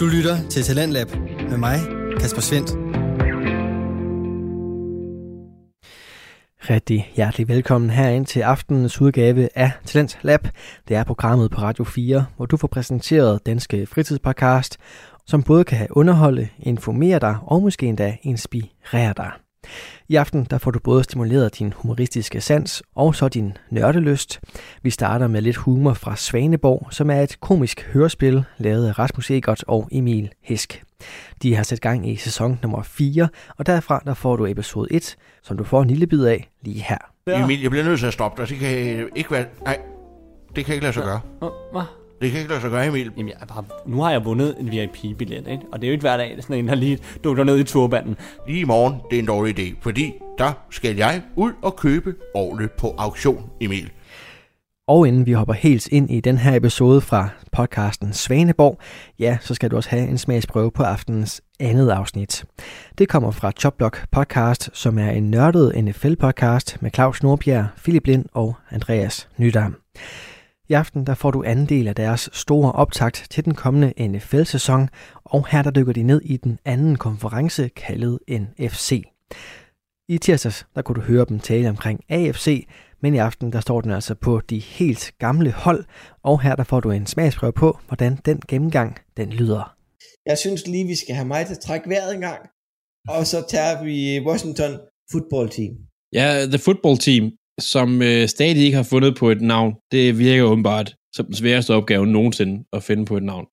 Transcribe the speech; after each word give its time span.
Du 0.00 0.06
lytter 0.06 0.48
til 0.48 0.62
Talentlab 0.62 1.06
med 1.50 1.56
mig, 1.58 1.78
Kasper 2.20 2.40
Svendt. 2.40 2.70
Rigtig 6.70 7.12
hjertelig 7.16 7.48
velkommen 7.48 7.90
herind 7.90 8.26
til 8.26 8.40
aftenens 8.40 9.00
udgave 9.00 9.48
af 9.54 9.70
Talent 9.84 10.18
Lab. 10.22 10.48
Det 10.88 10.96
er 10.96 11.04
programmet 11.04 11.50
på 11.50 11.60
Radio 11.60 11.84
4, 11.84 12.26
hvor 12.36 12.46
du 12.46 12.56
får 12.56 12.68
præsenteret 12.68 13.46
Danske 13.46 13.86
Fritidspodcast, 13.86 14.78
som 15.26 15.42
både 15.42 15.64
kan 15.64 15.86
underholde, 15.90 16.48
informere 16.58 17.18
dig 17.18 17.36
og 17.42 17.62
måske 17.62 17.86
endda 17.86 18.16
inspirere 18.22 19.14
dig. 19.16 19.30
I 20.08 20.16
aften 20.16 20.46
der 20.50 20.58
får 20.58 20.70
du 20.70 20.78
både 20.78 21.04
stimuleret 21.04 21.58
din 21.58 21.72
humoristiske 21.76 22.40
sans 22.40 22.82
og 22.94 23.14
så 23.14 23.28
din 23.28 23.56
nørdelyst. 23.70 24.40
Vi 24.82 24.90
starter 24.90 25.26
med 25.26 25.42
lidt 25.42 25.56
humor 25.56 25.94
fra 25.94 26.16
Svaneborg, 26.16 26.88
som 26.90 27.10
er 27.10 27.20
et 27.20 27.40
komisk 27.40 27.86
hørespil 27.92 28.44
lavet 28.58 28.88
af 28.88 28.98
Rasmus 28.98 29.30
Egert 29.30 29.64
og 29.66 29.88
Emil 29.92 30.30
Hisk. 30.42 30.82
De 31.42 31.54
har 31.54 31.62
sat 31.62 31.80
gang 31.80 32.10
i 32.10 32.16
sæson 32.16 32.58
nummer 32.62 32.82
4, 32.82 33.28
og 33.58 33.66
derfra 33.66 34.02
der 34.04 34.14
får 34.14 34.36
du 34.36 34.46
episode 34.46 34.88
1, 34.90 35.16
som 35.42 35.56
du 35.56 35.64
får 35.64 35.82
en 35.82 35.88
lille 35.88 36.06
bid 36.06 36.24
af 36.24 36.50
lige 36.62 36.82
her. 36.82 36.98
Emil, 37.26 37.62
jeg 37.62 37.70
bliver 37.70 37.84
nødt 37.84 37.98
til 37.98 38.06
at 38.06 38.12
stoppe 38.12 38.42
dig. 38.42 38.48
Det 38.48 38.58
kan 38.58 39.08
ikke 39.16 39.30
være... 39.30 39.44
Nej, 39.64 39.78
det 40.56 40.64
kan 40.64 40.74
ikke 40.74 40.84
lade 40.84 40.92
sig 40.92 41.02
gøre. 41.02 41.20
Hvad? 41.72 41.99
Det 42.20 42.30
kan 42.30 42.40
ikke 42.40 42.50
lade 42.50 42.60
sig 42.60 42.70
gøre, 42.70 42.86
Emil. 42.86 43.12
Jamen, 43.16 43.28
jeg 43.28 43.48
bare, 43.48 43.64
nu 43.86 44.00
har 44.00 44.10
jeg 44.10 44.24
vundet 44.24 44.56
en 44.60 44.70
VIP-billet, 44.70 45.46
ikke? 45.46 45.62
Og 45.72 45.80
det 45.80 45.86
er 45.86 45.88
jo 45.88 45.92
ikke 45.92 46.02
hver 46.02 46.16
dag, 46.16 46.36
sådan 46.40 46.56
en, 46.56 46.68
der 46.68 46.74
lige 46.74 46.98
dukker 47.24 47.44
ned 47.44 47.58
i 47.58 47.64
turbanden. 47.64 48.16
Lige 48.46 48.60
i 48.60 48.64
morgen, 48.64 48.94
det 49.10 49.16
er 49.16 49.20
en 49.20 49.26
dårlig 49.26 49.58
idé, 49.58 49.76
fordi 49.80 50.12
der 50.38 50.52
skal 50.70 50.96
jeg 50.96 51.22
ud 51.36 51.52
og 51.62 51.76
købe 51.76 52.14
ordentligt 52.34 52.76
på 52.76 52.94
auktion, 52.98 53.50
Emil. 53.60 53.90
Og 54.88 55.08
inden 55.08 55.26
vi 55.26 55.32
hopper 55.32 55.54
helt 55.54 55.88
ind 55.88 56.10
i 56.10 56.20
den 56.20 56.38
her 56.38 56.56
episode 56.56 57.00
fra 57.00 57.28
podcasten 57.52 58.12
Svaneborg, 58.12 58.78
ja, 59.18 59.38
så 59.40 59.54
skal 59.54 59.70
du 59.70 59.76
også 59.76 59.90
have 59.90 60.08
en 60.08 60.18
smagsprøve 60.18 60.70
på 60.70 60.82
aftenens 60.82 61.42
andet 61.60 61.90
afsnit. 61.90 62.44
Det 62.98 63.08
kommer 63.08 63.30
fra 63.30 63.52
Chopblock 63.52 64.06
Podcast, 64.12 64.70
som 64.72 64.98
er 64.98 65.10
en 65.10 65.30
nørdet 65.30 65.72
NFL-podcast 65.76 66.76
med 66.80 66.90
Claus 66.94 67.22
Nordbjerg, 67.22 67.66
Philip 67.82 68.06
Lind 68.06 68.24
og 68.32 68.54
Andreas 68.70 69.28
Nydam. 69.36 69.76
I 70.70 70.72
aften 70.72 71.06
der 71.06 71.14
får 71.14 71.30
du 71.30 71.42
anden 71.46 71.66
del 71.66 71.88
af 71.88 71.94
deres 71.94 72.30
store 72.32 72.72
optakt 72.72 73.26
til 73.30 73.44
den 73.44 73.54
kommende 73.54 74.08
NFL-sæson, 74.08 74.88
og 75.24 75.48
her 75.48 75.62
der 75.62 75.70
dykker 75.70 75.92
de 75.92 76.02
ned 76.02 76.20
i 76.24 76.36
den 76.36 76.58
anden 76.64 76.96
konference 76.96 77.68
kaldet 77.68 78.18
NFC. 78.28 79.02
I 80.08 80.18
tirsdags 80.18 80.66
der 80.74 80.82
kunne 80.82 80.96
du 80.96 81.00
høre 81.00 81.26
dem 81.28 81.38
tale 81.38 81.68
omkring 81.68 82.00
AFC, 82.08 82.66
men 83.02 83.14
i 83.14 83.18
aften 83.18 83.52
der 83.52 83.60
står 83.60 83.80
den 83.80 83.90
altså 83.90 84.14
på 84.14 84.40
de 84.50 84.58
helt 84.58 85.12
gamle 85.18 85.52
hold, 85.52 85.84
og 86.22 86.42
her 86.42 86.56
der 86.56 86.64
får 86.64 86.80
du 86.80 86.90
en 86.90 87.06
smagsprøve 87.06 87.52
på, 87.52 87.78
hvordan 87.86 88.16
den 88.24 88.40
gennemgang 88.48 88.98
den 89.16 89.30
lyder. 89.30 89.76
Jeg 90.26 90.38
synes 90.38 90.66
lige, 90.66 90.86
vi 90.86 90.96
skal 90.96 91.14
have 91.14 91.28
mig 91.28 91.46
til 91.46 91.54
at 91.54 91.60
trække 91.60 91.88
vejret 91.88 92.14
en 92.14 92.20
gang, 92.20 92.40
og 93.08 93.26
så 93.26 93.44
tager 93.48 93.84
vi 93.84 94.20
Washington 94.28 94.78
Football 95.12 95.48
Team. 95.48 95.72
Ja, 96.12 96.46
The 96.46 96.58
Football 96.58 96.98
Team 96.98 97.32
som 97.60 98.02
øh, 98.02 98.28
stadig 98.28 98.64
ikke 98.64 98.76
har 98.76 98.82
fundet 98.82 99.16
på 99.16 99.30
et 99.30 99.40
navn. 99.40 99.74
Det 99.92 100.18
virker 100.18 100.42
åbenbart 100.42 100.94
som 101.12 101.26
den 101.26 101.34
sværeste 101.34 101.74
opgave 101.74 102.06
nogensinde 102.06 102.64
at 102.72 102.82
finde 102.82 103.04
på 103.04 103.16
et 103.16 103.22
navn. 103.22 103.46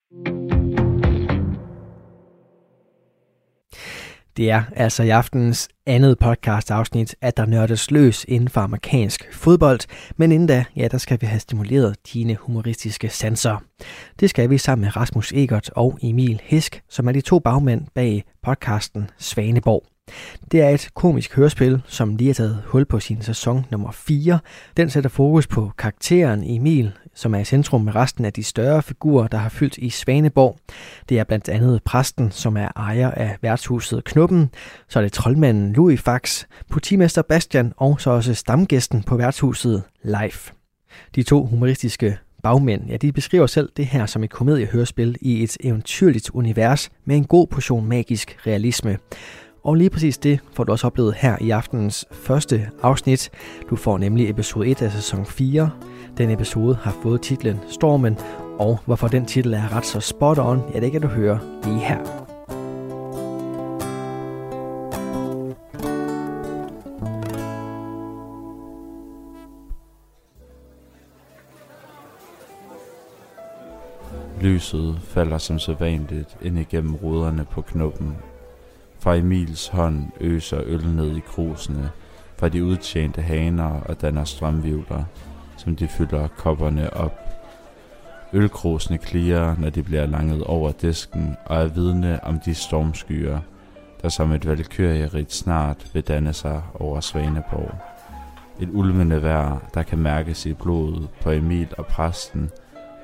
Det 4.36 4.50
er 4.50 4.62
altså 4.76 5.02
i 5.02 5.08
aftenens 5.08 5.68
andet 5.86 6.18
podcast 6.18 6.70
afsnit, 6.70 7.16
at 7.20 7.36
der 7.36 7.46
nørdes 7.46 7.90
løs 7.90 8.24
inden 8.28 8.48
for 8.48 8.60
amerikansk 8.60 9.28
fodbold, 9.32 9.80
men 10.16 10.32
inden 10.32 10.48
da, 10.48 10.64
ja, 10.76 10.88
der 10.88 10.98
skal 10.98 11.20
vi 11.20 11.26
have 11.26 11.40
stimuleret 11.40 11.96
dine 12.12 12.34
humoristiske 12.34 13.08
sanser. 13.08 13.62
Det 14.20 14.30
skal 14.30 14.50
vi 14.50 14.58
sammen 14.58 14.84
med 14.84 14.96
Rasmus 14.96 15.32
Egert 15.32 15.70
og 15.76 15.98
Emil 16.02 16.40
Hisk, 16.44 16.82
som 16.88 17.08
er 17.08 17.12
de 17.12 17.20
to 17.20 17.38
bagmænd 17.38 17.86
bag 17.94 18.24
podcasten 18.42 19.10
Svaneborg. 19.18 19.97
Det 20.52 20.60
er 20.60 20.68
et 20.68 20.88
komisk 20.94 21.34
hørespil, 21.34 21.82
som 21.86 22.16
lige 22.16 22.28
har 22.28 22.34
taget 22.34 22.62
hul 22.66 22.84
på 22.84 23.00
sin 23.00 23.22
sæson 23.22 23.66
nummer 23.70 23.90
4. 23.92 24.38
Den 24.76 24.90
sætter 24.90 25.10
fokus 25.10 25.46
på 25.46 25.72
karakteren 25.78 26.42
Emil, 26.46 26.92
som 27.14 27.34
er 27.34 27.38
i 27.38 27.44
centrum 27.44 27.80
med 27.80 27.94
resten 27.94 28.24
af 28.24 28.32
de 28.32 28.44
større 28.44 28.82
figurer, 28.82 29.28
der 29.28 29.38
har 29.38 29.48
fyldt 29.48 29.78
i 29.78 29.90
Svaneborg. 29.90 30.58
Det 31.08 31.18
er 31.18 31.24
blandt 31.24 31.48
andet 31.48 31.82
præsten, 31.84 32.30
som 32.30 32.56
er 32.56 32.68
ejer 32.76 33.10
af 33.10 33.36
værtshuset 33.42 34.04
Knuppen, 34.04 34.50
så 34.88 34.98
er 34.98 35.02
det 35.02 35.12
troldmanden 35.12 35.72
Louis 35.72 36.00
Fax, 36.00 36.44
politimester 36.70 37.22
Bastian 37.22 37.72
og 37.76 38.00
så 38.00 38.10
også 38.10 38.34
stamgæsten 38.34 39.02
på 39.02 39.16
værtshuset 39.16 39.82
Leif. 40.02 40.50
De 41.14 41.22
to 41.22 41.46
humoristiske 41.46 42.18
bagmænd, 42.42 42.88
ja, 42.88 42.96
de 42.96 43.12
beskriver 43.12 43.46
selv 43.46 43.70
det 43.76 43.86
her 43.86 44.06
som 44.06 44.24
et 44.24 44.30
komediehørespil 44.30 45.16
i 45.20 45.42
et 45.42 45.56
eventyrligt 45.60 46.30
univers 46.30 46.90
med 47.04 47.16
en 47.16 47.24
god 47.24 47.46
portion 47.46 47.86
magisk 47.86 48.46
realisme. 48.46 48.98
Og 49.64 49.74
lige 49.74 49.90
præcis 49.90 50.18
det 50.18 50.40
får 50.52 50.64
du 50.64 50.72
også 50.72 50.86
oplevet 50.86 51.14
her 51.14 51.36
i 51.40 51.50
aftenens 51.50 52.06
første 52.12 52.70
afsnit. 52.82 53.30
Du 53.70 53.76
får 53.76 53.98
nemlig 53.98 54.30
episode 54.30 54.68
1 54.68 54.82
af 54.82 54.92
sæson 54.92 55.26
4. 55.26 55.70
Den 56.18 56.30
episode 56.30 56.74
har 56.74 56.96
fået 57.02 57.22
titlen 57.22 57.60
Stormen, 57.68 58.18
og 58.58 58.78
hvorfor 58.84 59.08
den 59.08 59.26
titel 59.26 59.54
er 59.54 59.76
ret 59.76 59.86
så 59.86 60.00
spot 60.00 60.38
on, 60.38 60.62
ja 60.74 60.80
det 60.80 60.92
kan 60.92 61.00
du 61.00 61.08
høre 61.08 61.40
lige 61.64 61.78
her. 61.78 61.98
Lyset 74.40 74.98
falder 75.02 75.38
som 75.38 75.58
så 75.58 75.74
vanligt 75.74 76.36
ind 76.42 76.58
igennem 76.58 76.94
ruderne 76.94 77.44
på 77.44 77.62
knoppen 77.62 78.16
fra 79.08 79.16
Emils 79.16 79.68
hånd 79.68 80.06
øser 80.20 80.60
øl 80.64 80.86
ned 80.86 81.16
i 81.16 81.20
krusene 81.20 81.90
fra 82.38 82.48
de 82.48 82.64
udtjente 82.64 83.22
haner 83.22 83.80
og 83.80 84.00
danner 84.00 84.24
strømvivler, 84.24 85.04
som 85.56 85.76
de 85.76 85.88
fylder 85.88 86.28
kopperne 86.28 86.94
op. 86.94 87.20
Ølkrusene 88.32 88.98
klirer, 88.98 89.56
når 89.58 89.70
de 89.70 89.82
bliver 89.82 90.06
langet 90.06 90.44
over 90.44 90.72
disken 90.72 91.36
og 91.44 91.56
er 91.56 91.66
vidne 91.66 92.24
om 92.24 92.40
de 92.40 92.54
stormskyer, 92.54 93.38
der 94.02 94.08
som 94.08 94.32
et 94.32 94.46
valkyrierigt 94.46 95.32
snart 95.32 95.86
vil 95.94 96.02
danne 96.02 96.32
sig 96.32 96.62
over 96.74 97.00
Svaneborg. 97.00 97.74
Et 98.60 98.68
ulmende 98.72 99.22
vejr, 99.22 99.58
der 99.74 99.82
kan 99.82 99.98
mærkes 99.98 100.46
i 100.46 100.52
blodet 100.52 101.08
på 101.20 101.30
Emil 101.30 101.68
og 101.78 101.86
præsten, 101.86 102.50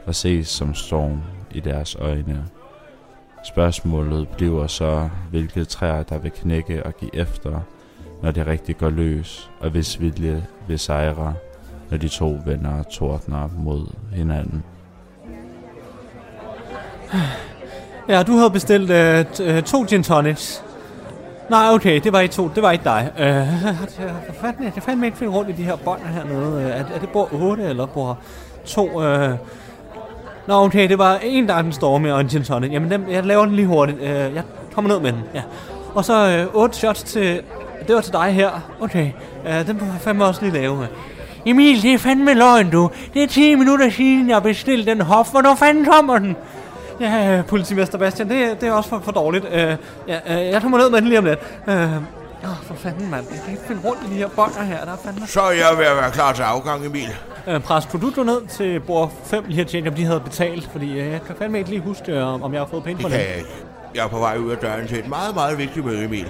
og 0.06 0.14
ses 0.14 0.48
som 0.48 0.74
storm 0.74 1.22
i 1.50 1.60
deres 1.60 1.96
øjne. 2.00 2.44
Spørgsmålet 3.44 4.28
bliver 4.28 4.66
så, 4.66 5.08
hvilke 5.30 5.64
træer 5.64 6.02
der 6.02 6.18
vil 6.18 6.30
knække 6.30 6.86
og 6.86 6.96
give 6.96 7.16
efter, 7.16 7.60
når 8.22 8.30
det 8.30 8.46
rigtig 8.46 8.76
går 8.76 8.90
løs, 8.90 9.50
og 9.60 9.70
hvis 9.70 10.00
vilje 10.00 10.46
vil 10.68 10.78
sejre, 10.78 11.34
når 11.90 11.98
de 11.98 12.08
to 12.08 12.38
venner 12.46 12.82
tordner 12.82 13.48
mod 13.58 13.86
hinanden. 14.12 14.64
Ja, 18.08 18.22
du 18.22 18.36
havde 18.36 18.50
bestilt 18.50 18.90
uh, 19.40 19.62
to 19.62 19.84
gin 19.88 20.02
tonics. 20.02 20.64
Nej, 21.50 21.70
okay, 21.70 22.00
det 22.04 22.12
var 22.12 22.20
ikke 22.20 22.34
to, 22.34 22.50
det 22.54 22.62
var 22.62 22.70
ikke 22.70 22.84
dig. 22.84 23.12
Øh, 23.18 23.26
jeg 23.26 24.34
fanden, 24.40 24.64
jeg 24.64 24.82
fandme 24.82 25.06
ikke 25.06 25.18
finde 25.18 25.32
rundt 25.32 25.50
i 25.50 25.52
de 25.52 25.64
her 25.64 25.76
bånd 25.76 26.00
hernede. 26.00 26.62
Øh, 26.62 26.70
er, 26.70 26.84
er 26.94 26.98
det 26.98 27.08
bord 27.08 27.32
8 27.32 27.62
eller 27.62 27.86
bord 27.86 28.18
2? 28.64 29.02
Øh, 29.02 29.36
Nå, 30.46 30.54
okay, 30.54 30.88
det 30.88 30.98
var 30.98 31.18
en, 31.22 31.48
der 31.48 31.54
er 31.54 31.62
den 31.62 31.72
storme 31.72 32.14
og 32.14 32.20
en 32.20 32.28
gin 32.28 32.44
tonic. 32.44 32.72
Jamen, 32.72 32.90
dem, 32.90 33.04
jeg 33.10 33.24
laver 33.24 33.44
den 33.44 33.54
lige 33.54 33.66
hurtigt. 33.66 33.98
Øh, 34.00 34.08
jeg 34.08 34.42
kommer 34.74 34.90
ned 34.90 35.00
med 35.00 35.12
den, 35.12 35.20
ja. 35.34 35.42
Og 35.94 36.04
så 36.04 36.28
øh, 36.28 36.62
otte 36.62 36.76
shots 36.76 37.02
til... 37.02 37.40
Det 37.86 37.94
var 37.94 38.00
til 38.00 38.12
dig 38.12 38.32
her. 38.32 38.50
Okay, 38.80 39.10
øh, 39.48 39.66
den 39.66 39.78
må 39.80 39.84
jeg 39.84 40.00
fandme 40.00 40.24
også 40.24 40.42
lige 40.42 40.54
lave. 40.54 40.82
Øh. 40.82 40.88
Emil, 41.46 41.82
det 41.82 41.94
er 41.94 41.98
fandme 41.98 42.34
løgn, 42.34 42.70
du. 42.70 42.90
Det 43.14 43.22
er 43.22 43.26
10 43.26 43.54
minutter 43.54 43.90
siden, 43.90 44.30
jeg 44.30 44.42
bestilte 44.42 44.90
den 44.90 45.00
hof. 45.00 45.30
Hvornår 45.30 45.54
fanden 45.54 45.84
kommer 45.84 46.18
den? 46.18 46.36
Ja, 47.00 47.38
øh, 47.38 47.46
politimester 47.46 47.98
Bastian, 47.98 48.28
det, 48.28 48.60
det 48.60 48.68
er 48.68 48.72
også 48.72 48.88
for, 48.88 48.98
for 48.98 49.12
dårligt. 49.12 49.44
Øh, 49.52 49.76
ja, 50.08 50.18
øh, 50.28 50.46
jeg 50.52 50.62
kommer 50.62 50.78
ned 50.78 50.90
med 50.90 51.00
den 51.00 51.08
lige 51.08 51.18
om 51.18 51.24
lidt. 51.24 51.38
Øh, 51.68 51.88
Åh, 52.44 52.50
oh, 52.50 52.56
for 52.56 52.74
fanden, 52.74 53.10
mand. 53.10 53.26
Jeg 53.30 53.40
kan 53.44 53.52
ikke 53.52 53.64
finde 53.66 53.82
rundt 53.84 54.02
i 54.06 54.10
de 54.10 54.14
her 54.14 54.28
bånder 54.28 54.62
her. 54.62 54.84
Der 54.84 54.92
er 54.92 54.96
fandme... 54.96 55.26
Så 55.26 55.40
er 55.40 55.50
jeg 55.50 55.78
ved 55.78 55.84
at 55.84 55.96
være 55.96 56.10
klar 56.10 56.32
til 56.32 56.42
afgang, 56.42 56.86
Emil. 56.86 57.08
Øh, 57.46 57.60
pres, 57.60 57.86
kunne 57.86 58.10
du 58.10 58.22
ned 58.22 58.46
til 58.46 58.80
bord 58.80 59.12
5 59.24 59.44
lige 59.48 59.60
at 59.60 59.66
tjekke, 59.66 59.88
om 59.88 59.94
de 59.94 60.04
havde 60.04 60.20
betalt? 60.20 60.68
Fordi 60.72 60.90
øh, 60.90 61.12
jeg 61.12 61.22
kan 61.22 61.36
fandme 61.36 61.58
ikke 61.58 61.70
lige 61.70 61.82
huske, 61.82 62.12
øh, 62.12 62.42
om 62.42 62.52
jeg 62.52 62.60
har 62.60 62.66
fået 62.66 62.84
penge 62.84 63.02
for 63.02 63.08
det. 63.08 63.18
Det 63.18 63.26
kan 63.26 63.34
jeg 63.34 63.38
ikke. 63.38 63.50
Jeg 63.94 64.04
er 64.04 64.08
på 64.08 64.18
vej 64.18 64.36
ud 64.36 64.50
af 64.50 64.56
døren 64.56 64.88
til 64.88 64.98
et 64.98 65.08
meget, 65.08 65.34
meget 65.34 65.58
vigtigt 65.58 65.86
møde, 65.86 66.04
Emil. 66.04 66.28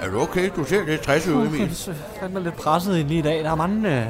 Er 0.00 0.10
du 0.10 0.20
okay? 0.20 0.50
Du 0.56 0.64
ser 0.64 0.84
lidt 0.86 1.02
stress 1.02 1.28
ud, 1.28 1.46
Emil. 1.46 1.60
Jeg 1.60 1.94
er 1.94 2.20
fandme 2.20 2.42
lidt 2.42 2.56
presset 2.56 2.94
lige 2.94 3.18
i 3.18 3.22
dag. 3.22 3.44
Der 3.44 3.50
er 3.50 3.54
mange... 3.54 3.98
Øh, 4.00 4.06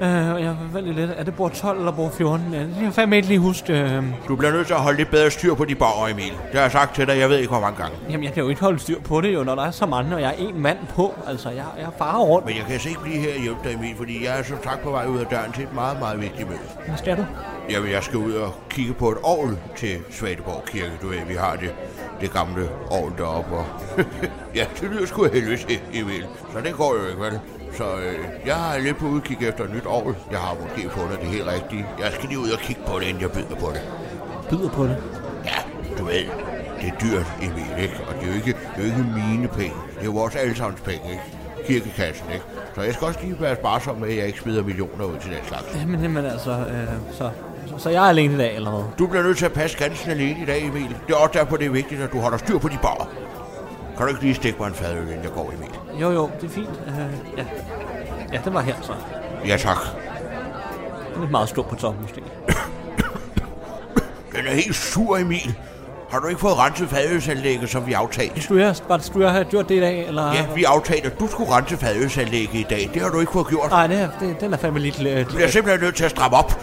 Øh, 0.00 0.08
jeg 0.42 0.56
er 0.74 0.80
lidt. 0.80 1.10
Er 1.16 1.24
det 1.24 1.34
bord 1.34 1.52
12 1.52 1.78
eller 1.78 1.92
bord 1.92 2.12
14? 2.12 2.54
Jeg 2.54 2.68
har 2.84 2.90
fandme 2.90 3.16
ikke 3.16 3.28
lige 3.28 3.40
huske. 3.40 3.72
Øh... 3.72 4.02
Du 4.28 4.36
bliver 4.36 4.52
nødt 4.52 4.66
til 4.66 4.74
at 4.74 4.80
holde 4.80 4.98
lidt 4.98 5.10
bedre 5.10 5.30
styr 5.30 5.54
på 5.54 5.64
de 5.64 5.74
borger, 5.74 6.08
Emil. 6.08 6.24
Det 6.30 6.54
har 6.54 6.60
jeg 6.60 6.72
sagt 6.72 6.94
til 6.94 7.06
dig, 7.06 7.18
jeg 7.18 7.28
ved 7.28 7.36
ikke 7.36 7.48
hvor 7.48 7.60
mange 7.60 7.76
gange. 7.76 7.96
Jamen, 8.10 8.24
jeg 8.24 8.32
kan 8.32 8.42
jo 8.42 8.48
ikke 8.48 8.60
holde 8.60 8.78
styr 8.78 9.00
på 9.00 9.20
det 9.20 9.34
jo, 9.34 9.44
når 9.44 9.54
der 9.54 9.62
er 9.62 9.70
så 9.70 9.86
mange, 9.86 10.14
og 10.14 10.20
jeg 10.20 10.28
er 10.28 10.48
en 10.48 10.60
mand 10.60 10.78
på. 10.96 11.14
Altså, 11.26 11.50
jeg, 11.50 11.64
jeg 11.78 11.88
farer 11.98 12.20
rundt. 12.22 12.46
Men 12.46 12.56
jeg 12.56 12.64
kan 12.64 12.72
altså 12.72 12.88
ikke 12.88 13.00
blive 13.00 13.18
her 13.18 13.34
og 13.34 13.40
hjælpe 13.40 13.60
dig, 13.64 13.74
Emil, 13.74 13.96
fordi 13.96 14.24
jeg 14.24 14.38
er 14.38 14.42
som 14.42 14.56
sagt 14.64 14.82
på 14.82 14.90
vej 14.90 15.06
ud 15.06 15.18
af 15.18 15.26
døren 15.26 15.52
til 15.52 15.64
et 15.64 15.74
meget, 15.74 15.98
meget 15.98 16.20
vigtigt 16.20 16.48
møde. 16.48 16.60
Hvad 16.86 16.96
skal 16.96 17.16
du? 17.16 17.24
Jamen, 17.70 17.90
jeg 17.90 18.02
skal 18.02 18.18
ud 18.18 18.32
og 18.32 18.54
kigge 18.70 18.94
på 18.94 19.10
et 19.10 19.18
ovl 19.22 19.58
til 19.76 19.96
Svaneborg 20.10 20.64
Kirke. 20.64 20.92
Du 21.02 21.08
ved, 21.08 21.18
vi 21.28 21.34
har 21.34 21.56
det, 21.56 21.74
det 22.20 22.32
gamle 22.32 22.68
ovl 22.90 23.12
deroppe. 23.18 23.54
Og 23.56 23.66
ja, 24.58 24.64
det 24.80 24.90
lyder 24.90 25.06
sgu 25.06 25.24
helvede 25.32 25.78
Emil. 25.94 26.24
Så 26.52 26.60
det 26.60 26.74
går 26.74 26.94
jo 26.94 27.08
ikke, 27.08 27.20
vel? 27.20 27.40
Så 27.76 27.84
øh, 27.84 28.18
jeg 28.46 28.54
har 28.54 28.78
lidt 28.78 28.96
på 28.96 29.06
udkig 29.06 29.48
efter 29.48 29.64
et 29.64 29.74
nyt 29.74 29.86
ovl. 29.86 30.16
Jeg 30.30 30.38
har 30.38 30.56
måske 30.62 30.90
fundet 30.90 31.20
det 31.20 31.28
helt 31.28 31.46
rigtige. 31.46 31.86
Jeg 32.00 32.12
skal 32.12 32.28
lige 32.28 32.38
ud 32.38 32.50
og 32.50 32.58
kigge 32.58 32.82
på 32.86 32.98
det, 32.98 33.06
inden 33.06 33.22
jeg 33.22 33.32
byder 33.32 33.54
på 33.60 33.70
det. 33.74 33.82
Byder 34.50 34.68
på 34.68 34.84
det. 34.84 34.96
Ja, 35.44 35.58
du 35.98 36.04
ved, 36.04 36.24
det 36.80 36.88
er 36.88 36.98
dyrt, 37.02 37.26
Emil, 37.42 37.82
ikke? 37.82 38.00
Og 38.08 38.14
det 38.14 38.22
er 38.22 38.26
jo 38.26 38.34
ikke, 38.34 38.52
det 38.52 38.76
er 38.76 38.78
jo 38.78 38.84
ikke 38.84 39.04
mine 39.28 39.48
penge. 39.48 39.76
Det 39.94 40.00
er 40.00 40.04
jo 40.04 40.10
vores 40.12 40.36
allesammens 40.36 40.80
penge, 40.80 41.10
ikke? 41.10 41.22
Kirkekassen, 41.66 42.26
ikke? 42.32 42.44
Så 42.74 42.82
jeg 42.82 42.94
skal 42.94 43.06
også 43.06 43.20
lige 43.22 43.40
være 43.40 43.56
sparsom 43.56 43.96
med, 43.96 44.08
at 44.08 44.16
jeg 44.16 44.26
ikke 44.26 44.40
smider 44.40 44.62
millioner 44.62 45.04
ud 45.04 45.18
til 45.18 45.30
den 45.30 45.38
slags. 45.48 45.64
Jamen, 45.74 46.00
jamen 46.02 46.24
altså, 46.24 46.50
øh, 46.50 46.88
så, 47.12 47.30
så, 47.78 47.90
jeg 47.90 48.04
er 48.04 48.08
alene 48.08 48.34
i 48.34 48.38
dag, 48.38 48.56
eller 48.56 48.70
hvad? 48.70 48.84
Du 48.98 49.06
bliver 49.06 49.22
nødt 49.22 49.38
til 49.38 49.44
at 49.44 49.52
passe 49.52 49.78
ganske 49.78 50.10
alene 50.10 50.42
i 50.42 50.44
dag, 50.44 50.66
Emil. 50.66 50.96
Det 51.06 51.14
er 51.14 51.18
også 51.18 51.38
derfor, 51.38 51.56
det 51.56 51.66
er 51.66 51.70
vigtigt, 51.70 52.00
at 52.00 52.12
du 52.12 52.18
holder 52.20 52.38
styr 52.38 52.58
på 52.58 52.68
de 52.68 52.78
baller. 52.82 53.08
Kan 53.96 54.06
du 54.06 54.08
ikke 54.08 54.22
lige 54.22 54.34
stikke 54.34 54.58
mig 54.58 54.68
en 54.68 54.74
fadøl, 54.74 55.02
inden 55.02 55.22
jeg 55.22 55.32
går, 55.32 55.52
Emil? 55.56 55.77
Jo, 56.00 56.10
jo, 56.10 56.30
det 56.40 56.50
er 56.50 56.54
fint. 56.54 56.68
Øh, 56.86 56.94
ja. 57.38 57.44
ja, 58.32 58.40
det 58.44 58.54
var 58.54 58.60
her 58.60 58.74
så. 58.82 58.92
Ja, 59.46 59.56
tak. 59.56 59.76
Det 61.16 61.24
er 61.24 61.28
meget 61.30 61.48
stor 61.48 61.62
på 61.62 61.74
toppen, 61.74 62.02
måske. 62.02 62.22
Den 64.36 64.46
er 64.46 64.54
helt 64.54 64.74
sur, 64.76 65.16
Emil. 65.18 65.54
Har 66.10 66.18
du 66.18 66.26
ikke 66.28 66.40
fået 66.40 66.58
renset 66.58 66.88
fadølsanlægget, 66.88 67.70
som 67.70 67.86
vi 67.86 67.92
aftalte? 67.92 68.42
Skulle 68.42 68.64
jeg, 68.66 68.74
bare, 68.88 69.00
skulle 69.00 69.24
jeg 69.26 69.32
have 69.32 69.44
gjort 69.44 69.68
det 69.68 69.74
i 69.74 69.80
dag, 69.80 70.06
eller? 70.08 70.32
Ja, 70.32 70.46
vi 70.54 70.64
aftalte, 70.64 71.06
at 71.06 71.20
du 71.20 71.28
skulle 71.28 71.52
rense 71.52 71.76
fadølsanlægget 71.76 72.54
i 72.54 72.66
dag. 72.70 72.90
Det 72.94 73.02
har 73.02 73.08
du 73.08 73.20
ikke 73.20 73.32
fået 73.32 73.46
gjort. 73.46 73.70
Nej, 73.70 73.86
det 73.86 74.00
er, 74.00 74.08
det, 74.20 74.40
den 74.40 74.52
er 74.52 74.56
fandme 74.56 74.78
lidt... 74.78 74.98
lidt 74.98 75.28
Du 75.28 75.34
bliver 75.34 75.48
simpelthen 75.48 75.80
nødt 75.84 75.94
til 75.96 76.04
at 76.04 76.10
stramme 76.10 76.36
op. 76.36 76.60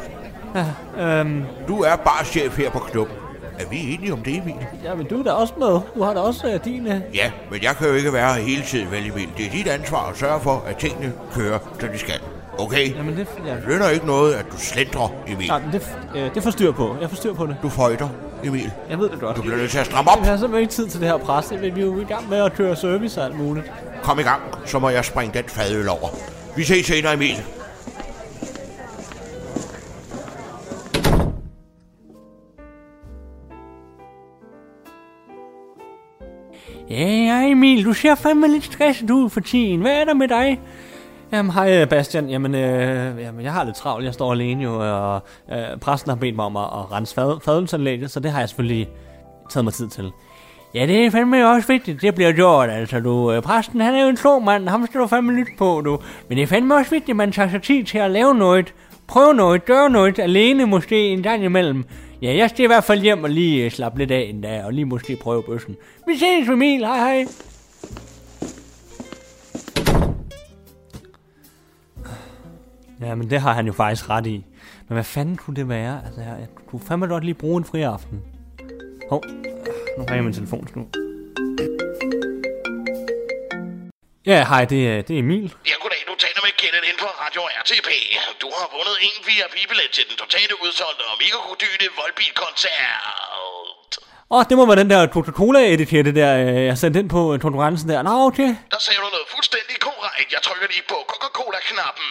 øhm, 1.00 1.44
Du 1.68 1.82
er 1.82 1.96
bare 1.96 2.26
chef 2.26 2.58
her 2.58 2.70
på 2.70 2.80
knuppen. 2.80 3.16
Er 3.60 3.66
vi 3.70 3.94
enige 3.94 4.14
om 4.14 4.20
det, 4.24 4.38
Emil? 4.38 4.56
ja, 4.84 4.96
men 4.96 5.06
du 5.06 5.20
er 5.20 5.24
da 5.24 5.32
også 5.32 5.54
med. 5.60 5.80
Du 5.96 6.04
har 6.04 6.14
da 6.14 6.20
også 6.20 6.48
øh, 6.48 6.60
din... 6.66 6.88
Øh, 6.88 7.02
Ja, 7.14 7.32
men 7.52 7.64
jeg 7.64 7.76
kan 7.76 7.88
jo 7.88 7.94
ikke 7.94 8.14
være 8.14 8.34
her 8.34 8.42
hele 8.42 8.64
tiden, 8.64 8.92
vel 8.92 9.12
Emil. 9.12 9.30
Det 9.38 9.46
er 9.46 9.50
dit 9.52 9.68
ansvar 9.68 10.10
at 10.10 10.18
sørge 10.18 10.40
for, 10.42 10.64
at 10.68 10.78
tingene 10.78 11.14
kører, 11.34 11.60
som 11.80 11.90
de 11.90 11.98
skal. 12.00 12.20
Okay? 12.58 12.96
jamen, 12.96 13.18
det, 13.18 13.28
ja, 13.48 13.52
Det 13.56 13.64
lønner 13.68 13.90
ikke 13.90 14.06
noget, 14.06 14.34
at 14.34 14.46
du 14.52 14.58
slendrer, 14.58 15.14
Emil. 15.28 15.48
nej, 15.48 15.60
men 15.62 15.72
det, 15.74 15.98
øh, 16.16 16.36
det 16.36 16.44
får 16.44 16.52
styr 16.52 16.72
på. 16.72 16.96
Jeg 17.02 17.10
får 17.10 17.16
styr 17.16 17.34
på 17.34 17.46
det. 17.46 17.56
Du 17.64 17.70
føjter, 17.70 18.10
Emil. 18.44 18.72
Jeg 18.90 19.00
ved 19.00 19.10
det 19.10 19.20
godt. 19.20 19.38
Du 19.38 19.42
bliver 19.42 19.58
nødt 19.58 19.72
til 19.72 19.78
at 19.78 19.86
stramme 19.86 20.12
op. 20.12 20.22
Vi 20.22 20.26
har 20.26 20.38
simpelthen 20.38 20.62
ikke 20.62 20.74
tid 20.74 20.88
til 20.88 21.00
det 21.00 21.08
her 21.08 21.18
pres. 21.18 21.54
Vi 21.62 21.68
er 21.68 21.86
jo 21.86 22.00
i 22.02 22.04
gang 22.04 22.30
med 22.30 22.38
at 22.38 22.54
køre 22.54 22.76
service 22.76 23.22
og 23.22 23.26
alt 23.26 23.38
muligt. 23.40 23.72
Kom 24.04 24.20
i 24.20 24.24
gang, 24.24 24.42
så 24.66 24.80
må 24.80 24.90
jeg 24.90 25.06
springe 25.06 25.34
den 25.40 25.50
fadøl 25.50 25.90
over. 25.90 26.10
Vi 26.56 26.64
ses 26.64 26.86
senere, 26.86 27.14
Emil. 27.14 27.36
Ja, 36.90 37.08
ja, 37.08 37.48
Emil, 37.52 37.86
du 37.86 37.94
ser 37.94 38.16
fandme 38.16 38.48
lidt 38.48 38.64
stresset 38.64 39.12
ud 39.12 39.30
for 39.30 39.40
tiden. 39.40 39.82
Hvad 39.82 39.92
er 39.92 40.06
der 40.06 40.14
med 40.14 40.28
dig? 40.28 40.60
Jamen, 41.32 41.52
hej 41.52 41.82
øh, 41.82 41.90
Bastian. 41.90 42.30
Jamen, 42.30 42.56
øh, 42.56 43.22
jamen, 43.22 43.44
jeg 43.44 43.54
har 43.54 43.64
lidt 43.64 43.76
travlt. 43.76 44.06
Jeg 44.06 44.14
står 44.14 44.32
alene 44.32 44.64
jo, 44.64 44.80
og 44.80 45.22
øh, 45.52 45.80
præsten 45.82 46.10
har 46.10 46.16
bedt 46.16 46.36
mig 46.36 46.46
om 46.46 46.58
at, 46.58 46.64
at 46.64 46.92
rense 46.92 47.16
fad, 47.16 47.40
fadelsanlægget, 47.46 48.12
så 48.12 48.20
det 48.20 48.32
har 48.32 48.40
jeg 48.40 48.50
selvfølgelig 48.50 48.90
taget 49.50 49.64
mig 49.64 49.74
tid 49.74 49.88
til. 49.88 50.12
Ja, 50.74 50.86
det 50.86 51.06
er 51.06 51.12
fandme 51.12 51.48
også 51.48 51.68
vigtigt, 51.68 52.02
det 52.02 52.16
bliver 52.16 52.32
gjort, 52.32 52.70
altså 52.70 53.00
du. 53.00 53.32
Øh, 53.32 53.42
præsten, 53.42 53.82
han 53.82 53.96
er 53.96 54.04
jo 54.04 54.10
en 54.10 54.16
klog 54.16 54.44
mand, 54.44 54.70
ham 54.70 54.86
skal 54.86 55.00
du 55.00 55.08
fandme 55.08 55.34
lytte 55.34 55.52
på, 55.58 55.82
du. 55.86 56.00
Men 56.30 56.38
det 56.38 56.44
er 56.44 56.48
fandme 56.48 56.76
også 56.76 56.92
vigtigt, 56.92 57.10
at 57.10 57.16
man 57.16 57.32
tager 57.32 57.50
sig 57.50 57.62
tid 57.62 57.84
til 57.84 57.98
at 57.98 58.12
lave 58.12 58.36
noget, 58.36 58.74
prøve 59.08 59.34
noget, 59.34 59.66
gøre 59.66 59.90
noget, 59.90 60.20
alene 60.20 60.66
måske 60.66 61.08
en 61.08 61.24
gang 61.24 61.44
imellem. 61.44 61.86
Ja, 62.22 62.36
jeg 62.36 62.50
skal 62.50 62.64
i 62.64 62.68
hvert 62.68 62.84
fald 62.84 63.02
hjem 63.02 63.24
og 63.24 63.30
lige 63.30 63.66
øh, 63.66 63.72
slappe 63.72 63.98
lidt 64.00 64.12
af 64.12 64.20
en 64.30 64.42
dag, 64.42 64.64
og 64.64 64.74
lige 64.74 64.86
måske 64.86 65.16
prøve 65.16 65.44
bøssen. 65.44 65.76
Vi 66.08 66.18
ses, 66.18 66.50
Emil. 66.50 66.86
Hej, 66.86 66.98
hej. 66.98 67.26
Ja, 73.02 73.16
men 73.16 73.30
det 73.30 73.42
har 73.42 73.54
han 73.54 73.66
jo 73.68 73.74
faktisk 73.74 74.10
ret 74.10 74.26
i. 74.28 74.46
Men 74.88 74.94
hvad 74.94 75.04
fanden 75.04 75.38
kunne 75.38 75.56
det 75.56 75.70
være? 75.70 76.02
Altså, 76.06 76.22
jeg, 76.22 76.36
jeg 76.40 76.48
kunne 76.66 76.82
fandme 76.88 77.08
godt 77.08 77.24
lige 77.24 77.34
bruge 77.34 77.58
en 77.58 77.66
fri 77.66 77.82
aften. 77.82 78.22
Hov, 79.10 79.24
nu 79.98 80.06
har 80.08 80.16
jeg 80.16 80.24
min 80.24 80.34
telefon 80.34 80.68
nu. 80.76 80.88
Ja, 84.26 84.46
hej, 84.48 84.66
det, 84.66 84.88
er- 84.90 85.02
det 85.02 85.16
er 85.16 85.20
Emil. 85.20 85.44
Ja, 85.44 85.72
goddag. 85.82 85.98
Du 86.08 86.14
taler 86.20 86.35
Kenneth 86.66 86.88
inden 86.90 87.02
for 87.06 87.14
Radio 87.26 87.42
RTP. 87.62 87.90
Du 88.44 88.48
har 88.58 88.68
vundet 88.76 88.96
en 89.08 89.16
VIP-billet 89.28 89.90
til 89.96 90.04
den 90.10 90.16
totale 90.24 90.54
udsolgte 90.64 91.04
og 91.12 91.16
megakodyne 91.22 91.88
Volbeat-koncert. 92.00 93.92
Åh, 94.34 94.44
det 94.50 94.56
må 94.58 94.64
være 94.70 94.80
den 94.84 94.90
der 94.94 95.02
Coca-Cola-etikette 95.16 96.12
der, 96.20 96.32
øh, 96.44 96.66
jeg 96.70 96.78
sendte 96.82 96.98
ind 97.02 97.10
på 97.18 97.22
øh, 97.34 97.38
konkurrencen 97.46 97.88
der. 97.92 98.00
Nå, 98.08 98.14
okay. 98.30 98.50
Der 98.74 98.80
sagde 98.86 99.00
du 99.04 99.08
noget 99.16 99.28
fuldstændig 99.36 99.76
korrekt. 99.88 100.30
Jeg 100.36 100.42
trykker 100.48 100.68
lige 100.74 100.86
på 100.94 100.98
Coca-Cola-knappen. 101.12 102.08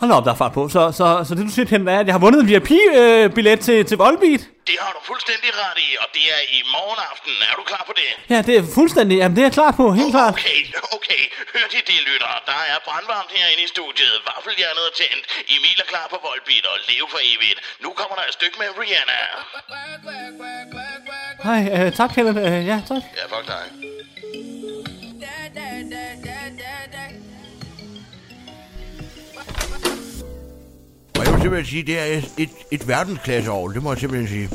Hold 0.00 0.10
da 0.10 0.14
op, 0.18 0.24
der 0.26 0.32
er 0.36 0.40
fart 0.44 0.54
på. 0.58 0.62
Så, 0.74 0.82
så, 0.98 1.06
så 1.26 1.30
det 1.36 1.42
du 1.48 1.52
siger 1.56 1.66
til 1.72 1.88
er, 1.94 1.98
at 2.02 2.06
jeg 2.08 2.14
har 2.16 2.24
vundet 2.26 2.40
en 2.42 2.48
VIP-billet 2.52 3.58
til, 3.66 3.78
til 3.88 3.96
Volbeat. 4.04 4.42
Det 4.70 4.76
har 4.84 4.92
du 4.96 5.00
fuldstændig 5.10 5.50
ret 5.62 5.78
i, 5.86 5.88
og 6.02 6.08
det 6.16 6.24
er 6.36 6.42
i 6.58 6.60
morgen 6.74 7.00
aften. 7.12 7.34
Er 7.50 7.54
du 7.60 7.62
klar 7.70 7.82
på 7.90 7.94
det? 8.00 8.10
Ja, 8.32 8.38
det 8.48 8.54
er 8.60 8.64
fuldstændig, 8.78 9.14
jamen 9.20 9.34
det 9.36 9.42
er 9.44 9.48
jeg 9.50 9.56
klar 9.60 9.72
på, 9.80 9.84
helt 10.00 10.12
klart. 10.16 10.34
Okay, 10.36 10.58
okay. 10.96 11.22
Hør 11.54 11.66
de 11.74 11.78
det, 11.90 11.98
lytter. 12.10 12.32
Der 12.50 12.60
er 12.72 12.76
brandvarmt 12.86 13.30
herinde 13.36 13.62
i 13.68 13.70
studiet. 13.76 14.14
Vaffeljernet 14.28 14.84
er 14.90 14.94
tændt. 15.00 15.24
Emil 15.54 15.78
er 15.84 15.88
klar 15.92 16.06
på 16.12 16.18
Volbeat 16.26 16.66
og 16.72 16.76
leve 16.90 17.06
for 17.14 17.20
evigt. 17.32 17.58
Nu 17.84 17.88
kommer 18.00 18.14
der 18.18 18.24
et 18.30 18.34
stykke 18.38 18.56
med 18.62 18.68
Rihanna. 18.80 19.20
Hej, 21.48 21.60
øh, 21.76 21.86
tak 21.98 22.10
Kenneth. 22.14 22.40
Øh, 22.48 22.60
ja, 22.70 22.76
tak. 22.90 23.02
Ja, 23.18 23.24
fuck 23.32 23.46
dig. 23.54 23.64
Simpelthen 31.44 31.70
sige, 31.70 31.82
det 31.82 31.98
er 31.98 32.04
et, 32.04 32.24
et, 32.38 32.50
verdensklasse 32.88 32.88
verdensklasseovl, 32.88 33.74
det 33.74 33.82
må 33.82 33.92
jeg 33.92 33.98
simpelthen 33.98 34.28
sige. 34.28 34.48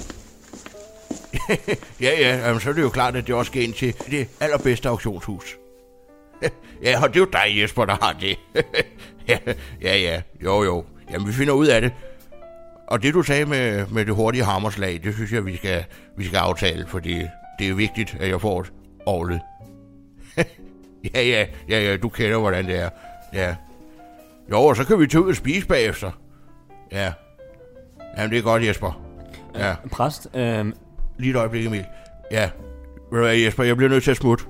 ja, 2.07 2.19
ja, 2.19 2.47
jamen, 2.47 2.61
så 2.61 2.69
er 2.69 2.73
det 2.73 2.81
jo 2.81 2.89
klart, 2.89 3.15
at 3.15 3.27
det 3.27 3.35
også 3.35 3.49
skal 3.49 3.63
ind 3.63 3.73
til 3.73 3.95
det 4.11 4.27
allerbedste 4.39 4.89
auktionshus. 4.89 5.57
ja, 6.83 7.03
og 7.03 7.09
det 7.09 7.15
er 7.15 7.19
jo 7.19 7.25
dig, 7.25 7.61
Jesper, 7.61 7.85
der 7.85 7.97
har 8.01 8.13
det. 8.13 8.37
ja, 9.29 9.37
ja, 9.81 9.97
ja, 9.97 10.21
jo, 10.43 10.63
jo. 10.63 10.85
Jamen, 11.11 11.27
vi 11.27 11.33
finder 11.33 11.53
ud 11.53 11.67
af 11.67 11.81
det. 11.81 11.91
Og 12.87 13.03
det, 13.03 13.13
du 13.13 13.23
sagde 13.23 13.45
med, 13.45 13.87
med 13.87 14.05
det 14.05 14.15
hurtige 14.15 14.43
hammerslag, 14.43 14.99
det 15.03 15.13
synes 15.13 15.31
jeg, 15.31 15.45
vi 15.45 15.57
skal, 15.57 15.83
vi 16.17 16.25
skal 16.25 16.37
aftale, 16.37 16.87
fordi 16.87 17.21
det 17.59 17.69
er 17.69 17.73
vigtigt, 17.73 18.17
at 18.19 18.29
jeg 18.29 18.41
får 18.41 18.61
et 18.61 18.71
ovlet. 19.05 19.41
ja, 21.15 21.21
ja, 21.21 21.45
ja, 21.69 21.79
ja, 21.79 21.97
du 21.97 22.09
kender, 22.09 22.37
hvordan 22.37 22.65
det 22.65 22.79
er. 22.79 22.89
Ja. 23.33 23.55
Jo, 24.51 24.61
og 24.61 24.75
så 24.75 24.83
kan 24.83 24.99
vi 24.99 25.07
tage 25.07 25.23
ud 25.23 25.29
og 25.29 25.35
spise 25.35 25.67
bagefter. 25.67 26.11
Ja. 26.91 27.11
Jamen, 28.17 28.31
det 28.31 28.37
er 28.37 28.41
godt, 28.43 28.65
Jesper. 28.65 29.01
Ja, 29.55 29.75
Præst, 29.91 30.27
øh, 30.33 30.65
lige 31.17 31.31
et 31.31 31.35
øjeblik, 31.35 31.65
Emil. 31.65 31.85
Ja. 32.31 32.49
Ved 33.11 33.19
du 33.19 33.25
hvad, 33.25 33.35
Jesper, 33.37 33.63
jeg 33.63 33.77
bliver 33.77 33.89
nødt 33.89 34.03
til 34.03 34.11
at 34.11 34.17
smutte. 34.17 34.43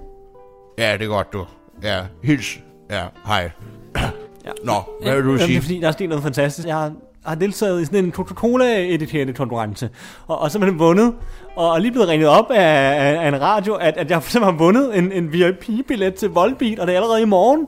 Ja, 0.77 0.93
det 0.93 1.01
er 1.01 1.07
godt, 1.07 1.33
du. 1.33 1.45
Ja, 1.83 1.99
hils. 2.23 2.59
Ja, 2.91 3.03
hej. 3.25 3.51
Ja. 4.45 4.51
Nå, 4.63 4.73
hvad 5.01 5.15
vil 5.15 5.23
du 5.23 5.29
Jamen, 5.29 5.37
Det 5.39 5.45
sige? 5.45 5.57
er 5.57 5.61
fordi, 5.61 5.79
der 5.81 5.87
er 5.87 5.91
sket 5.91 6.09
noget 6.09 6.23
fantastisk. 6.23 6.67
Jeg 6.67 6.75
har, 6.75 6.93
har 7.25 7.35
deltaget 7.35 7.81
i 7.81 7.85
sådan 7.85 8.05
en 8.05 8.11
Coca-Cola-editerende 8.11 9.33
konkurrence, 9.33 9.89
og, 10.27 10.39
og 10.39 10.51
simpelthen 10.51 10.79
vundet, 10.79 11.13
og 11.55 11.75
er 11.75 11.79
lige 11.79 11.91
blevet 11.91 12.07
ringet 12.09 12.29
op 12.29 12.51
af, 12.51 12.61
af, 12.61 13.23
af 13.23 13.27
en 13.27 13.41
radio, 13.41 13.73
at, 13.73 13.97
at 13.97 14.11
jeg 14.11 14.23
simpelthen 14.23 14.43
har 14.43 14.51
vundet 14.65 14.97
en, 14.97 15.11
en 15.11 15.33
VIP-billet 15.33 16.13
til 16.15 16.29
Volbeat, 16.29 16.79
og 16.79 16.87
det 16.87 16.93
er 16.93 16.97
allerede 16.99 17.21
i 17.21 17.25
morgen. 17.25 17.67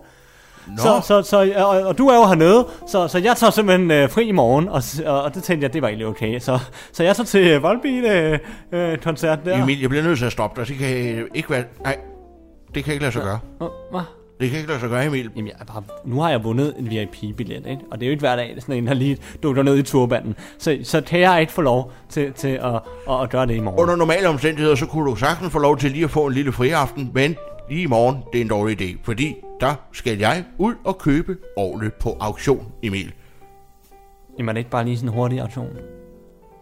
Nå, 0.68 0.77
Så, 0.77 1.01
så, 1.03 1.22
så, 1.22 1.53
og, 1.58 1.68
og 1.68 1.98
du 1.98 2.08
er 2.08 2.15
jo 2.15 2.25
hernede, 2.25 2.68
så, 2.88 3.08
så 3.08 3.18
jeg 3.18 3.36
tager 3.38 3.51
simpelthen 3.51 3.91
øh, 3.91 4.10
fri 4.10 4.27
i 4.27 4.32
morgen, 4.32 4.70
og, 4.70 4.84
og, 5.06 5.24
og 5.24 5.36
det 5.36 5.44
tænkte 5.44 5.65
jeg, 5.65 5.74
det 5.74 5.82
var 5.82 5.88
egentlig 5.88 6.08
okay. 6.08 6.39
Så, 6.39 6.60
så 6.91 7.03
jeg 7.03 7.15
tager 7.15 7.25
til 7.25 7.48
øh, 7.48 7.63
Volbeat-koncert 7.63 9.39
øh, 9.39 9.46
der. 9.46 9.63
Emil, 9.63 9.80
jeg 9.82 9.89
bliver 9.89 10.03
nødt 10.03 10.18
til 10.20 10.25
at 10.25 10.32
stoppe 10.32 10.62
dig. 10.62 10.68
Det 10.70 10.77
kan 10.77 11.27
ikke 11.36 11.50
være... 11.50 11.63
Nej, 11.84 11.98
det 12.75 12.84
kan 12.84 12.94
ikke 12.94 13.03
lade 13.03 13.13
sig 13.13 13.22
gøre. 13.22 13.39
Hvad? 13.91 14.01
Det 14.41 14.50
kan 14.50 14.60
ikke 14.60 14.69
lade 14.69 14.79
sig 14.79 14.89
gøre, 14.89 15.05
Emil. 15.05 15.31
Jamen, 15.36 15.48
jeg 15.48 15.55
er 15.60 15.65
bare, 15.65 15.83
nu 16.05 16.19
har 16.21 16.29
jeg 16.29 16.43
vundet 16.43 16.75
en 16.79 16.89
VIP-billet, 16.89 17.65
ikke? 17.67 17.81
Og 17.91 18.00
det 18.00 18.05
er 18.05 18.07
jo 18.07 18.12
ikke 18.12 18.21
hver 18.21 18.36
dag, 18.36 18.51
det 18.55 18.63
sådan 18.63 18.75
en, 18.75 18.88
der 18.88 18.93
lige 18.93 19.17
dukker 19.43 19.63
ned 19.63 19.77
i 19.77 19.83
turbanden. 19.83 20.36
Så, 20.57 20.79
så 20.83 21.01
kan 21.01 21.19
jeg 21.19 21.41
ikke 21.41 21.53
få 21.53 21.62
lov 21.62 21.91
til, 22.10 22.33
til 22.33 22.48
at, 22.48 22.75
at, 23.10 23.21
at 23.21 23.29
gøre 23.29 23.45
det 23.45 23.55
i 23.55 23.60
morgen. 23.60 23.79
Under 23.79 23.95
normale 23.95 24.29
omstændigheder, 24.29 24.75
så 24.75 24.86
kunne 24.86 25.10
du 25.10 25.15
sagtens 25.15 25.51
få 25.51 25.60
lov 25.60 25.77
til 25.77 25.91
lige 25.91 26.03
at 26.03 26.10
få 26.12 26.25
en 26.27 26.33
lille 26.33 26.51
friaften, 26.51 27.12
men 27.13 27.36
lige 27.69 27.81
i 27.81 27.86
morgen, 27.86 28.17
det 28.33 28.38
er 28.38 28.41
en 28.41 28.50
dårlig 28.50 28.81
idé, 28.81 28.98
fordi 29.03 29.36
der 29.62 29.75
skal 29.91 30.17
jeg 30.17 30.43
ud 30.57 30.74
og 30.83 30.98
købe 30.98 31.38
ovlet 31.57 31.93
på 31.93 32.17
auktion, 32.19 32.71
Emil. 32.83 33.13
Jamen, 34.38 34.50
er 34.50 34.53
det 34.53 34.60
ikke 34.60 34.71
bare 34.71 34.86
lige 34.86 34.98
sådan 34.98 35.10
en 35.10 35.13
hurtig 35.13 35.41
aktion? 35.41 35.69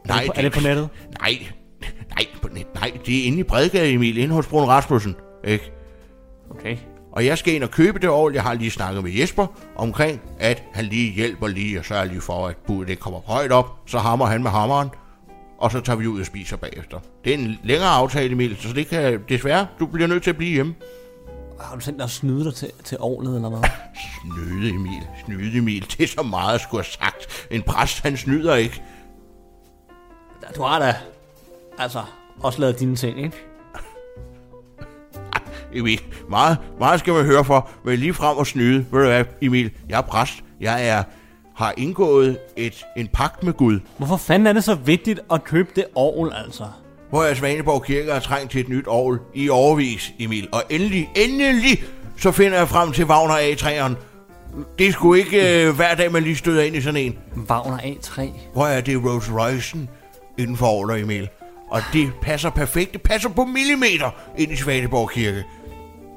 Nej, 0.08 0.18
er, 0.18 0.22
det 0.22 0.28
på, 0.28 0.34
er 0.38 0.42
det 0.42 0.52
på 0.52 0.60
nettet? 0.60 0.90
Nej, 1.20 1.32
nej, 2.10 2.26
på 2.42 2.48
net, 2.54 2.76
nej, 2.76 2.92
det 3.06 3.24
er 3.24 3.28
inde 3.28 3.40
i 3.40 3.44
Bredgade, 3.44 3.92
Emil, 3.92 4.18
inde 4.18 4.36
hos 4.36 4.48
Brun 4.48 4.68
Rasmussen, 4.68 5.16
ikke? 5.44 5.72
Okay. 6.52 6.78
Og 7.12 7.26
jeg 7.26 7.38
skal 7.38 7.54
ind 7.54 7.64
og 7.64 7.72
købe 7.72 8.00
det 8.00 8.10
ovl. 8.10 8.34
Jeg 8.34 8.44
har 8.44 8.54
lige 8.54 8.72
snakket 8.72 9.04
med 9.04 9.12
Jesper 9.12 9.48
omkring, 9.76 10.22
at 10.40 10.64
han 10.74 10.86
lige 10.86 11.12
hjælper 11.12 11.48
lige 11.48 11.80
og 11.80 11.86
sørger 11.86 12.06
lige 12.06 12.22
for, 12.22 12.48
at 12.48 12.58
budet 12.58 12.88
det 12.88 13.00
kommer 13.00 13.20
højt 13.20 13.52
op. 13.52 13.80
Så 13.86 14.00
hammer 14.00 14.26
han 14.26 14.44
med 14.44 14.52
hammeren, 14.52 14.90
og 15.58 15.72
så 15.72 15.80
tager 15.82 15.98
vi 15.98 16.08
ud 16.08 16.20
og 16.20 16.26
spiser 16.26 16.58
bagefter. 16.58 17.00
Det 17.26 17.34
er 17.34 17.38
en 17.38 17.60
længere 17.64 17.90
aftale, 17.90 18.32
Emil, 18.32 18.58
så 18.58 18.74
det 18.74 18.88
kan 18.88 19.24
desværre, 19.30 19.68
du 19.80 19.86
bliver 19.86 20.08
nødt 20.08 20.24
til 20.24 20.30
at 20.30 20.38
blive 20.38 20.54
hjemme. 20.54 20.76
Har 21.60 21.76
du 21.76 21.82
tænkt 21.82 22.00
dig 22.00 22.04
at 22.04 22.10
snyde 22.10 22.46
dig 22.46 22.56
til, 22.56 22.72
til 22.84 22.98
ovlet 23.00 23.36
eller 23.36 23.50
hvad? 23.50 23.70
Snyde 24.22 24.70
Emil, 24.70 25.02
snyde 25.26 25.58
Emil, 25.58 25.82
det 25.98 26.04
er 26.04 26.08
så 26.08 26.24
meget 26.24 26.56
at 26.56 26.62
skulle 26.62 26.84
have 26.84 26.92
sagt. 26.92 27.48
En 27.52 27.62
præst, 27.62 28.00
han 28.04 28.18
snyder 28.18 28.56
ikke. 28.56 28.84
Du 30.56 30.62
har 30.62 30.80
da 30.80 30.96
altså 31.78 32.04
også 32.40 32.60
lavet 32.60 32.80
dine 32.80 32.96
ting, 32.96 33.20
ikke? 33.24 33.38
Emil, 35.74 36.02
meget, 36.30 36.58
meget 36.80 37.00
skal 37.00 37.14
man 37.14 37.26
høre 37.26 37.46
for, 37.46 37.70
men 37.86 38.00
lige 38.00 38.14
frem 38.14 38.38
og 38.38 38.48
snyde. 38.48 38.86
Ved 38.92 39.00
du 39.02 39.08
hvad, 39.08 39.24
Emil, 39.42 39.72
jeg 39.90 39.98
er 39.98 40.02
præst. 40.02 40.44
Jeg 40.62 40.88
er, 40.88 41.04
har 41.56 41.74
indgået 41.78 42.38
et, 42.58 42.86
en 42.98 43.08
pagt 43.08 43.44
med 43.44 43.54
Gud, 43.54 43.80
Hvorfor 43.98 44.18
fanden 44.18 44.48
er 44.48 44.54
det 44.54 44.64
så 44.64 44.76
vigtigt 44.76 45.20
at 45.32 45.44
købe 45.44 45.70
det 45.76 45.86
ovl, 45.96 46.34
altså? 46.46 46.64
hvor 47.10 47.24
jeg 47.24 47.38
Svaneborg 47.38 47.84
Kirke 47.84 48.14
har 48.14 48.20
trængt 48.20 48.52
til 48.52 48.62
et 48.62 48.70
nyt 48.70 48.88
ovl 48.88 49.20
i 49.34 49.50
overvis, 49.50 50.14
Emil. 50.20 50.48
Og 50.52 50.64
endelig, 50.70 51.10
endelig, 51.16 51.84
så 52.18 52.32
finder 52.32 52.58
jeg 52.58 52.68
frem 52.68 52.92
til 52.92 53.06
Wagner 53.06 53.36
A3'eren. 53.36 53.94
Det 54.80 54.88
er 54.88 54.92
sgu 54.92 55.14
ikke 55.14 55.66
øh, 55.68 55.76
hver 55.76 55.96
dag, 55.96 56.12
man 56.12 56.24
lige 56.24 56.36
støder 56.36 56.64
ind 56.64 56.76
i 56.76 56.82
sådan 56.82 57.02
en. 57.02 57.18
Wagner 57.50 57.78
A3. 57.78 58.22
Hvor 58.54 58.66
er 58.66 58.82
det 58.82 59.04
Rolls 59.06 59.28
Royce'en 59.28 59.80
inden 60.38 60.58
for 60.58 60.66
ovler, 60.66 60.96
Emil? 60.96 61.30
Og 61.70 61.82
det 61.94 62.12
passer 62.22 62.50
perfekt. 62.50 62.94
Det 62.94 63.02
passer 63.02 63.30
på 63.30 63.46
millimeter 63.46 64.10
ind 64.38 64.52
i 64.52 64.56
Svaneborg 64.56 65.10
Kirke. 65.10 65.44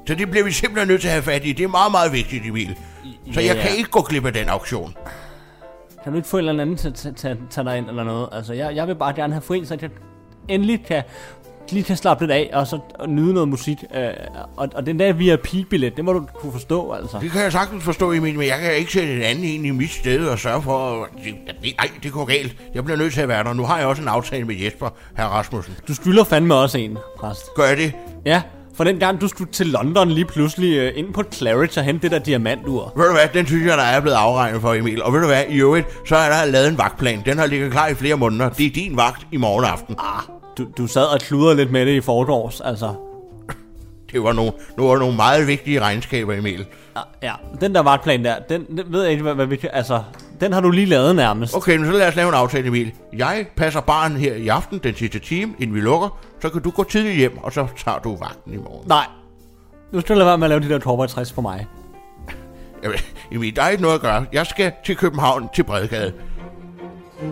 Så 0.07 0.15
det 0.15 0.31
bliver 0.31 0.43
vi 0.45 0.51
simpelthen 0.51 0.87
nødt 0.87 1.01
til 1.01 1.07
at 1.07 1.11
have 1.13 1.23
fat 1.23 1.45
i. 1.45 1.51
Det 1.53 1.63
er 1.63 1.67
meget, 1.67 1.91
meget 1.91 2.11
vigtigt, 2.13 2.45
Emil. 2.45 2.75
Så 3.33 3.39
jeg 3.41 3.55
Ja. 3.55 3.61
kan 3.61 3.71
ikke 3.77 3.89
gå 3.89 4.01
glip 4.01 4.25
af 4.25 4.33
den 4.33 4.49
auktion. 4.49 4.93
Kan 6.03 6.11
du 6.11 6.17
ikke 6.17 6.27
få 6.29 6.37
en 6.37 6.47
eller 6.49 6.61
anden 6.61 6.77
til 6.77 6.87
at 6.87 7.15
tage- 7.49 7.63
dig 7.65 7.77
ind 7.77 7.89
eller 7.89 8.03
noget? 8.03 8.29
Altså, 8.31 8.53
jeg, 8.53 8.75
jeg 8.75 8.87
vil 8.87 8.95
bare 8.95 9.13
gerne 9.13 9.33
have 9.33 9.41
fri, 9.41 9.65
så 9.65 9.77
jeg 9.81 9.89
endelig 10.47 10.85
kan 10.85 11.03
lige 11.71 11.83
kan 11.83 11.97
slappe 11.97 12.23
lidt 12.23 12.31
af, 12.31 12.49
og 12.53 12.67
så 12.67 12.79
og 12.99 13.09
nyde 13.09 13.33
noget 13.33 13.49
musik. 13.49 13.77
Øh, 13.95 14.07
og, 14.57 14.69
og 14.75 14.85
den 14.85 14.99
der 14.99 15.13
VIP-billet, 15.13 15.97
det 15.97 16.05
må 16.05 16.13
du 16.13 16.25
kunne 16.35 16.51
forstå, 16.51 16.91
altså. 16.93 17.17
Det 17.21 17.31
kan 17.31 17.41
jeg 17.41 17.51
sagtens 17.51 17.83
forstå, 17.83 18.11
Emil, 18.11 18.37
men 18.37 18.47
jeg 18.47 18.59
kan 18.59 18.75
ikke 18.75 18.91
sætte 18.93 19.13
et 19.13 19.21
andet 19.23 19.43
ind 19.43 19.65
i 19.65 19.69
mit 19.71 19.89
sted 19.91 20.27
og 20.27 20.39
sørge 20.39 20.61
for... 20.61 21.03
at- 21.03 21.09
Det, 21.25 21.33
det, 21.63 21.73
ej, 21.79 21.89
det 22.03 22.11
går 22.11 22.25
galt. 22.25 22.55
Jeg 22.73 22.83
bliver 22.85 22.97
nødt 22.97 23.13
til 23.13 23.21
at 23.21 23.27
være 23.27 23.43
der. 23.43 23.53
Nu 23.53 23.63
har 23.65 23.77
jeg 23.77 23.87
også 23.87 24.01
en 24.01 24.07
aftale 24.07 24.45
med 24.45 24.55
Jesper, 24.55 24.89
herr 25.17 25.25
Rasmussen. 25.25 25.73
Du 25.87 25.95
skylder 25.95 26.23
fandme 26.23 26.55
også 26.55 26.77
en, 26.77 26.97
præst. 27.19 27.53
Gør 27.55 27.63
jeg 27.65 27.77
det? 27.77 27.93
Ja, 28.25 28.41
for 28.75 28.83
den 28.83 28.99
gang 28.99 29.21
du 29.21 29.27
skulle 29.27 29.51
til 29.51 29.67
London 29.67 30.09
lige 30.09 30.25
pludselig 30.25 30.77
øh, 30.77 30.91
ind 30.95 31.13
på 31.13 31.23
Claridge 31.31 31.79
og 31.79 31.85
hente 31.85 32.01
det 32.01 32.11
der 32.11 32.19
diamantur. 32.19 32.93
Ved 32.95 33.05
du 33.05 33.11
hvad, 33.11 33.27
den 33.33 33.45
synes 33.45 33.65
jeg, 33.65 33.77
der 33.77 33.83
er 33.83 33.99
blevet 33.99 34.15
afregnet 34.15 34.61
for, 34.61 34.73
Emil. 34.73 35.03
Og 35.03 35.13
ved 35.13 35.19
du 35.19 35.27
hvad, 35.27 35.43
i 35.49 35.59
øvrigt, 35.61 35.87
så 36.07 36.15
er 36.15 36.29
der 36.29 36.51
lavet 36.51 36.67
en 36.67 36.77
vagtplan. 36.77 37.21
Den 37.25 37.37
har 37.37 37.45
ligget 37.45 37.71
klar 37.71 37.87
i 37.87 37.93
flere 37.93 38.15
måneder. 38.15 38.49
Det 38.49 38.65
er 38.65 38.71
din 38.71 38.97
vagt 38.97 39.27
i 39.31 39.37
morgen 39.37 39.65
aften. 39.65 39.95
Ah, 39.99 40.23
du, 40.57 40.67
du 40.77 40.87
sad 40.87 41.03
og 41.03 41.19
kludrede 41.19 41.55
lidt 41.55 41.71
med 41.71 41.85
det 41.85 41.91
i 41.91 42.01
forgårs, 42.01 42.61
altså. 42.61 42.93
Det 44.11 44.23
var 44.23 44.33
nogle, 44.33 44.51
det 44.75 44.83
var 44.83 44.97
nogle 44.97 45.15
meget 45.15 45.47
vigtige 45.47 45.81
regnskaber, 45.81 46.33
Emil. 46.33 46.65
Ja, 46.95 47.01
ja. 47.27 47.33
den 47.61 47.75
der 47.75 47.81
vagtplan 47.81 48.25
der, 48.25 48.35
den, 48.49 48.65
den 48.77 48.85
ved 48.87 49.01
jeg 49.01 49.11
ikke, 49.11 49.23
hvad, 49.23 49.35
hvad 49.35 49.45
vi 49.45 49.55
kan... 49.55 49.69
Altså, 49.73 50.03
den 50.41 50.53
har 50.53 50.61
du 50.61 50.69
lige 50.71 50.85
lavet 50.85 51.15
nærmest. 51.15 51.55
Okay, 51.55 51.77
men 51.77 51.85
så 51.85 51.91
lad 51.91 52.07
os 52.07 52.15
lave 52.15 52.29
en 52.29 52.35
aftale, 52.35 52.67
Emil. 52.67 52.93
Jeg 53.13 53.45
passer 53.55 53.81
barn 53.81 54.11
her 54.11 54.35
i 54.35 54.47
aften, 54.47 54.79
den 54.83 54.95
sidste 54.95 55.19
time, 55.19 55.53
inden 55.59 55.75
vi 55.75 55.81
lukker. 55.81 56.19
Så 56.41 56.49
kan 56.49 56.61
du 56.61 56.71
gå 56.71 56.83
tidligt 56.83 57.15
hjem, 57.15 57.37
og 57.37 57.53
så 57.53 57.67
tager 57.77 57.99
du 57.99 58.15
vagten 58.15 58.53
i 58.53 58.57
morgen. 58.57 58.87
Nej. 58.87 59.05
Nu 59.91 60.01
skal 60.01 60.15
du 60.15 60.17
lade 60.19 60.27
være 60.27 60.37
med 60.37 60.45
at 60.45 60.49
lave 60.49 60.61
de 60.61 60.69
der 60.69 61.05
60 61.07 61.31
på 61.31 61.41
mig. 61.41 61.67
Jamen, 62.83 62.97
Emil, 63.31 63.55
der 63.55 63.63
er 63.63 63.69
ikke 63.69 63.81
noget 63.83 63.95
at 63.95 64.01
gøre. 64.01 64.25
Jeg 64.33 64.47
skal 64.47 64.71
til 64.85 64.95
København, 64.95 65.49
til 65.55 65.63
Bredgade. 65.63 66.13
Uh, 67.21 67.29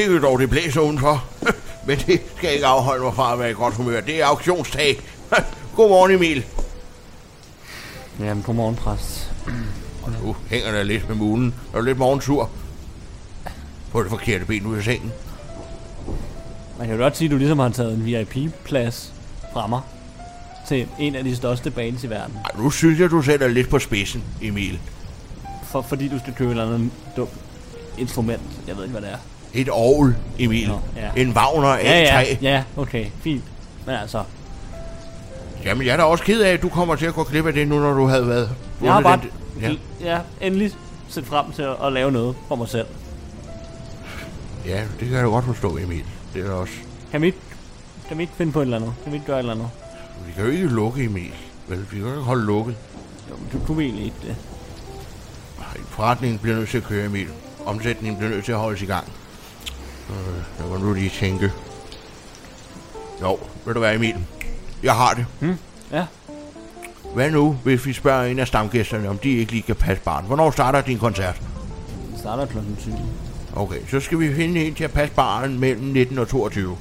tænker 0.00 0.20
dog, 0.20 0.38
det 0.38 0.50
blæser 0.50 0.80
udenfor. 0.80 1.24
Men 1.86 1.98
det 1.98 2.20
skal 2.36 2.54
ikke 2.54 2.66
afholde 2.66 3.04
mig 3.04 3.14
fra 3.14 3.32
at 3.32 3.38
være 3.38 3.50
i 3.50 3.54
godt 3.54 3.74
humør. 3.74 4.00
Det 4.00 4.20
er 4.20 4.26
auktionsdag. 4.26 5.00
Godmorgen, 5.76 6.10
Emil. 6.10 6.44
Jamen, 8.20 8.42
godmorgen, 8.42 8.76
præst. 8.76 9.32
Og 10.02 10.12
nu 10.22 10.36
hænger 10.48 10.72
der 10.72 10.82
lidt 10.82 11.08
med 11.08 11.16
mulen. 11.16 11.54
Er 11.72 11.78
du 11.78 11.84
lidt 11.84 11.98
morgensur? 11.98 12.50
På 13.92 14.02
det 14.02 14.10
forkerte 14.10 14.44
ben 14.44 14.66
ud 14.66 14.76
af 14.76 14.84
sengen. 14.84 15.12
Man 16.78 16.86
kan 16.86 16.96
jo 16.96 17.02
godt 17.02 17.16
sige, 17.16 17.26
at 17.26 17.32
du 17.32 17.36
ligesom 17.36 17.58
har 17.58 17.68
taget 17.68 17.94
en 17.94 18.04
VIP-plads 18.04 19.12
fra 19.52 19.66
mig 19.66 19.80
til 20.68 20.88
en 20.98 21.14
af 21.14 21.24
de 21.24 21.36
største 21.36 21.70
bands 21.70 22.04
i 22.04 22.10
verden. 22.10 22.36
Ej, 22.36 22.62
nu 22.62 22.70
synes 22.70 23.00
jeg, 23.00 23.10
du 23.10 23.22
sætter 23.22 23.48
lidt 23.48 23.68
på 23.68 23.78
spidsen, 23.78 24.24
Emil. 24.42 24.80
For, 25.64 25.82
fordi 25.82 26.08
du 26.08 26.18
skal 26.18 26.34
købe 26.34 26.50
et 26.50 26.50
eller 26.50 26.74
andet 26.74 26.90
dumt 27.16 27.30
instrument. 27.98 28.42
Jeg 28.66 28.76
ved 28.76 28.84
ikke, 28.84 28.92
hvad 28.92 29.02
det 29.02 29.12
er. 29.12 29.18
Et 29.54 29.68
ovl, 29.68 30.16
Emil. 30.38 30.68
Nå, 30.68 30.80
ja. 30.96 31.22
En 31.22 31.32
Wagner 31.32 31.76
A3. 31.76 31.84
Ja, 31.86 32.20
ja, 32.20 32.36
ja, 32.42 32.62
okay, 32.76 33.06
fint. 33.22 33.44
Men 33.86 33.94
altså, 33.94 34.22
Jamen, 35.64 35.86
jeg 35.86 35.92
er 35.92 35.96
da 35.96 36.02
også 36.02 36.24
ked 36.24 36.40
af, 36.40 36.52
at 36.52 36.62
du 36.62 36.68
kommer 36.68 36.94
til 36.96 37.06
at 37.06 37.14
gå 37.14 37.24
glip 37.24 37.46
af 37.46 37.52
det 37.52 37.68
nu, 37.68 37.78
når 37.78 37.92
du 37.94 38.06
havde 38.06 38.26
været... 38.28 38.50
jeg 38.82 38.92
har 38.92 39.00
bare 39.00 39.20
Ja. 39.60 39.68
ja. 39.68 39.74
ja, 40.12 40.18
endelig 40.40 40.72
set 41.08 41.26
frem 41.26 41.52
til 41.52 41.62
at, 41.62 41.76
at 41.84 41.92
lave 41.92 42.12
noget 42.12 42.36
for 42.48 42.56
mig 42.56 42.68
selv. 42.68 42.86
ja, 44.66 44.80
det 45.00 45.08
kan 45.08 45.16
jeg 45.16 45.24
godt 45.24 45.44
forstå, 45.44 45.76
Emil. 45.78 46.04
Det 46.34 46.46
er 46.46 46.50
også... 46.52 46.72
Kan 47.10 47.20
vi 47.22 47.26
ikke, 47.26 47.38
kan 48.08 48.18
vi 48.18 48.22
ikke 48.22 48.32
finde 48.36 48.52
på 48.52 48.58
et 48.60 48.64
eller 48.64 48.76
andet? 48.76 48.92
Kan 49.02 49.12
vi 49.12 49.16
ikke 49.16 49.26
gøre 49.26 49.36
et 49.36 49.40
eller 49.40 49.52
andet? 49.54 49.68
Vi 50.26 50.32
kan 50.32 50.44
jo 50.44 50.50
ikke 50.50 50.66
lukke, 50.66 51.04
Emil. 51.04 51.32
Vel, 51.68 51.78
vi 51.90 51.96
kan 51.96 51.98
jo 52.06 52.08
ikke 52.10 52.22
holde 52.22 52.44
lukket. 52.44 52.74
Jo, 53.30 53.34
men 53.36 53.48
du 53.52 53.66
kunne 53.66 53.82
egentlig 53.84 54.04
ikke 54.04 54.16
det. 54.22 54.36
Forretningen 55.88 56.38
bliver 56.38 56.56
nødt 56.56 56.68
til 56.68 56.78
at 56.78 56.84
køre, 56.84 57.04
Emil. 57.04 57.26
Omsætningen 57.66 58.18
bliver 58.18 58.30
nødt 58.30 58.44
til 58.44 58.52
at 58.52 58.58
holdes 58.58 58.82
i 58.82 58.86
gang. 58.86 59.12
Øh, 60.10 60.42
jeg 60.58 60.66
må 60.68 60.76
nu 60.86 60.92
lige 60.92 61.10
tænke. 61.20 61.52
Jo, 63.22 63.38
ved 63.64 63.74
du 63.74 63.80
hvad, 63.80 63.94
Emil? 63.94 64.14
Jeg 64.82 64.94
har 64.94 65.14
det. 65.14 65.26
Hmm? 65.40 65.56
Ja. 65.92 66.04
Hvad 67.14 67.30
nu, 67.30 67.52
hvis 67.64 67.86
vi 67.86 67.92
spørger 67.92 68.24
en 68.24 68.38
af 68.38 68.46
stamgæsterne, 68.46 69.08
om 69.08 69.18
de 69.18 69.28
ikke 69.30 69.52
lige 69.52 69.62
kan 69.62 69.76
passe 69.76 70.02
barn? 70.04 70.24
Hvornår 70.24 70.50
starter 70.50 70.80
din 70.80 70.98
koncert? 70.98 71.42
Den 72.10 72.18
starter 72.18 72.46
klokken 72.46 72.76
20. 72.80 72.94
Okay, 73.56 73.78
så 73.90 74.00
skal 74.00 74.18
vi 74.20 74.34
finde 74.34 74.64
en 74.66 74.74
til 74.74 74.84
at 74.84 74.92
passe 74.92 75.14
barn 75.14 75.58
mellem 75.58 75.82
19 75.84 76.18
og 76.18 76.28
22. 76.28 76.76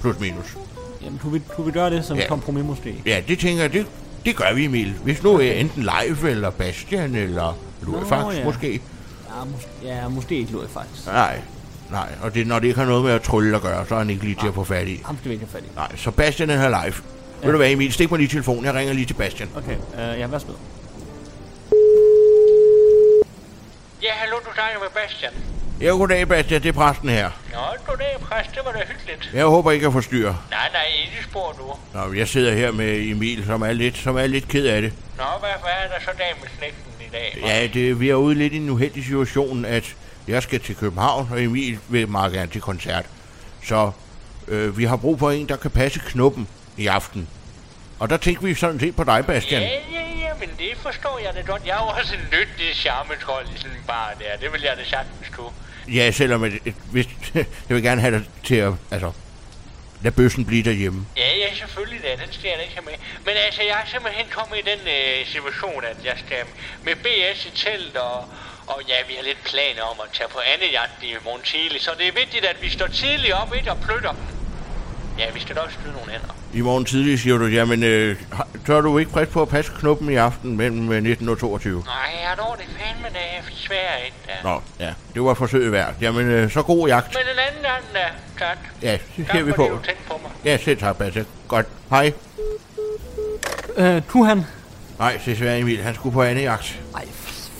Plus 0.00 0.20
minus. 0.20 0.56
Jamen, 1.02 1.18
kunne 1.18 1.32
vi, 1.32 1.40
kunne 1.56 1.66
vi 1.66 1.72
gøre 1.72 1.90
det 1.90 2.04
som 2.04 2.16
Ja. 2.16 2.28
kompromis 2.28 2.64
måske? 2.64 3.02
Ja, 3.06 3.20
det 3.28 3.38
tænker 3.38 3.62
jeg, 3.62 3.72
det, 3.72 3.86
det 4.24 4.36
gør 4.36 4.54
vi, 4.54 4.64
Emil. 4.64 4.94
Hvis 5.04 5.22
nu 5.22 5.34
er 5.38 5.52
enten 5.52 5.82
live, 5.82 6.30
eller 6.30 6.50
Bastian, 6.50 7.14
eller 7.14 7.56
Lurifax 7.82 8.34
ja. 8.36 8.44
måske. 8.44 8.72
Ja, 8.72 9.42
mås- 9.42 9.86
ja 9.86 10.08
måske 10.08 10.36
ikke 10.36 10.52
faktisk. 10.68 11.06
Nej, 11.06 11.40
nej. 11.90 12.08
Og 12.22 12.34
det, 12.34 12.46
når 12.46 12.58
det 12.58 12.66
ikke 12.66 12.80
har 12.80 12.86
noget 12.86 13.04
med 13.04 13.12
at 13.12 13.22
trylle 13.22 13.56
at 13.56 13.62
gøre, 13.62 13.86
så 13.88 13.94
er 13.94 13.98
han 13.98 14.10
ikke 14.10 14.24
lige 14.24 14.36
til 14.40 14.48
at 14.48 14.54
få 14.54 14.64
fat 14.64 14.88
i. 14.88 15.02
Ham 15.04 15.16
skal 15.18 15.28
vi 15.28 15.34
ikke 15.34 15.46
have 15.46 15.60
fat 15.60 15.68
i. 15.70 15.74
Nej, 15.76 15.96
så 15.96 16.10
Bastian 16.10 16.50
er 16.50 16.56
her 16.56 16.68
live. 16.68 16.94
Ja. 17.42 17.46
Ved 17.46 17.52
du 17.52 17.56
hvad, 17.56 17.70
Emil? 17.70 17.92
Stik 17.92 18.10
mig 18.10 18.18
lige 18.18 18.28
telefonen. 18.28 18.64
Jeg 18.64 18.74
ringer 18.74 18.94
lige 18.94 19.06
til 19.06 19.14
Bastian. 19.14 19.48
Okay, 19.56 19.72
øh, 19.72 20.20
ja, 20.20 20.26
værsgo. 20.26 20.52
Ja, 24.02 24.12
hallo, 24.12 24.36
du 24.36 24.50
snakker 24.54 24.78
med 24.80 24.88
Bastian. 25.02 25.32
Ja, 25.80 25.86
goddag, 25.86 26.28
Bastian. 26.28 26.62
Det 26.62 26.68
er 26.68 26.72
præsten 26.72 27.08
her. 27.08 27.30
Nå, 27.52 27.58
goddag, 27.86 28.16
præst. 28.20 28.50
Det 28.54 28.60
var 28.64 28.72
da 28.72 28.78
hyggeligt. 28.88 29.30
Jeg 29.34 29.44
håber 29.44 29.70
ikke 29.70 29.86
at 29.86 29.92
forstyrre. 29.92 30.36
Nej, 30.50 30.68
nej, 30.72 30.82
ikke 31.04 31.24
spor 31.24 31.54
nu. 31.58 32.00
Nå, 32.00 32.12
jeg 32.12 32.28
sidder 32.28 32.54
her 32.54 32.72
med 32.72 33.10
Emil, 33.10 33.44
som 33.46 33.62
er 33.62 33.72
lidt, 33.72 33.96
som 33.96 34.16
er 34.16 34.26
lidt 34.26 34.48
ked 34.48 34.66
af 34.66 34.82
det. 34.82 34.92
Nå, 35.16 35.24
hvad, 35.40 35.48
hvad 35.62 35.70
er 35.84 35.88
der 35.98 36.04
så 36.04 36.10
dag 36.18 36.34
med 36.40 36.48
slægten 36.58 36.92
i 37.00 37.10
dag? 37.12 37.38
Ja, 37.46 37.66
det, 37.66 38.00
vi 38.00 38.10
er 38.10 38.14
ude 38.14 38.34
lidt 38.34 38.52
i 38.52 38.56
en 38.56 38.70
uheldig 38.70 39.04
situation, 39.04 39.64
at 39.64 39.94
jeg 40.28 40.42
skal 40.42 40.60
til 40.60 40.76
København, 40.76 41.28
og 41.30 41.42
Emil 41.42 41.78
vil 41.88 42.08
meget 42.08 42.32
gerne 42.32 42.52
til 42.52 42.60
koncert. 42.60 43.04
Så 43.64 43.90
øh, 44.48 44.78
vi 44.78 44.84
har 44.84 44.96
brug 44.96 45.18
for 45.18 45.30
en, 45.30 45.48
der 45.48 45.56
kan 45.56 45.70
passe 45.70 46.00
knuppen 46.06 46.48
i 46.76 46.86
aften. 46.86 47.28
Og 47.98 48.10
der 48.10 48.16
tænker 48.16 48.42
vi 48.42 48.54
sådan 48.54 48.80
set 48.80 48.96
på 48.96 49.04
dig, 49.04 49.26
Bastian. 49.26 49.62
Ja, 49.62 49.68
ja, 49.68 50.00
ja, 50.20 50.34
men 50.40 50.48
det 50.58 50.76
forstår 50.76 51.20
jeg 51.24 51.34
da 51.34 51.52
godt. 51.52 51.62
Jeg 51.66 51.76
er 51.76 51.82
jo 51.82 52.00
også 52.00 52.14
en 52.14 52.38
nyttig 52.38 52.74
charmetrold 52.74 53.46
i 53.54 53.58
sådan 53.58 53.76
en 53.76 53.82
bar 53.86 54.14
der. 54.18 54.36
Det 54.40 54.52
vil 54.52 54.62
jeg 54.62 54.76
da 54.76 54.84
sagtens 54.84 55.28
kunne. 55.36 55.50
Ja, 55.88 56.10
selvom 56.10 56.42
at, 56.44 56.52
at, 56.52 56.74
hvis, 56.92 57.08
jeg 57.68 57.74
vil 57.76 57.82
gerne 57.82 58.00
have 58.00 58.18
dig 58.18 58.24
til 58.44 58.54
at, 58.54 58.72
altså, 58.90 59.12
lad 60.02 60.12
bøssen 60.12 60.44
blive 60.44 60.62
derhjemme. 60.62 61.06
Ja, 61.16 61.36
ja, 61.36 61.54
selvfølgelig 61.54 62.02
da. 62.02 62.24
Den 62.24 62.32
skal 62.32 62.48
jeg 62.48 62.56
da 62.58 62.62
ikke 62.62 62.74
have 62.74 62.84
med. 62.84 62.98
Men 63.24 63.34
altså, 63.46 63.62
jeg 63.62 63.76
er 63.84 63.88
simpelthen 63.90 64.26
kommet 64.30 64.58
i 64.58 64.62
den 64.70 64.80
øh, 64.96 65.26
situation, 65.26 65.84
at 65.84 65.96
jeg 66.04 66.16
skal 66.26 66.42
med 66.84 66.94
BS 66.94 67.46
i 67.46 67.50
telt 67.50 67.96
og, 67.96 68.28
Og 68.66 68.82
ja, 68.88 68.94
vi 69.08 69.14
har 69.18 69.24
lidt 69.24 69.42
planer 69.44 69.82
om 69.82 69.96
at 70.04 70.08
tage 70.12 70.28
på 70.28 70.38
andejagt 70.54 71.02
i 71.02 71.14
morgen 71.24 71.42
tidlig, 71.42 71.80
så 71.80 71.90
det 71.98 72.08
er 72.08 72.12
vigtigt, 72.12 72.44
at 72.44 72.56
vi 72.62 72.68
står 72.70 72.86
tidligt 72.86 73.32
op, 73.32 73.54
ikke, 73.54 73.70
og 73.70 73.78
flytter 73.82 74.10
dem. 74.10 74.20
Ja, 75.18 75.30
vi 75.34 75.40
skal 75.40 75.56
da 75.56 75.60
også 75.60 75.76
skyde 75.80 75.92
nogle 75.92 76.10
hænder. 76.12 76.34
I 76.54 76.60
morgen 76.60 76.84
tidlig 76.84 77.18
siger 77.20 77.36
du, 77.38 77.46
jamen, 77.46 77.82
øh, 77.82 78.16
tør 78.66 78.80
du 78.80 78.98
ikke 78.98 79.10
frisk 79.10 79.30
på 79.30 79.42
at 79.42 79.48
passe 79.48 79.72
knuppen 79.78 80.10
i 80.10 80.14
aften 80.16 80.56
mellem 80.56 80.92
øh, 80.92 81.02
19 81.02 81.28
og 81.28 81.38
22? 81.38 81.82
Nej, 81.86 81.94
jeg 82.22 82.36
når 82.36 82.56
det 82.58 82.66
fandme, 82.78 83.08
det 83.08 83.22
er 83.38 83.42
svært, 83.54 84.00
ikke? 84.04 84.16
Ja. 84.28 84.34
Nå, 84.42 84.62
ja, 84.80 84.94
det 85.14 85.22
var 85.22 85.34
forsøget 85.34 85.72
værd. 85.72 85.94
Jamen, 86.00 86.26
øh, 86.26 86.50
så 86.50 86.62
god 86.62 86.88
jagt. 86.88 87.14
Men 87.14 87.22
en 87.32 87.38
anden 87.48 87.62
gang, 87.62 87.84
da. 87.94 88.44
Tak. 88.46 88.58
Ja, 88.82 88.92
det 88.92 89.00
ser 89.16 89.24
tak, 89.32 89.46
vi 89.46 89.52
fordi 89.52 89.68
på. 89.68 89.76
du 89.76 89.82
tænkte 89.86 90.02
på 90.08 90.20
mig. 90.22 90.30
Ja, 90.44 90.56
selv 90.56 90.78
tak, 90.78 90.96
Basse. 90.98 91.26
Godt. 91.48 91.66
Hej. 91.90 92.12
Øh, 93.76 94.02
du 94.12 94.24
han? 94.24 94.44
Nej, 94.98 95.20
desværre 95.26 95.58
Emil, 95.58 95.82
han 95.82 95.94
skulle 95.94 96.12
på 96.12 96.22
anden 96.22 96.44
jagt. 96.44 96.80
Ej, 96.94 97.06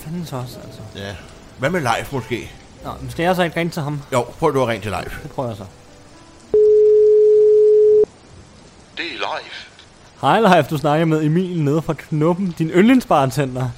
fanden 0.04 0.26
så 0.26 0.36
også, 0.36 0.56
altså. 0.64 0.75
Ja. 0.96 1.14
Hvad 1.58 1.70
med 1.70 1.80
live 1.80 2.06
måske? 2.12 2.50
Nå, 2.84 2.90
men 3.00 3.10
skal 3.10 3.22
jeg 3.22 3.36
så 3.36 3.42
ikke 3.42 3.56
ringe 3.60 3.70
til 3.70 3.82
ham? 3.82 4.00
Jo, 4.12 4.22
prøv 4.22 4.54
du 4.54 4.62
at 4.62 4.68
ringe 4.68 4.82
til 4.82 4.90
live. 4.90 5.22
Det 5.22 5.30
prøver 5.30 5.48
jeg 5.48 5.56
så. 5.56 5.64
Det 8.96 9.04
er 9.04 9.18
live. 9.18 9.52
Hej 10.20 10.40
Leif, 10.40 10.68
du 10.68 10.78
snakker 10.78 11.06
med 11.06 11.22
Emil 11.24 11.62
nede 11.62 11.82
fra 11.82 11.92
Knuppen, 11.92 12.54
din 12.58 12.70
yndlingsbartender. 12.70 13.68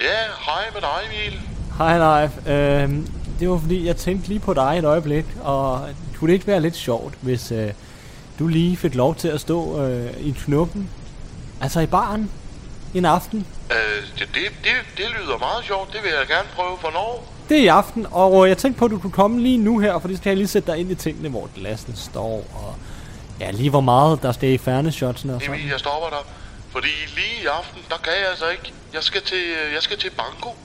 Ja, 0.00 0.16
hej 0.46 0.62
med 0.72 0.80
dig, 0.80 1.26
Emil. 1.26 1.40
Hej 1.78 1.98
Leif, 1.98 2.46
øh, 2.46 3.06
det 3.40 3.50
var 3.50 3.58
fordi, 3.58 3.86
jeg 3.86 3.96
tænkte 3.96 4.28
lige 4.28 4.40
på 4.40 4.54
dig 4.54 4.74
et 4.78 4.84
øjeblik, 4.84 5.24
og 5.42 5.88
kunne 6.18 6.28
det 6.28 6.34
ikke 6.34 6.46
være 6.46 6.60
lidt 6.60 6.76
sjovt, 6.76 7.14
hvis 7.20 7.52
øh, 7.52 7.72
du 8.38 8.46
lige 8.46 8.76
fik 8.76 8.94
lov 8.94 9.14
til 9.14 9.28
at 9.28 9.40
stå 9.40 9.82
øh, 9.82 10.10
i 10.20 10.30
Knuppen, 10.30 10.90
altså 11.60 11.80
i 11.80 11.86
baren, 11.86 12.30
en 12.94 13.04
aften. 13.04 13.46
Øh, 13.70 14.02
det, 14.18 14.28
det, 14.34 14.42
det, 14.64 14.72
det 14.96 15.06
lyder 15.18 15.38
meget 15.38 15.64
sjovt. 15.64 15.92
Det 15.92 16.02
vil 16.02 16.10
jeg 16.10 16.26
gerne 16.28 16.48
prøve. 16.56 16.76
Hvornår? 16.76 17.32
Det 17.48 17.58
er 17.58 17.62
i 17.62 17.66
aften, 17.66 18.06
og 18.10 18.44
øh, 18.44 18.48
jeg 18.48 18.58
tænkte 18.58 18.78
på, 18.78 18.84
at 18.84 18.90
du 18.90 18.98
kunne 18.98 19.12
komme 19.12 19.40
lige 19.40 19.58
nu 19.58 19.78
her, 19.78 19.98
for 19.98 20.08
det 20.08 20.16
skal 20.18 20.30
jeg 20.30 20.36
lige 20.36 20.48
sætte 20.48 20.72
dig 20.72 20.80
ind 20.80 20.90
i 20.90 20.94
tingene, 20.94 21.28
hvor 21.28 21.48
glassen 21.54 21.96
står, 21.96 22.44
og 22.54 22.74
ja, 23.40 23.50
lige 23.50 23.70
hvor 23.70 23.80
meget 23.80 24.22
der 24.22 24.32
skal 24.32 24.48
i 24.48 24.58
færneshotsene 24.58 25.34
og 25.34 25.40
sådan. 25.40 25.54
Emil, 25.54 25.68
jeg 25.70 25.78
stopper 25.80 26.08
dig. 26.08 26.18
Fordi 26.72 26.88
lige 27.14 27.42
i 27.42 27.46
aften, 27.46 27.80
der 27.88 27.96
kan 27.96 28.12
jeg 28.20 28.30
altså 28.30 28.48
ikke. 28.48 28.72
Jeg 28.94 29.02
skal 29.02 29.22
til, 29.22 29.36
øh, 29.36 29.74
jeg 29.74 29.82
skal 29.82 29.98
til 29.98 30.10
banko. 30.10 30.56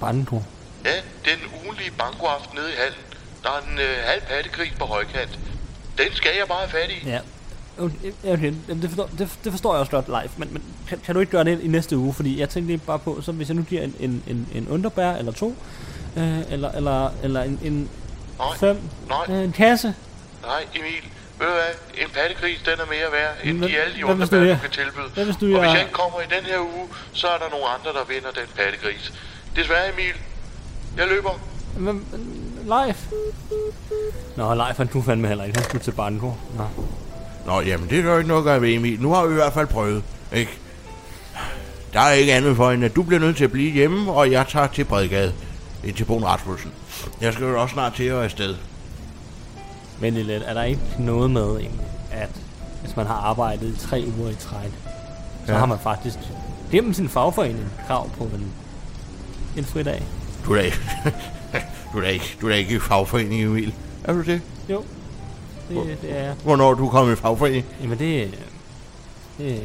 Banko. 0.00 0.42
Ja, 0.84 0.90
det 1.24 1.32
er 1.32 1.36
den 1.36 1.48
ugenlige 1.64 1.90
bankoaften 1.90 2.58
nede 2.58 2.70
i 2.72 2.76
hallen. 2.78 3.04
Der 3.42 3.50
er 3.50 3.60
en 3.72 3.78
øh, 3.78 3.96
halv 4.04 4.22
pattegris 4.22 4.72
på 4.78 4.84
højkant. 4.84 5.38
Den 5.98 6.08
skal 6.12 6.30
jeg 6.38 6.48
bare 6.48 6.58
have 6.58 6.70
fat 6.70 6.90
i. 6.90 7.08
Ja. 7.08 7.20
Okay, 7.78 8.52
det, 8.68 8.90
forstår, 8.90 9.10
det, 9.18 9.28
det 9.44 9.52
forstår 9.52 9.72
jeg 9.74 9.80
også 9.80 9.90
godt 9.92 10.08
live, 10.08 10.30
men, 10.36 10.48
men 10.52 10.62
kan, 10.88 10.98
kan 11.04 11.14
du 11.14 11.20
ikke 11.20 11.32
gøre 11.32 11.44
det 11.44 11.60
i 11.60 11.68
næste 11.68 11.96
uge? 11.96 12.12
Fordi 12.14 12.40
jeg 12.40 12.48
tænkte 12.48 12.72
lige 12.72 12.78
bare 12.86 12.98
på, 12.98 13.20
så 13.22 13.32
hvis 13.32 13.48
jeg 13.48 13.56
nu 13.56 13.62
giver 13.62 13.82
en, 13.82 13.94
en, 14.00 14.22
en, 14.26 14.48
en 14.54 14.68
underbær 14.68 15.10
eller 15.12 15.32
to, 15.32 15.56
øh, 16.16 16.38
eller, 16.52 16.70
eller, 16.72 17.10
eller 17.22 17.42
en, 17.42 17.60
en 17.64 17.88
Nej, 18.38 18.56
fem, 18.56 18.80
nej. 19.08 19.36
øh, 19.38 19.44
en 19.44 19.52
kasse, 19.52 19.94
Nej, 20.42 20.64
Emil. 20.74 21.04
Ved 21.38 21.46
du 21.46 21.52
hvad? 21.52 22.04
En 22.04 22.10
pattegris, 22.14 22.58
den 22.64 22.72
er 22.72 22.86
mere 22.86 23.12
værd, 23.12 23.34
end 23.44 23.58
Hvad- 23.58 23.68
de 23.68 23.78
alle 23.78 23.96
de 23.96 24.06
underbær, 24.06 24.54
du- 24.54 24.60
kan 24.60 24.70
tilbyde. 24.70 25.08
hvad 25.14 25.24
hvis 25.24 25.36
du 25.36 25.46
Og 25.54 25.60
hvis 25.60 25.70
jeg 25.72 25.80
ikke 25.80 25.92
kommer 25.92 26.20
i 26.20 26.24
den 26.36 26.44
her 26.44 26.58
uge, 26.60 26.86
så 27.12 27.26
er 27.26 27.38
der 27.38 27.50
nogle 27.50 27.66
andre, 27.66 27.90
der 27.98 28.04
vinder 28.14 28.30
den 28.30 28.46
pattegris. 28.56 29.12
Desværre, 29.56 29.92
Emil. 29.92 30.14
Jeg 30.96 31.06
løber. 31.08 31.30
Men, 31.78 32.04
live. 32.64 32.94
Nå, 34.36 34.54
live 34.54 34.74
han 34.76 34.88
kunne 34.88 35.02
fandme 35.02 35.28
heller 35.28 35.44
ikke. 35.44 35.56
Han 35.58 35.64
skulle 35.64 35.84
til 35.84 35.90
banko. 35.92 36.32
Nå. 36.56 36.64
Nå, 37.46 37.60
jamen, 37.60 37.90
det 37.90 37.98
er 37.98 38.02
jo 38.02 38.16
ikke 38.16 38.28
noget 38.28 38.40
at 38.40 38.44
gøre 38.44 38.60
ved, 38.62 38.74
Emil. 38.74 39.00
Nu 39.00 39.12
har 39.12 39.26
vi 39.26 39.30
i 39.32 39.34
hvert 39.34 39.52
fald 39.52 39.66
prøvet, 39.66 40.02
ikke? 40.32 40.50
Der 41.92 42.00
er 42.00 42.12
ikke 42.12 42.32
andet 42.32 42.56
for, 42.56 42.70
end 42.70 42.84
at 42.84 42.96
du 42.96 43.02
bliver 43.02 43.20
nødt 43.20 43.36
til 43.36 43.44
at 43.44 43.52
blive 43.52 43.72
hjemme, 43.72 44.12
og 44.12 44.30
jeg 44.30 44.46
tager 44.48 44.66
til 44.66 44.84
Bredgade 44.84 45.32
ind 45.84 45.94
til 45.96 46.04
Bogen 46.04 46.24
Rasmussen. 46.24 46.70
Jeg 47.20 47.32
skal 47.32 47.46
jo 47.46 47.62
også 47.62 47.72
snart 47.72 47.94
til 47.94 48.04
at 48.04 48.14
være 48.14 48.24
afsted. 48.24 48.54
Men 50.00 50.16
er 50.16 50.22
lidt, 50.22 50.42
er 50.46 50.54
der 50.54 50.62
ikke 50.62 50.80
noget 50.98 51.30
med, 51.30 51.42
egentlig, 51.56 51.86
at 52.12 52.30
hvis 52.84 52.96
man 52.96 53.06
har 53.06 53.14
arbejdet 53.14 53.74
i 53.76 53.78
tre 53.88 54.04
uger 54.18 54.30
i 54.30 54.34
træk, 54.34 54.70
så 55.46 55.52
Ja. 55.52 55.58
har 55.58 55.66
man 55.66 55.78
faktisk 55.82 56.16
gennem 56.72 56.94
sin 56.94 57.08
fagforening 57.08 57.66
krav 57.86 58.10
på 58.18 58.24
en, 58.24 58.52
en 59.56 59.64
fridag. 59.64 60.02
Du 60.46 60.52
er 60.52 60.56
da 60.56 60.62
ikke, 60.62 60.78
du 61.92 61.98
er 61.98 62.02
da 62.02 62.08
ikke, 62.08 62.36
du 62.40 62.46
er 62.46 62.50
da 62.50 62.56
ikke 62.56 62.74
i 62.74 62.78
fagforening, 62.78 63.42
Emil. 63.42 63.74
Er 64.04 64.12
du 64.12 64.22
det? 64.22 64.40
Jo, 64.70 64.84
det, 65.70 65.98
det 66.02 66.18
er 66.18 66.22
jeg. 66.24 66.34
Hvornår 66.44 66.74
du 66.74 66.88
kommet 66.88 67.12
i 67.12 67.16
fagforening? 67.16 67.64
Jamen 67.82 67.98
det... 67.98 68.30
Det, 69.38 69.62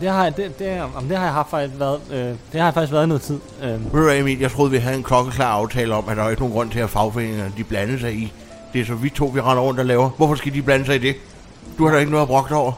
det 0.00 0.08
har 0.08 0.24
jeg, 0.24 0.36
det, 0.36 0.58
det, 0.58 0.64
jamen, 0.66 1.08
det 1.08 1.16
har 1.16 1.24
jeg 1.24 1.32
haft 1.34 1.50
faktisk 1.50 1.80
været, 1.80 2.00
øh, 2.10 2.18
det 2.18 2.36
har 2.52 2.64
jeg 2.64 2.74
faktisk 2.74 2.92
været 2.92 3.08
noget 3.08 3.22
tid. 3.22 3.38
Øh, 3.62 3.94
Ved 3.94 4.02
du 4.02 4.08
Emil, 4.10 4.38
jeg 4.38 4.50
troede, 4.50 4.70
vi 4.70 4.76
havde 4.78 4.96
en 4.96 5.02
klokkeklar 5.02 5.46
aftale 5.52 5.94
om, 5.94 6.08
at 6.08 6.16
der 6.16 6.22
er 6.24 6.30
ikke 6.30 6.42
nogen 6.42 6.54
grund 6.54 6.70
til, 6.70 6.78
at 6.78 6.90
fagforeningerne 6.90 7.52
de 7.56 7.64
blander 7.64 7.98
sig 7.98 8.12
i. 8.14 8.32
Det 8.72 8.80
er 8.80 8.84
så 8.84 8.94
vi 8.94 9.08
to, 9.10 9.26
vi 9.26 9.40
render 9.40 9.62
rundt 9.62 9.80
og 9.80 9.86
laver. 9.86 10.10
Hvorfor 10.16 10.34
skal 10.34 10.54
de 10.54 10.62
blande 10.62 10.86
sig 10.86 10.94
i 10.94 10.98
det? 10.98 11.16
Du 11.78 11.84
har 11.86 11.92
da 11.92 11.98
ikke 11.98 12.10
noget 12.10 12.22
at 12.22 12.28
brokke 12.28 12.54
over. 12.54 12.72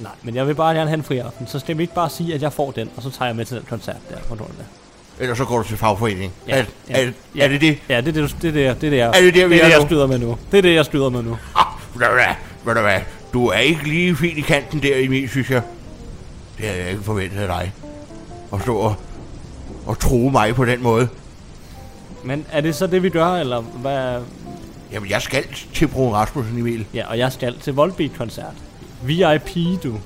nej, 0.00 0.12
men 0.22 0.34
jeg 0.34 0.46
vil 0.46 0.54
bare 0.54 0.74
gerne 0.74 0.90
have 0.90 0.98
en 0.98 1.02
fri 1.04 1.18
aften, 1.18 1.46
så 1.46 1.58
skal 1.58 1.78
vi 1.78 1.82
ikke 1.82 1.94
bare 1.94 2.10
sige, 2.10 2.34
at 2.34 2.42
jeg 2.42 2.52
får 2.52 2.70
den, 2.70 2.90
og 2.96 3.02
så 3.02 3.10
tager 3.10 3.26
jeg 3.26 3.36
med 3.36 3.44
til 3.44 3.56
den 3.56 3.66
koncert 3.68 3.96
der 4.10 4.16
på 4.28 4.36
torsdag. 4.36 4.64
Ellers 5.20 5.38
så 5.38 5.44
går 5.44 5.58
du 5.58 5.62
til 5.68 5.76
fagforening. 5.76 6.32
Ja, 6.48 6.58
er, 6.58 6.64
ja, 6.88 7.06
er, 7.06 7.10
ja. 7.36 7.44
er 7.44 7.48
det 7.48 7.60
det? 7.60 7.78
Ja, 7.88 8.00
det 8.00 8.16
er 8.16 8.26
det, 8.26 8.36
det, 8.42 8.46
er 8.46 8.52
det, 8.52 8.54
det, 8.54 8.86
er 8.86 8.90
det, 8.90 8.96
jeg, 8.96 9.08
Er 9.08 9.12
det 9.12 9.24
vi 9.24 9.30
det, 9.30 9.42
er 9.42 9.48
det, 9.48 9.72
jeg 9.74 9.82
skyder 9.86 10.06
med 10.06 10.18
nu. 10.18 10.36
Det 10.52 10.58
er 10.58 10.62
det, 10.62 10.74
jeg 10.74 10.84
skyder 10.84 11.08
med 11.08 11.22
nu. 11.22 11.36
Ved 11.94 12.06
du 12.06 12.12
hvad, 12.12 12.34
ved 12.64 12.74
du 12.74 12.80
hvad, 12.80 13.00
du 13.32 13.46
er 13.46 13.58
ikke 13.58 13.82
lige 13.88 14.16
fint 14.16 14.38
i 14.38 14.40
kanten 14.40 14.82
der, 14.82 14.92
Emil, 14.96 15.28
synes 15.28 15.50
jeg. 15.50 15.62
Det 16.58 16.66
havde 16.66 16.80
jeg 16.80 16.90
ikke 16.90 17.02
forventet 17.02 17.38
af 17.38 17.48
dig. 17.48 17.72
At 18.52 18.60
stå 18.60 18.76
og, 18.76 18.94
og 19.86 19.98
tro 19.98 20.16
mig 20.32 20.54
på 20.54 20.64
den 20.64 20.82
måde. 20.82 21.08
Men 22.24 22.46
er 22.52 22.60
det 22.60 22.74
så 22.74 22.86
det, 22.86 23.02
vi 23.02 23.10
gør, 23.10 23.26
eller 23.26 23.60
hvad? 23.60 24.20
Jamen, 24.92 25.10
jeg 25.10 25.22
skal 25.22 25.44
til 25.74 25.88
Bro 25.88 26.14
Rasmussen, 26.14 26.58
Emil. 26.58 26.86
Ja, 26.94 27.08
og 27.08 27.18
jeg 27.18 27.32
skal 27.32 27.58
til 27.58 27.74
Volbeat-koncert. 27.74 28.54
VIP, 29.02 29.82
du. 29.82 30.00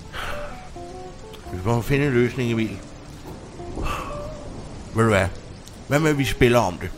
Vi 1.52 1.58
må 1.64 1.80
finde 1.80 2.06
en 2.06 2.12
løsning, 2.12 2.52
Emil. 2.52 2.76
Ved 4.94 5.04
du 5.04 5.10
hvad? 5.10 5.26
Hvad 5.88 5.98
med, 5.98 6.10
at 6.10 6.18
vi 6.18 6.24
spiller 6.24 6.58
om 6.58 6.78
det? 6.78 6.90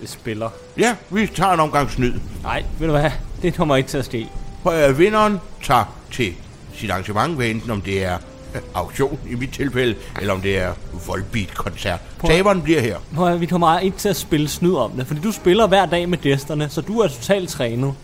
Det 0.00 0.10
spiller. 0.10 0.50
Ja, 0.78 0.96
vi 1.10 1.26
tager 1.26 1.52
en 1.52 1.60
omgang 1.60 1.90
snyd. 1.90 2.14
Nej, 2.42 2.64
ved 2.78 2.86
du 2.86 2.92
hvad? 2.92 3.10
Det 3.42 3.54
kommer 3.54 3.76
ikke 3.76 3.88
til 3.88 3.98
at 3.98 4.04
ske. 4.04 4.28
At 4.66 4.98
vinderen 4.98 5.40
tager 5.62 5.84
til 6.10 6.32
sit 6.74 6.90
arrangement, 6.90 7.36
hvad 7.36 7.46
enten 7.46 7.70
om 7.70 7.80
det 7.80 8.04
er 8.04 8.18
øh, 8.54 8.60
auktion 8.74 9.18
i 9.30 9.34
mit 9.34 9.50
tilfælde, 9.52 9.94
eller 10.20 10.34
om 10.34 10.40
det 10.40 10.58
er 10.58 10.72
Volbeat-koncert. 11.06 12.00
Taberen 12.26 12.62
bliver 12.62 12.80
her. 12.80 12.96
Prøv 13.14 13.40
vi 13.40 13.46
kommer 13.46 13.78
ikke 13.78 13.96
til 13.98 14.08
at 14.08 14.16
spille 14.16 14.48
snyd 14.48 14.74
om 14.74 14.90
det, 14.90 15.06
fordi 15.06 15.20
du 15.20 15.32
spiller 15.32 15.66
hver 15.66 15.86
dag 15.86 16.08
med 16.08 16.18
gæsterne, 16.18 16.68
så 16.68 16.80
du 16.80 16.98
er 17.00 17.08
totalt 17.08 17.48
trænet. 17.50 17.94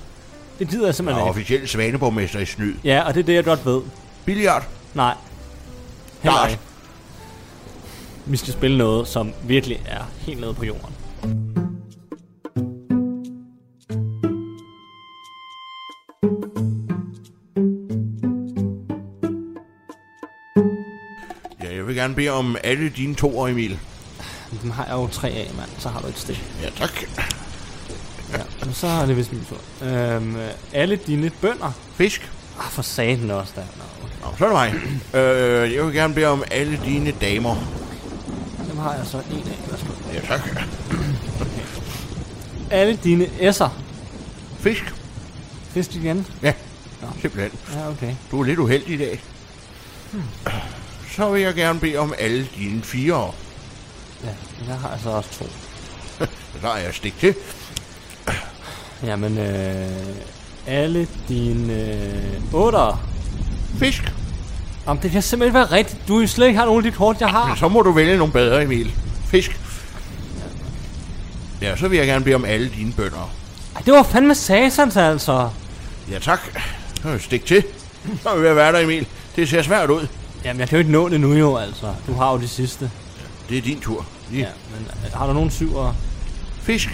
Det 0.59 0.69
gider 0.69 0.83
jeg 0.83 0.87
Jeg 0.87 0.95
simpelthen 0.95 1.23
er 1.23 1.27
ikke. 1.27 1.31
officielt 1.39 1.71
svaneborgmester 1.71 2.39
i 2.39 2.47
snyd. 2.47 2.75
Ja, 2.85 3.03
og 3.07 3.15
det 3.15 3.21
er 3.21 3.25
det, 3.25 3.35
jeg 3.35 3.45
godt 3.45 3.67
ved. 3.67 3.81
Billiard. 4.25 4.67
Nej. 4.95 5.15
Heller 6.21 6.47
ikke. 6.47 6.61
Vi 8.27 8.37
skal 8.37 8.53
spille 8.53 8.79
noget, 8.79 9.09
som 9.09 9.33
virkelig 9.43 9.81
er 9.87 10.03
helt 10.19 10.41
nede 10.41 10.55
på 10.55 10.65
jorden. 10.65 10.95
Gerne 21.99 22.15
bede 22.15 22.31
om 22.31 22.57
alle 22.65 22.89
dine 22.89 23.15
to 23.15 23.47
Emil. 23.47 23.79
Dem 24.63 24.71
har 24.71 24.85
jeg 24.85 24.93
jo 24.93 25.07
tre 25.09 25.29
af, 25.29 25.51
mand. 25.57 25.69
Så 25.79 25.89
har 25.89 26.01
du 26.01 26.07
et 26.07 26.19
stik. 26.19 26.45
Ja, 26.63 26.69
tak. 26.77 26.91
Ja, 28.33 28.73
så 28.73 28.87
er 28.87 29.07
det 29.07 29.17
vist 29.17 29.33
min 29.33 29.45
tur. 29.49 29.87
Øhm, 29.89 30.37
alle 30.73 30.97
dine 30.97 31.31
bønder. 31.31 31.73
Fisk. 31.95 32.31
Ah, 32.59 32.71
for 32.71 32.83
satan 32.83 33.31
også 33.31 33.53
der. 33.57 33.63
Nå, 33.63 33.85
okay. 34.03 34.31
Nå, 34.31 34.37
så 34.39 34.45
er 34.45 34.49
det 34.49 34.73
mig. 35.13 35.21
øh, 35.21 35.75
jeg 35.75 35.85
vil 35.87 35.95
gerne 35.95 36.15
bede 36.15 36.27
om 36.27 36.45
alle 36.51 36.81
dine 36.85 37.11
damer. 37.21 37.57
Dem 38.71 38.79
har 38.79 38.95
jeg 38.95 39.07
så 39.07 39.17
en 39.19 39.49
af. 39.49 39.71
Værsgo. 39.71 39.93
Ja, 40.15 40.21
tak. 40.21 40.41
Alle 42.71 42.97
dine 43.05 43.25
S'er. 43.25 43.69
Fisk. 44.61 44.95
Fisk 45.71 45.95
igen. 45.95 46.27
Ja, 46.43 46.53
Nå. 47.03 47.09
simpelthen. 47.21 47.59
Ja, 47.75 47.89
okay. 47.91 48.15
Du 48.31 48.41
er 48.41 48.45
lidt 48.45 48.59
uheldig 48.59 48.95
i 48.95 48.99
dag. 48.99 49.21
Så 51.19 51.31
vil 51.31 51.43
jeg 51.43 51.55
gerne 51.55 51.81
bede 51.81 51.97
om 51.97 52.15
alle 52.19 52.49
dine 52.57 52.83
fire. 52.83 53.33
Ja, 54.25 54.29
der 54.69 54.79
har 54.79 54.91
jeg 54.91 54.99
så 55.03 55.11
også 55.11 55.31
to. 55.39 55.45
Så 56.63 56.69
er 56.69 56.77
jeg 56.77 56.95
stik 56.95 57.19
til. 57.19 57.35
Jamen, 59.03 59.39
øh, 59.39 59.89
alle 60.67 61.09
dine 61.29 61.73
øh, 61.73 62.55
otter. 62.55 63.09
Fisk. 63.79 64.13
Jamen, 64.87 65.03
det 65.03 65.11
kan 65.11 65.23
simpelthen 65.23 65.55
være 65.55 65.73
rigtigt. 65.73 66.09
Du 66.09 66.27
slet 66.27 66.47
ikke 66.47 66.59
har 66.59 66.67
nogen 66.67 66.87
af 66.87 66.93
de 66.93 66.97
kort, 66.97 67.21
jeg 67.21 67.29
har. 67.29 67.47
Men 67.47 67.57
så 67.57 67.69
må 67.69 67.83
du 67.83 67.93
vælge 67.93 68.17
nogle 68.17 68.33
bedre, 68.33 68.63
Emil. 68.63 68.95
Fisk. 69.27 69.61
Ja, 71.61 71.77
så 71.77 71.89
vil 71.89 71.99
jeg 71.99 72.07
gerne 72.07 72.25
bede 72.25 72.35
om 72.35 72.45
alle 72.45 72.71
dine 72.77 72.93
bønder. 72.93 73.31
Ej, 73.77 73.83
det 73.87 73.93
var 73.95 74.03
fandme 74.03 74.35
satans, 74.35 74.97
altså. 74.97 75.51
Ja, 76.11 76.19
tak. 76.19 76.41
Så 77.03 77.09
er 77.09 77.13
jeg 77.13 77.21
stik 77.21 77.47
til. 77.47 77.65
Så 78.23 78.37
vil 78.37 78.47
jeg 78.47 78.57
være 78.57 78.73
der, 78.73 78.79
Emil. 78.79 79.07
Det 79.37 79.49
ser 79.49 79.63
svært 79.63 79.91
ud. 79.91 80.07
Jamen, 80.45 80.61
jeg 80.61 80.69
kan 80.69 80.77
jo 80.77 80.79
ikke 80.79 80.93
nå 80.93 81.09
det 81.09 81.21
nu 81.21 81.33
jo, 81.33 81.57
altså. 81.57 81.95
Du 82.07 82.13
har 82.13 82.33
jo 82.33 82.39
det 82.39 82.51
sidste. 82.51 82.91
Det 83.49 83.59
er 83.59 83.63
din 83.63 83.81
tur. 83.81 84.07
Ja, 84.33 84.47
men 84.71 84.89
øh, 85.05 85.13
har 85.13 85.27
du 85.27 85.33
nogen 85.33 85.51
syver? 85.51 85.95
Fisk. 86.63 86.89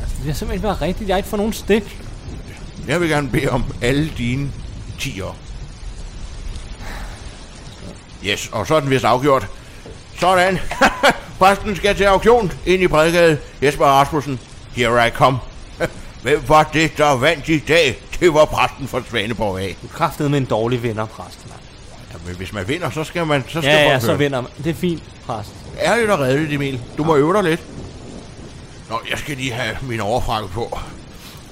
Altså, 0.00 0.16
det 0.18 0.26
har 0.26 0.32
simpelthen 0.32 0.70
ikke 0.70 0.84
rigtigt. 0.84 1.08
Jeg 1.08 1.14
har 1.14 1.18
ikke 1.18 1.28
fået 1.28 1.38
nogen 1.38 1.52
stik. 1.52 2.02
Jeg 2.88 3.00
vil 3.00 3.08
gerne 3.08 3.28
bede 3.28 3.48
om 3.48 3.64
alle 3.82 4.12
dine 4.18 4.52
tiger. 4.98 5.36
Yes, 8.24 8.48
og 8.52 8.66
så 8.66 8.74
er 8.74 8.80
den 8.80 8.90
vist 8.90 9.04
afgjort. 9.04 9.46
Sådan. 10.20 10.58
Præsten 11.38 11.76
skal 11.76 11.96
til 11.96 12.04
auktion 12.04 12.52
ind 12.66 12.82
i 12.82 12.86
Bredgade. 12.86 13.38
Jesper 13.62 13.84
Rasmussen, 13.84 14.40
here 14.72 15.06
I 15.06 15.10
come. 15.10 15.38
Hvem 16.22 16.48
var 16.48 16.62
det, 16.62 16.98
der 16.98 17.16
vandt 17.16 17.48
i 17.48 17.58
dag? 17.58 18.02
Det 18.20 18.34
var 18.34 18.44
præsten 18.44 18.88
fra 18.88 19.02
Svaneborg 19.10 19.60
af. 19.60 19.76
Du 19.82 19.88
kraftede 19.88 20.28
med 20.28 20.38
en 20.38 20.44
dårlig 20.44 20.82
vinder, 20.82 21.06
præst. 21.06 21.46
Jamen, 22.26 22.36
hvis 22.36 22.52
man 22.52 22.68
vinder, 22.68 22.90
så 22.90 23.04
skal 23.04 23.26
man... 23.26 23.44
Så 23.48 23.60
skal 23.60 23.64
Ja, 23.64 23.82
ja, 23.82 24.00
så 24.00 24.14
vinder 24.14 24.40
man. 24.40 24.50
Det 24.64 24.70
er 24.70 24.74
fint, 24.74 25.02
præst. 25.26 25.50
Ærligt 25.80 26.10
og 26.10 26.18
redeligt, 26.18 26.52
Emil. 26.52 26.80
Du 26.98 27.04
må 27.04 27.16
øve 27.16 27.34
dig 27.34 27.42
lidt. 27.42 27.60
Nå, 28.90 29.00
jeg 29.10 29.18
skal 29.18 29.36
lige 29.36 29.52
have 29.52 29.76
min 29.82 30.00
overfrakke 30.00 30.48
på. 30.48 30.78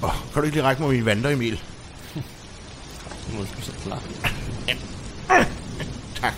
Oh, 0.01 0.09
kan 0.33 0.41
du 0.41 0.41
ikke 0.41 0.55
lige 0.55 0.63
række 0.63 0.81
mig 0.81 0.91
mine 0.91 1.05
vanter, 1.05 1.29
Emil? 1.29 1.61
Nu 3.33 3.41
er 3.41 3.45
så 3.61 3.71
klar. 3.83 4.01
Tak. 6.21 6.33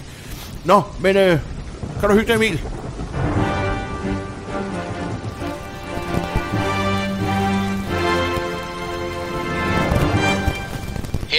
Nå, 0.65 0.81
men 0.99 1.17
øh, 1.17 1.39
kan 1.99 2.09
du 2.09 2.15
hygge 2.15 2.27
dig, 2.27 2.35
Emil? 2.35 2.61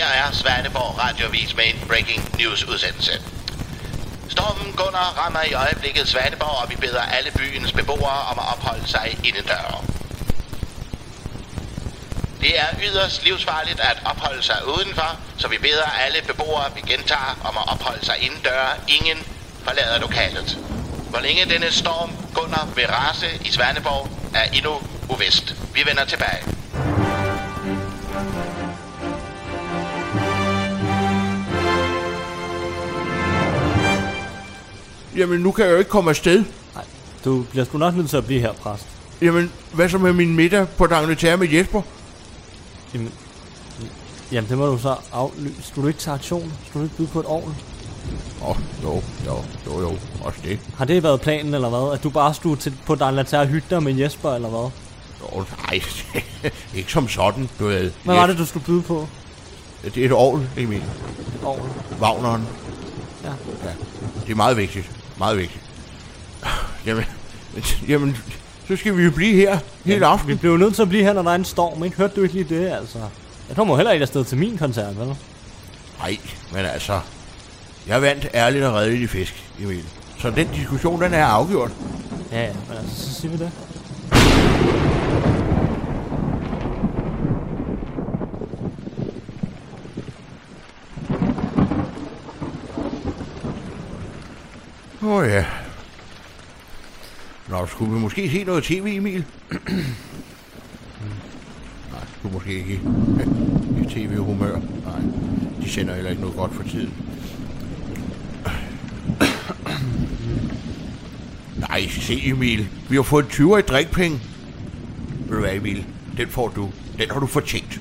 Er 0.09 0.33
Svaneborg 0.33 0.99
Radiovis 0.99 1.57
med 1.57 1.65
en 1.67 1.85
breaking 1.89 2.37
news 2.39 2.65
udsendelse. 2.65 3.13
Stormen 4.29 4.73
Gunnar 4.73 5.15
rammer 5.19 5.43
i 5.43 5.53
øjeblikket 5.53 6.09
Svaneborg, 6.09 6.63
og 6.63 6.71
vi 6.71 6.77
beder 6.77 7.03
alle 7.03 7.31
byens 7.31 7.73
beboere 7.73 8.23
om 8.31 8.39
at 8.39 8.45
opholde 8.53 8.89
sig 8.89 9.19
indendør. 9.25 9.85
Det 12.41 12.59
er 12.61 12.67
yderst 12.83 13.25
livsfarligt 13.25 13.81
at 13.81 13.99
opholde 14.05 14.43
sig 14.43 14.57
udenfor, 14.67 15.17
så 15.39 15.49
vi 15.49 15.59
beder 15.59 15.85
alle 16.05 16.23
beboere, 16.27 16.75
vi 16.75 16.81
gentager, 16.81 17.39
om 17.45 17.57
at 17.59 17.73
opholde 17.73 18.05
sig 18.05 18.17
indendør. 18.21 18.79
Ingen 18.89 19.19
forlader 19.65 19.99
lokalet. 19.99 20.59
Hvor 21.11 21.21
længe 21.21 21.45
denne 21.45 21.73
storm 21.73 22.11
Gunnar 22.35 22.69
vil 22.75 22.87
rase 22.87 23.27
i 23.45 23.51
Svaneborg, 23.51 24.09
er 24.35 24.43
endnu 24.43 24.83
uvist. 25.09 25.55
Vi 25.75 25.87
vender 25.87 26.05
tilbage. 26.05 26.58
Jamen, 35.19 35.41
nu 35.41 35.53
kan 35.53 35.65
jeg 35.65 35.73
jo 35.73 35.79
ikke 35.79 35.91
komme 35.91 36.11
afsted. 36.11 36.45
Nej, 36.75 36.85
du 37.25 37.43
bliver 37.43 37.65
sgu 37.65 37.79
nok 37.79 37.95
nødt 37.95 38.11
til 38.11 38.17
at 38.17 38.27
blive 38.27 38.41
her, 38.41 38.53
præst. 38.53 38.87
Jamen, 39.23 39.53
hvad 39.73 39.89
så 39.89 39.99
med 39.99 40.13
min 40.13 40.37
middag 40.37 40.69
på 40.69 40.87
Dangletær 40.87 41.37
med 41.37 41.49
Jesper? 41.49 41.83
Jamen, 42.95 43.13
jamen, 44.33 44.51
det 44.51 44.59
må 44.59 44.67
du 44.67 44.79
så 44.79 44.97
aflyse. 45.13 45.63
Skulle 45.63 45.83
du 45.83 45.89
ikke 45.89 46.01
tage 46.01 46.15
aktion? 46.15 46.53
Skulle 46.67 46.81
du 46.81 46.85
ikke 46.85 46.97
byde 46.97 47.09
på 47.09 47.21
et 47.21 47.27
ovl? 47.27 47.55
Åh, 48.43 48.51
oh, 48.51 48.57
jo, 48.83 49.03
jo, 49.27 49.45
jo, 49.67 49.81
jo, 49.81 49.97
også 50.21 50.41
det. 50.45 50.59
Har 50.77 50.85
det 50.85 51.03
været 51.03 51.21
planen, 51.21 51.55
eller 51.55 51.69
hvad? 51.69 51.95
At 51.95 52.05
du 52.05 52.11
bare 52.11 52.35
stod 52.35 52.57
til, 52.57 52.75
på 52.87 52.95
Darlatar 52.95 53.45
hygge 53.45 53.67
dig 53.71 53.83
med 53.83 53.95
Jesper, 53.95 54.35
eller 54.35 54.49
hvad? 54.49 54.71
Jo, 55.21 55.45
nej, 55.67 55.81
ikke 56.79 56.93
som 56.93 57.09
sådan, 57.09 57.49
du 57.59 57.67
ved. 57.67 57.91
Hvad 58.05 58.15
var 58.15 58.27
det, 58.27 58.39
du 58.39 58.47
skulle 58.47 58.67
byde 58.67 58.83
på? 58.83 59.09
Det 59.85 59.97
er 59.97 60.05
et 60.07 60.13
ovl, 60.13 60.49
Emil. 60.57 60.79
Et 60.79 61.45
ovl? 61.45 61.71
Wagneren. 62.01 62.47
Ja. 63.25 63.29
ja. 63.65 63.73
Det 64.27 64.33
er 64.33 64.37
meget 64.37 64.57
vigtigt. 64.57 64.98
Meget 65.19 65.39
vigtigt. 65.39 65.65
Jamen, 66.87 67.05
jamen, 67.89 68.17
så 68.69 68.77
skal 68.77 68.97
vi 68.97 69.03
jo 69.03 69.11
blive 69.11 69.35
her 69.35 69.59
hele 69.85 70.07
aften. 70.07 70.29
Vi 70.29 70.35
bliver 70.35 70.53
jo 70.53 70.59
nødt 70.59 70.75
til 70.75 70.83
at 70.83 70.89
blive 70.89 71.05
her, 71.05 71.13
når 71.13 71.23
der 71.23 71.31
er 71.31 71.35
en 71.35 71.45
storm, 71.45 71.85
ikke? 71.85 71.97
Hørte 71.97 72.15
du 72.17 72.23
ikke 72.23 72.35
lige 72.35 72.61
det, 72.61 72.69
altså? 72.69 72.99
Jeg 73.49 73.57
kommer 73.57 73.77
heller 73.77 73.93
ikke 73.93 74.03
afsted 74.03 74.25
til 74.25 74.39
min 74.39 74.59
koncert, 74.59 74.99
vel? 74.99 75.17
Nej, 75.99 76.19
men 76.53 76.65
altså, 76.65 77.01
jeg 77.87 78.03
vandt 78.03 78.29
ærligt 78.35 78.65
og 78.65 78.75
redeligt 78.75 79.03
i 79.03 79.07
fisk, 79.07 79.35
Emil. 79.61 79.85
Så 80.19 80.31
den 80.31 80.49
diskussion, 80.55 81.03
den 81.03 81.15
er 81.15 81.25
afgjort. 81.25 81.71
Ja, 82.33 82.43
ja, 82.43 82.53
men 82.69 82.79
altså, 82.79 83.07
så 83.07 83.21
siger 83.21 83.33
vi 83.33 83.39
det. 83.39 83.51
Åh 95.09 95.15
oh, 95.15 95.29
ja. 95.29 95.45
Nå, 97.49 97.67
skulle 97.67 97.95
vi 97.95 97.99
måske 97.99 98.31
se 98.31 98.45
noget 98.45 98.65
tv, 98.65 98.97
Emil? 98.97 99.25
Nej, 101.93 102.05
du 102.23 102.29
måske 102.33 102.55
ikke 102.59 102.75
i, 102.75 102.81
tv-humør. 103.95 104.61
Nej, 104.85 105.01
de 105.63 105.71
sender 105.71 105.95
heller 105.95 106.11
ikke 106.11 106.23
noget 106.23 106.37
godt 106.37 106.55
for 106.55 106.63
tiden. 106.63 106.95
Nej, 111.69 111.89
se 111.89 112.27
Emil. 112.27 112.69
Vi 112.89 112.97
har 112.97 113.03
fået 113.03 113.29
20 113.29 113.59
i 113.59 113.63
drikpenge. 113.63 114.21
Ved 115.27 115.35
du 115.37 115.41
hvad, 115.41 115.55
Emil? 115.55 115.87
Den 116.17 116.29
får 116.29 116.49
du. 116.49 116.71
Den 116.99 117.11
har 117.11 117.21
du 117.21 117.27
fortjent. 117.27 117.81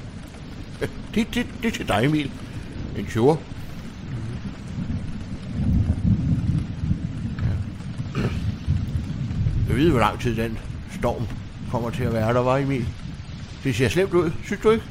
Det, 1.15 1.27
det, 1.33 1.45
det 1.61 1.67
er 1.67 1.71
til 1.71 1.87
dig, 1.87 2.05
Emil. 2.05 2.31
En 2.97 3.05
20'er. 3.05 3.37
Ved, 9.77 9.89
hvor 9.89 9.99
lang 9.99 10.19
tid 10.19 10.35
den 10.35 10.59
storm 10.99 11.27
kommer 11.71 11.89
til 11.89 12.03
at 12.03 12.13
være 12.13 12.33
der, 12.33 12.39
var 12.39 12.57
Emil. 12.57 12.87
Det 13.63 13.75
ser 13.75 13.89
slemt 13.89 14.13
ud, 14.13 14.31
synes 14.43 14.61
du 14.61 14.71
ikke? 14.71 14.83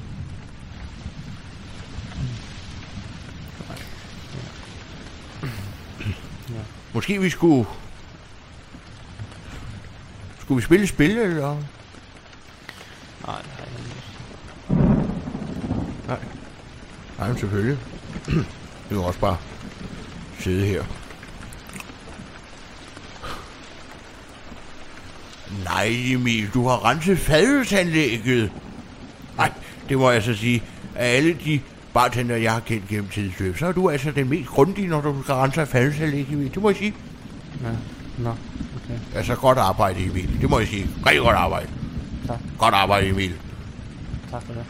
Måske 6.93 7.21
vi 7.21 7.31
skulle... 7.31 7.67
Skulle 10.41 10.57
vi 10.57 10.63
spille 10.63 10.87
spil, 10.87 11.19
eller? 11.19 11.57
Nej, 13.27 13.43
nej, 14.69 14.87
Nej. 16.07 16.19
Nej, 17.19 17.39
selvfølgelig. 17.39 17.79
Vi 18.89 18.95
kan 18.95 18.99
også 18.99 19.21
bare 19.21 19.37
sidde 20.39 20.67
her. 20.67 20.85
Nej, 25.77 26.13
Emil, 26.13 26.51
du 26.55 26.69
har 26.69 26.85
renset 26.85 27.19
fadelsanlægget. 27.19 28.51
Nej, 29.37 29.53
det 29.89 29.99
må 29.99 30.11
jeg 30.11 30.23
så 30.23 30.35
sige. 30.35 30.63
Af 30.95 31.17
alle 31.17 31.37
de 31.45 31.61
bartender, 31.95 32.37
jeg 32.37 32.53
har 32.53 32.61
kendt 32.61 32.89
gennem 32.89 33.09
tidsløb, 33.09 33.59
så 33.59 33.67
er 33.67 33.73
du 33.73 33.91
altså 33.91 34.11
den 34.11 34.29
mest 34.29 34.49
grundige, 34.49 34.89
når 34.89 35.01
du 35.01 35.23
skal 35.23 35.35
rense 35.35 35.67
fadelsanlægget. 35.67 36.55
Det 36.55 36.63
må 36.63 36.69
jeg 36.69 36.77
sige. 36.77 36.95
Ja, 37.63 37.69
nå, 38.19 38.31
okay. 38.31 38.99
Altså, 39.15 39.35
godt 39.35 39.59
arbejde, 39.59 40.05
Emil. 40.05 40.41
Det 40.41 40.51
må 40.51 40.59
jeg 40.59 40.69
sige. 40.69 40.87
Rigtig 41.07 41.23
godt 41.23 41.37
arbejde. 41.37 41.69
Tak. 42.27 42.39
Godt 42.59 42.75
arbejde, 42.75 43.09
Emil. 43.09 43.33
Tak 44.31 44.43
for 44.47 44.53
det. 44.53 44.65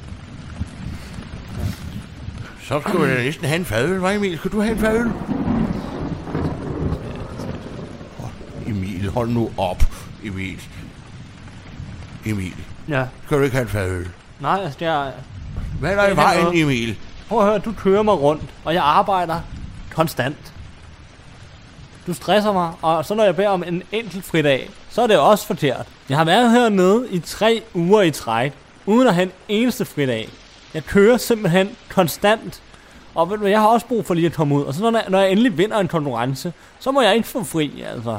Så 2.63 2.81
skal 2.81 3.01
vi 3.01 3.07
da 3.07 3.23
næsten 3.23 3.47
have 3.47 3.59
en 3.59 3.65
fadøl, 3.65 4.01
hva' 4.01 4.11
Emil? 4.11 4.39
Skal 4.39 4.51
du 4.51 4.61
have 4.61 4.73
en 4.73 4.79
fadøl? 4.81 5.11
Emil, 8.67 9.11
hold 9.11 9.31
nu 9.31 9.51
op, 9.57 9.83
Emil. 10.25 10.61
Emil, 12.27 12.55
Ja. 12.89 13.05
skal 13.27 13.39
du 13.39 13.43
ikke 13.43 13.57
have 13.57 13.63
en 13.63 13.69
fadøl? 13.69 14.09
Nej, 14.41 14.61
altså, 14.65 14.79
jeg... 14.85 15.13
Hvad 15.81 15.91
er 15.91 15.95
der 15.97 16.03
i 16.03 16.07
Det 16.07 16.13
er 16.13 16.15
vejen, 16.23 16.45
noget. 16.45 16.63
Emil? 16.63 16.97
Prøv 17.29 17.39
at 17.41 17.47
høre, 17.47 17.59
du 17.59 17.73
kører 17.79 18.03
mig 18.03 18.21
rundt, 18.21 18.43
og 18.65 18.75
jeg 18.75 18.83
arbejder 18.83 19.41
konstant. 19.95 20.53
Du 22.07 22.15
stresser 22.15 22.53
mig, 22.53 22.73
og 22.83 23.05
så 23.05 23.15
når 23.15 23.25
jeg 23.25 23.37
beder 23.37 23.49
om 23.49 23.65
en 23.67 23.83
enkelt 23.93 24.25
fridag, 24.25 24.71
så 24.91 25.03
er 25.03 25.07
det 25.07 25.19
også 25.19 25.47
forkert. 25.47 25.87
Jeg 26.09 26.17
har 26.17 26.25
været 26.25 26.51
hernede 26.51 27.07
i 27.11 27.19
tre 27.19 27.63
uger 27.75 28.03
i 28.03 28.11
træk, 28.11 28.53
uden 28.87 29.09
at 29.09 29.15
have 29.15 29.23
en 29.27 29.33
eneste 29.49 29.85
fridag. 29.85 30.29
Jeg 30.75 30.85
kører 30.85 31.17
simpelthen 31.17 31.69
konstant. 31.89 32.63
Og 33.15 33.31
ved 33.31 33.39
du, 33.39 33.47
jeg 33.47 33.61
har 33.61 33.67
også 33.67 33.87
brug 33.87 34.07
for 34.07 34.15
lige 34.15 34.27
at 34.27 34.33
komme 34.33 34.55
ud. 34.55 34.63
Og 34.63 34.75
så 34.75 34.91
når 34.91 34.99
jeg, 34.99 35.05
når 35.09 35.21
jeg 35.21 35.31
endelig 35.31 35.59
vinder 35.59 35.79
en 35.79 35.89
konkurrence, 35.89 36.53
så 36.79 36.91
må 36.91 37.01
jeg 37.03 37.17
ikke 37.17 37.29
få 37.29 37.45
fri, 37.45 37.81
altså. 37.95 38.19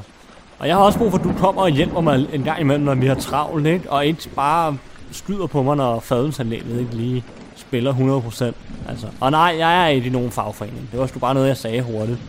Og 0.59 0.67
jeg 0.67 0.75
har 0.75 0.83
også 0.83 0.99
brug 0.99 1.11
for, 1.11 1.17
at 1.17 1.23
du 1.23 1.33
kommer 1.33 1.61
og 1.61 1.69
hjælper 1.69 2.01
mig 2.01 2.27
en 2.33 2.43
gang 2.43 2.61
imellem, 2.61 2.85
når 2.85 2.95
vi 2.95 3.07
har 3.07 3.15
travlt, 3.15 3.65
ikke? 3.65 3.91
Og 3.91 4.05
ikke 4.05 4.29
bare 4.35 4.77
skyder 5.11 5.47
på 5.47 5.63
mig, 5.63 5.75
når 5.75 5.99
fadelsanlægget 5.99 6.79
ikke 6.79 6.95
lige 6.95 7.23
spiller 7.55 7.93
100%. 7.93 8.89
Altså. 8.89 9.07
Og 9.19 9.31
nej, 9.31 9.55
jeg 9.57 9.83
er 9.83 9.87
ikke 9.87 10.07
i 10.07 10.09
nogen 10.09 10.31
fagforening. 10.31 10.89
Det 10.91 10.99
var 10.99 11.07
sgu 11.07 11.19
bare 11.19 11.33
noget, 11.33 11.47
jeg 11.47 11.57
sagde 11.57 11.81
hurtigt. 11.81 12.19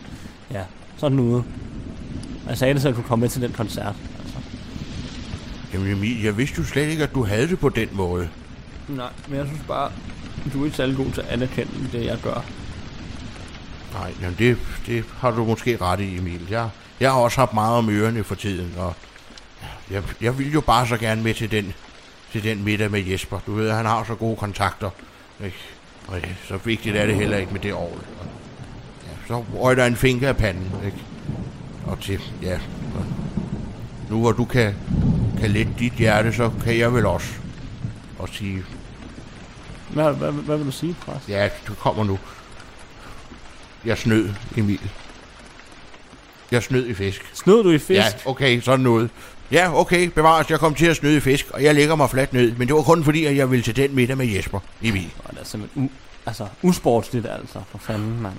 Ja, 0.51 0.63
sådan 0.97 1.19
ude. 1.19 1.43
Og 2.43 2.49
jeg 2.49 2.57
sagde 2.57 2.73
det, 2.73 2.81
så 2.81 2.87
jeg 2.87 2.95
kunne 2.95 3.03
komme 3.03 3.21
med 3.21 3.29
til 3.29 3.41
den 3.41 3.51
koncert. 3.51 3.95
Altså. 4.19 4.37
Jamen 5.73 5.91
Emil, 5.91 6.23
jeg 6.23 6.37
vidste 6.37 6.55
jo 6.57 6.63
slet 6.63 6.87
ikke, 6.87 7.03
at 7.03 7.13
du 7.13 7.23
havde 7.23 7.47
det 7.47 7.59
på 7.59 7.69
den 7.69 7.89
måde. 7.91 8.29
Nej, 8.87 9.09
men 9.27 9.37
jeg 9.37 9.47
synes 9.47 9.61
bare, 9.67 9.91
du 10.53 10.61
er 10.61 10.65
ikke 10.65 10.77
særlig 10.77 10.97
god 10.97 11.11
til 11.11 11.21
at 11.21 11.27
anerkende 11.27 11.89
det, 11.91 12.05
jeg 12.05 12.17
gør. 12.23 12.45
Nej, 13.93 14.13
jamen 14.21 14.35
det, 14.39 14.57
det 14.87 15.03
har 15.17 15.31
du 15.31 15.45
måske 15.45 15.77
ret 15.81 15.99
i, 15.99 16.17
Emil. 16.17 16.47
Jeg, 16.49 16.69
jeg 16.99 17.11
har 17.11 17.19
også 17.19 17.39
haft 17.41 17.53
meget 17.53 17.77
om 17.77 17.89
ørerne 17.89 18.23
for 18.23 18.35
tiden, 18.35 18.73
og 18.77 18.93
Jeg, 19.91 20.03
jeg 20.21 20.37
ville 20.37 20.53
jo 20.53 20.61
bare 20.61 20.87
så 20.87 20.97
gerne 20.97 21.23
med 21.23 21.33
til 21.33 21.51
den, 21.51 21.73
til 22.31 22.43
den 22.43 22.63
middag 22.63 22.91
med 22.91 22.99
Jesper. 23.05 23.39
Du 23.45 23.53
ved, 23.53 23.71
han 23.71 23.85
har 23.85 24.03
så 24.03 24.15
gode 24.15 24.35
kontakter. 24.35 24.89
Ikke? 25.43 25.57
Og 26.07 26.19
ja, 26.19 26.27
så 26.47 26.57
vigtigt 26.57 26.95
er 26.97 27.05
det 27.05 27.15
heller 27.15 27.37
ikke 27.37 27.51
med 27.51 27.59
det 27.59 27.73
år. 27.73 27.97
Ja, 29.07 29.27
så 29.27 29.43
røg 29.55 29.77
der 29.77 29.85
en 29.85 29.95
finger 29.95 30.29
af 30.29 30.37
panden. 30.37 30.71
Ikke? 30.85 30.97
Og 31.85 31.99
til, 31.99 32.21
ja. 32.41 32.59
og 32.95 33.05
Nu 34.09 34.19
hvor 34.19 34.31
du 34.31 34.45
kan, 34.45 34.75
kan 35.39 35.49
lette 35.49 35.71
dit 35.79 35.93
hjerte, 35.93 36.33
så 36.33 36.51
kan 36.63 36.77
jeg 36.77 36.93
vel 36.93 37.05
også. 37.05 37.33
Og 38.19 38.29
sige, 38.29 38.63
Hvad, 39.89 40.13
hvad, 40.13 40.31
hvad 40.31 40.57
vil 40.57 40.65
du 40.65 40.71
sige, 40.71 40.95
præst? 41.05 41.29
ja, 41.29 41.49
du 41.67 41.73
kommer 41.73 42.03
nu. 42.03 42.19
Jeg 43.85 43.97
snød, 43.97 44.29
Emil. 44.57 44.89
Jeg 46.51 46.63
snød 46.63 46.87
i 46.87 46.93
fisk. 46.93 47.29
Snød 47.33 47.63
du 47.63 47.71
i 47.71 47.77
fisk? 47.77 47.99
Ja, 47.99 48.05
okay, 48.25 48.61
sådan 48.61 48.79
noget. 48.79 49.09
Ja, 49.51 49.79
okay, 49.79 50.09
bevares, 50.15 50.49
jeg 50.49 50.59
kom 50.59 50.75
til 50.75 50.85
at 50.85 50.95
snyde 50.95 51.17
i 51.17 51.19
fisk, 51.19 51.45
og 51.53 51.63
jeg 51.63 51.75
lægger 51.75 51.95
mig 51.95 52.09
fladt 52.09 52.33
ned. 52.33 52.51
Men 52.57 52.67
det 52.67 52.75
var 52.75 52.81
kun 52.81 53.03
fordi, 53.03 53.25
at 53.25 53.35
jeg 53.35 53.51
ville 53.51 53.63
til 53.63 53.75
den 53.75 53.95
middag 53.95 54.17
med 54.17 54.25
Jesper, 54.27 54.59
Emil. 54.83 55.09
Og 55.23 55.31
det 55.33 55.39
er 55.41 55.45
simpelthen 55.45 55.85
u- 55.93 56.27
altså, 56.27 56.45
usportsligt, 56.61 57.25
altså. 57.39 57.59
For 57.71 57.77
fanden, 57.77 58.21
mand. 58.21 58.33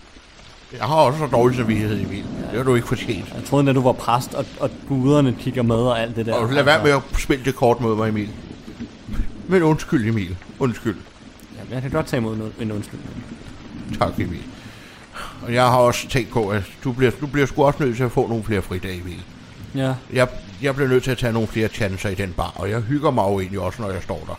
Jeg 0.79 0.85
har 0.87 0.94
også 0.94 1.18
så 1.18 1.27
dårlig 1.27 1.57
samvittighed, 1.57 2.01
Emil. 2.01 2.25
Det 2.51 2.57
har 2.57 2.62
du 2.62 2.75
ikke 2.75 2.88
fortjent. 2.88 3.33
Jeg 3.35 3.44
troede, 3.44 3.68
at 3.70 3.75
du 3.75 3.81
var 3.83 3.92
præst, 3.92 4.35
og, 4.35 4.46
og 4.61 4.70
guderne 4.88 5.37
kigger 5.40 5.62
med 5.62 5.77
og 5.77 6.01
alt 6.01 6.16
det 6.16 6.27
der. 6.27 6.35
Og 6.35 6.53
lad 6.53 6.62
være 6.62 6.83
med 6.83 6.90
at 6.92 7.01
spille 7.18 7.44
det 7.44 7.55
kort 7.55 7.81
mod 7.81 7.96
mig, 7.96 8.09
Emil. 8.09 8.29
Men 9.49 9.62
undskyld, 9.62 10.09
Emil. 10.09 10.37
Undskyld. 10.59 10.96
Jamen, 11.59 11.73
jeg 11.73 11.83
kan 11.83 11.90
godt 11.90 12.07
tage 12.07 12.18
imod 12.20 12.51
en 12.61 12.73
undskyldning. 12.73 13.25
Tak, 13.99 14.20
Emil. 14.20 14.42
Og 15.42 15.54
jeg 15.54 15.62
har 15.64 15.76
også 15.78 16.09
tænkt 16.09 16.30
på, 16.30 16.48
at 16.48 16.62
du 16.85 16.92
bliver, 16.92 17.11
du 17.20 17.26
bliver 17.26 17.46
sgu 17.46 17.64
også 17.64 17.83
nødt 17.83 17.96
til 17.96 18.04
at 18.04 18.12
få 18.12 18.28
nogle 18.28 18.44
flere 18.44 18.62
fridage, 18.62 19.00
Emil. 19.00 19.22
Ja, 19.74 19.94
Jeg, 20.12 20.28
jeg 20.62 20.74
bliver 20.74 20.88
nødt 20.88 21.04
til 21.04 21.11
at 21.11 21.18
tage 21.18 21.33
nogle 21.33 21.48
flere 21.48 21.68
chancer 21.68 22.09
i 22.09 22.14
den 22.14 22.33
bar, 22.33 22.52
og 22.56 22.70
jeg 22.70 22.80
hygger 22.80 23.11
mig 23.11 23.22
jo 23.22 23.40
egentlig 23.40 23.61
også, 23.61 23.83
når 23.83 23.90
jeg 23.90 24.02
står 24.02 24.24
der. 24.28 24.38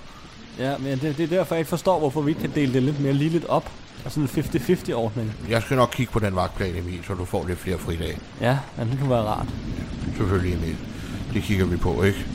ja 0.66 0.78
men 0.78 1.00
det, 1.00 1.18
det 1.18 1.24
er 1.24 1.28
derfor, 1.38 1.56
jeg 1.56 1.60
ikke 1.60 1.70
forstår, 1.70 2.00
hvorfor 2.00 2.22
vi 2.22 2.32
ikke 2.32 2.42
kan 2.42 2.52
dele 2.56 2.74
det 2.74 2.84
lidt 2.84 3.00
mere 3.00 3.14
ligeligt 3.14 3.46
op. 3.46 3.72
Og 4.06 4.12
sådan 4.12 4.30
en 4.38 4.44
50-50 4.44 4.94
ordning. 4.94 5.34
Jeg 5.50 5.62
skal 5.62 5.78
nok 5.78 5.90
kigge 5.94 6.12
på 6.12 6.20
den 6.20 6.36
vagtplan, 6.36 6.76
Emil, 6.76 7.00
så 7.08 7.14
du 7.14 7.26
får 7.26 7.46
lidt 7.48 7.60
flere 7.60 7.78
fridage. 7.78 8.18
Ja, 8.42 8.58
men 8.78 8.90
det 8.92 9.00
kunne 9.00 9.10
være 9.10 9.22
rart. 9.24 9.48
Selvfølgelig, 10.18 10.54
Emil. 10.58 10.76
Det 11.34 11.44
kigger 11.44 11.66
vi 11.66 11.78
på, 11.78 12.04
ikke? 12.04 12.26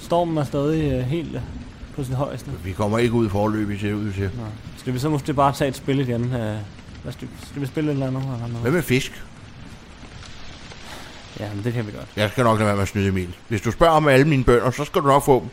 Stormen 0.00 0.38
er 0.38 0.44
stadig 0.44 0.92
øh, 0.92 1.00
helt 1.06 1.34
øh, 1.34 1.40
på 1.96 2.04
sit 2.04 2.14
højeste. 2.14 2.50
Vi 2.64 2.72
kommer 2.72 2.98
ikke 2.98 3.14
ud 3.14 3.28
forløbig 3.28 3.80
til 3.80 3.94
ud 3.94 4.12
til. 4.12 4.22
Nå. 4.36 4.42
Skal 4.76 4.94
vi 4.94 4.98
så 4.98 5.08
måske 5.08 5.34
bare 5.34 5.52
tage 5.52 5.68
et 5.68 5.76
spil 5.76 6.00
igen? 6.00 6.32
Øh, 6.34 6.56
hvad 7.02 7.12
skal, 7.12 7.28
skal 7.50 7.62
vi 7.62 7.66
spille 7.66 7.90
et 7.90 7.92
eller 7.94 8.06
andet? 8.06 8.22
Eller 8.22 8.36
Hvad 8.38 8.48
noget? 8.48 8.72
med 8.72 8.82
fisk? 8.82 9.22
Ja, 11.40 11.48
men 11.54 11.64
det 11.64 11.72
kan 11.72 11.86
vi 11.86 11.92
godt. 11.92 12.06
Jeg 12.16 12.30
skal 12.30 12.44
nok 12.44 12.58
lade 12.58 12.66
være 12.66 12.76
med 12.76 12.82
at 12.82 12.88
snyde, 12.88 13.08
Emil. 13.08 13.36
Hvis 13.48 13.60
du 13.60 13.70
spørger 13.70 13.92
om 13.92 14.08
alle 14.08 14.28
mine 14.28 14.44
bønder, 14.44 14.70
så 14.70 14.84
skal 14.84 15.00
du 15.02 15.06
nok 15.06 15.24
få 15.24 15.40
dem. 15.40 15.48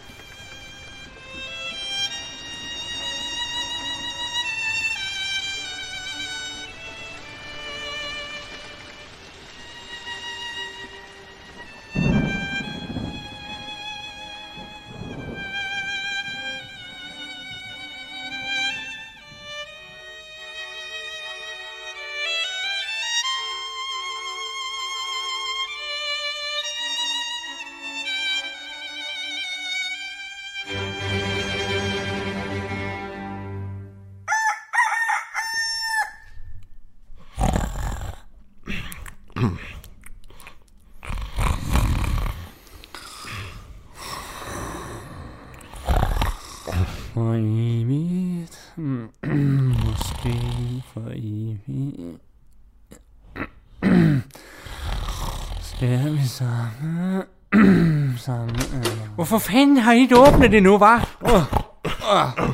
Hvorfor 59.35 59.51
fanden 59.51 59.77
har 59.77 59.93
I 59.93 59.99
ikke 59.99 60.19
åbnet 60.19 60.51
det 60.51 60.63
nu, 60.63 60.77
var? 60.77 61.17
Uh, 61.21 61.29
uh, 61.29 62.49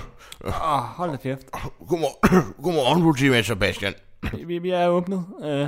uh, 0.46 0.54
hold 0.98 1.12
da 1.12 1.18
kæft. 1.18 1.52
Godmorgen, 1.88 2.54
Godmorgen 2.64 3.02
politimand 3.02 3.44
Sebastian. 3.44 3.94
Vi, 4.48 4.58
vi 4.58 4.70
er 4.70 4.88
åbnet. 4.88 5.26
Uh, 5.40 5.68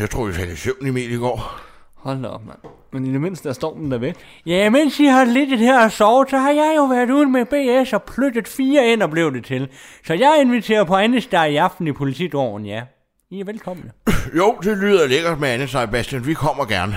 Jeg 0.00 0.10
tror, 0.10 0.24
vi 0.26 0.32
faldt 0.32 0.52
i 0.52 0.56
søvn, 0.56 0.86
Emil, 0.86 1.12
i 1.12 1.16
går. 1.16 1.60
hold 1.94 2.22
da 2.22 2.28
op, 2.28 2.46
mand. 2.46 2.58
Men 2.92 3.06
i 3.06 3.12
det 3.12 3.20
mindste 3.20 3.48
er 3.48 3.52
stormen 3.52 3.90
der 3.90 3.98
væk. 3.98 4.14
Ja, 4.46 4.70
mens 4.70 5.00
I 5.00 5.04
har 5.04 5.24
lidt 5.24 5.58
her 5.58 5.84
og 5.84 5.92
sovet, 5.92 6.30
så 6.30 6.38
har 6.38 6.50
jeg 6.50 6.74
jo 6.76 6.84
været 6.84 7.10
ude 7.10 7.26
med 7.26 7.44
BS 7.44 7.92
og 7.92 8.02
flyttet 8.14 8.48
fire 8.48 8.86
ind 8.92 9.02
og 9.02 9.10
blev 9.10 9.34
det 9.34 9.44
til. 9.44 9.68
Så 10.06 10.14
jeg 10.14 10.38
inviterer 10.40 10.84
på 10.84 10.96
Andes 10.96 11.26
der 11.26 11.44
i 11.44 11.56
aften 11.56 11.86
i 11.86 11.92
politidåren, 11.92 12.66
ja. 12.66 12.82
I 13.30 13.40
er 13.40 13.44
velkomne. 13.44 13.90
Jo, 14.36 14.56
det 14.62 14.78
lyder 14.78 15.06
lækkert 15.06 15.40
med 15.40 15.48
Anne 15.48 15.68
Sebastian. 15.68 16.26
Vi 16.26 16.34
kommer 16.34 16.64
gerne. 16.64 16.96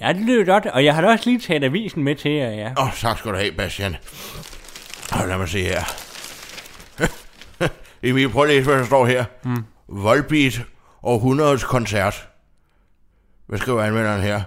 Ja, 0.00 0.12
det 0.12 0.22
lyder 0.22 0.44
godt, 0.44 0.66
og 0.66 0.84
jeg 0.84 0.94
har 0.94 1.02
da 1.02 1.08
også 1.08 1.30
lige 1.30 1.40
taget 1.40 1.64
avisen 1.64 2.04
med 2.04 2.16
til 2.16 2.30
jer, 2.30 2.50
ja. 2.50 2.72
Åh, 2.78 2.84
oh, 2.84 2.94
tak 2.94 3.18
skal 3.18 3.32
du 3.32 3.36
have, 3.36 3.52
Bastian. 3.52 3.96
Og 5.12 5.28
lad 5.28 5.38
mig 5.38 5.48
se 5.48 5.62
her. 5.62 5.82
Emil, 8.02 8.28
prøv 8.28 8.42
at 8.42 8.48
læse, 8.48 8.64
hvad 8.64 8.78
der 8.78 8.84
står 8.84 9.06
her. 9.06 9.24
Mm. 9.44 9.64
Volbeat 9.88 10.62
århundredets 11.02 11.64
koncert. 11.64 12.28
Hvad 13.46 13.58
skriver 13.58 13.82
anmelderen 13.82 14.22
her? 14.22 14.42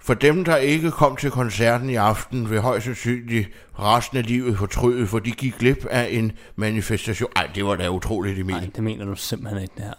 For 0.00 0.14
dem, 0.14 0.44
der 0.44 0.56
ikke 0.56 0.90
kom 0.90 1.16
til 1.16 1.30
koncerten 1.30 1.90
i 1.90 1.94
aften, 1.94 2.50
vil 2.50 2.60
højst 2.60 2.84
sandsynligt 2.84 3.48
resten 3.78 4.18
af 4.18 4.26
livet 4.26 4.58
fortryde, 4.58 5.06
for 5.06 5.18
de 5.18 5.30
gik 5.30 5.54
glip 5.58 5.86
af 5.90 6.08
en 6.10 6.32
manifestation. 6.56 7.30
Ej, 7.36 7.50
det 7.54 7.64
var 7.64 7.76
da 7.76 7.88
utroligt, 7.88 8.38
Emil. 8.38 8.56
Nej, 8.56 8.68
det 8.74 8.84
mener 8.84 9.04
du 9.04 9.14
simpelthen 9.14 9.62
ikke, 9.62 9.74
det 9.76 9.84
her, 9.84 9.94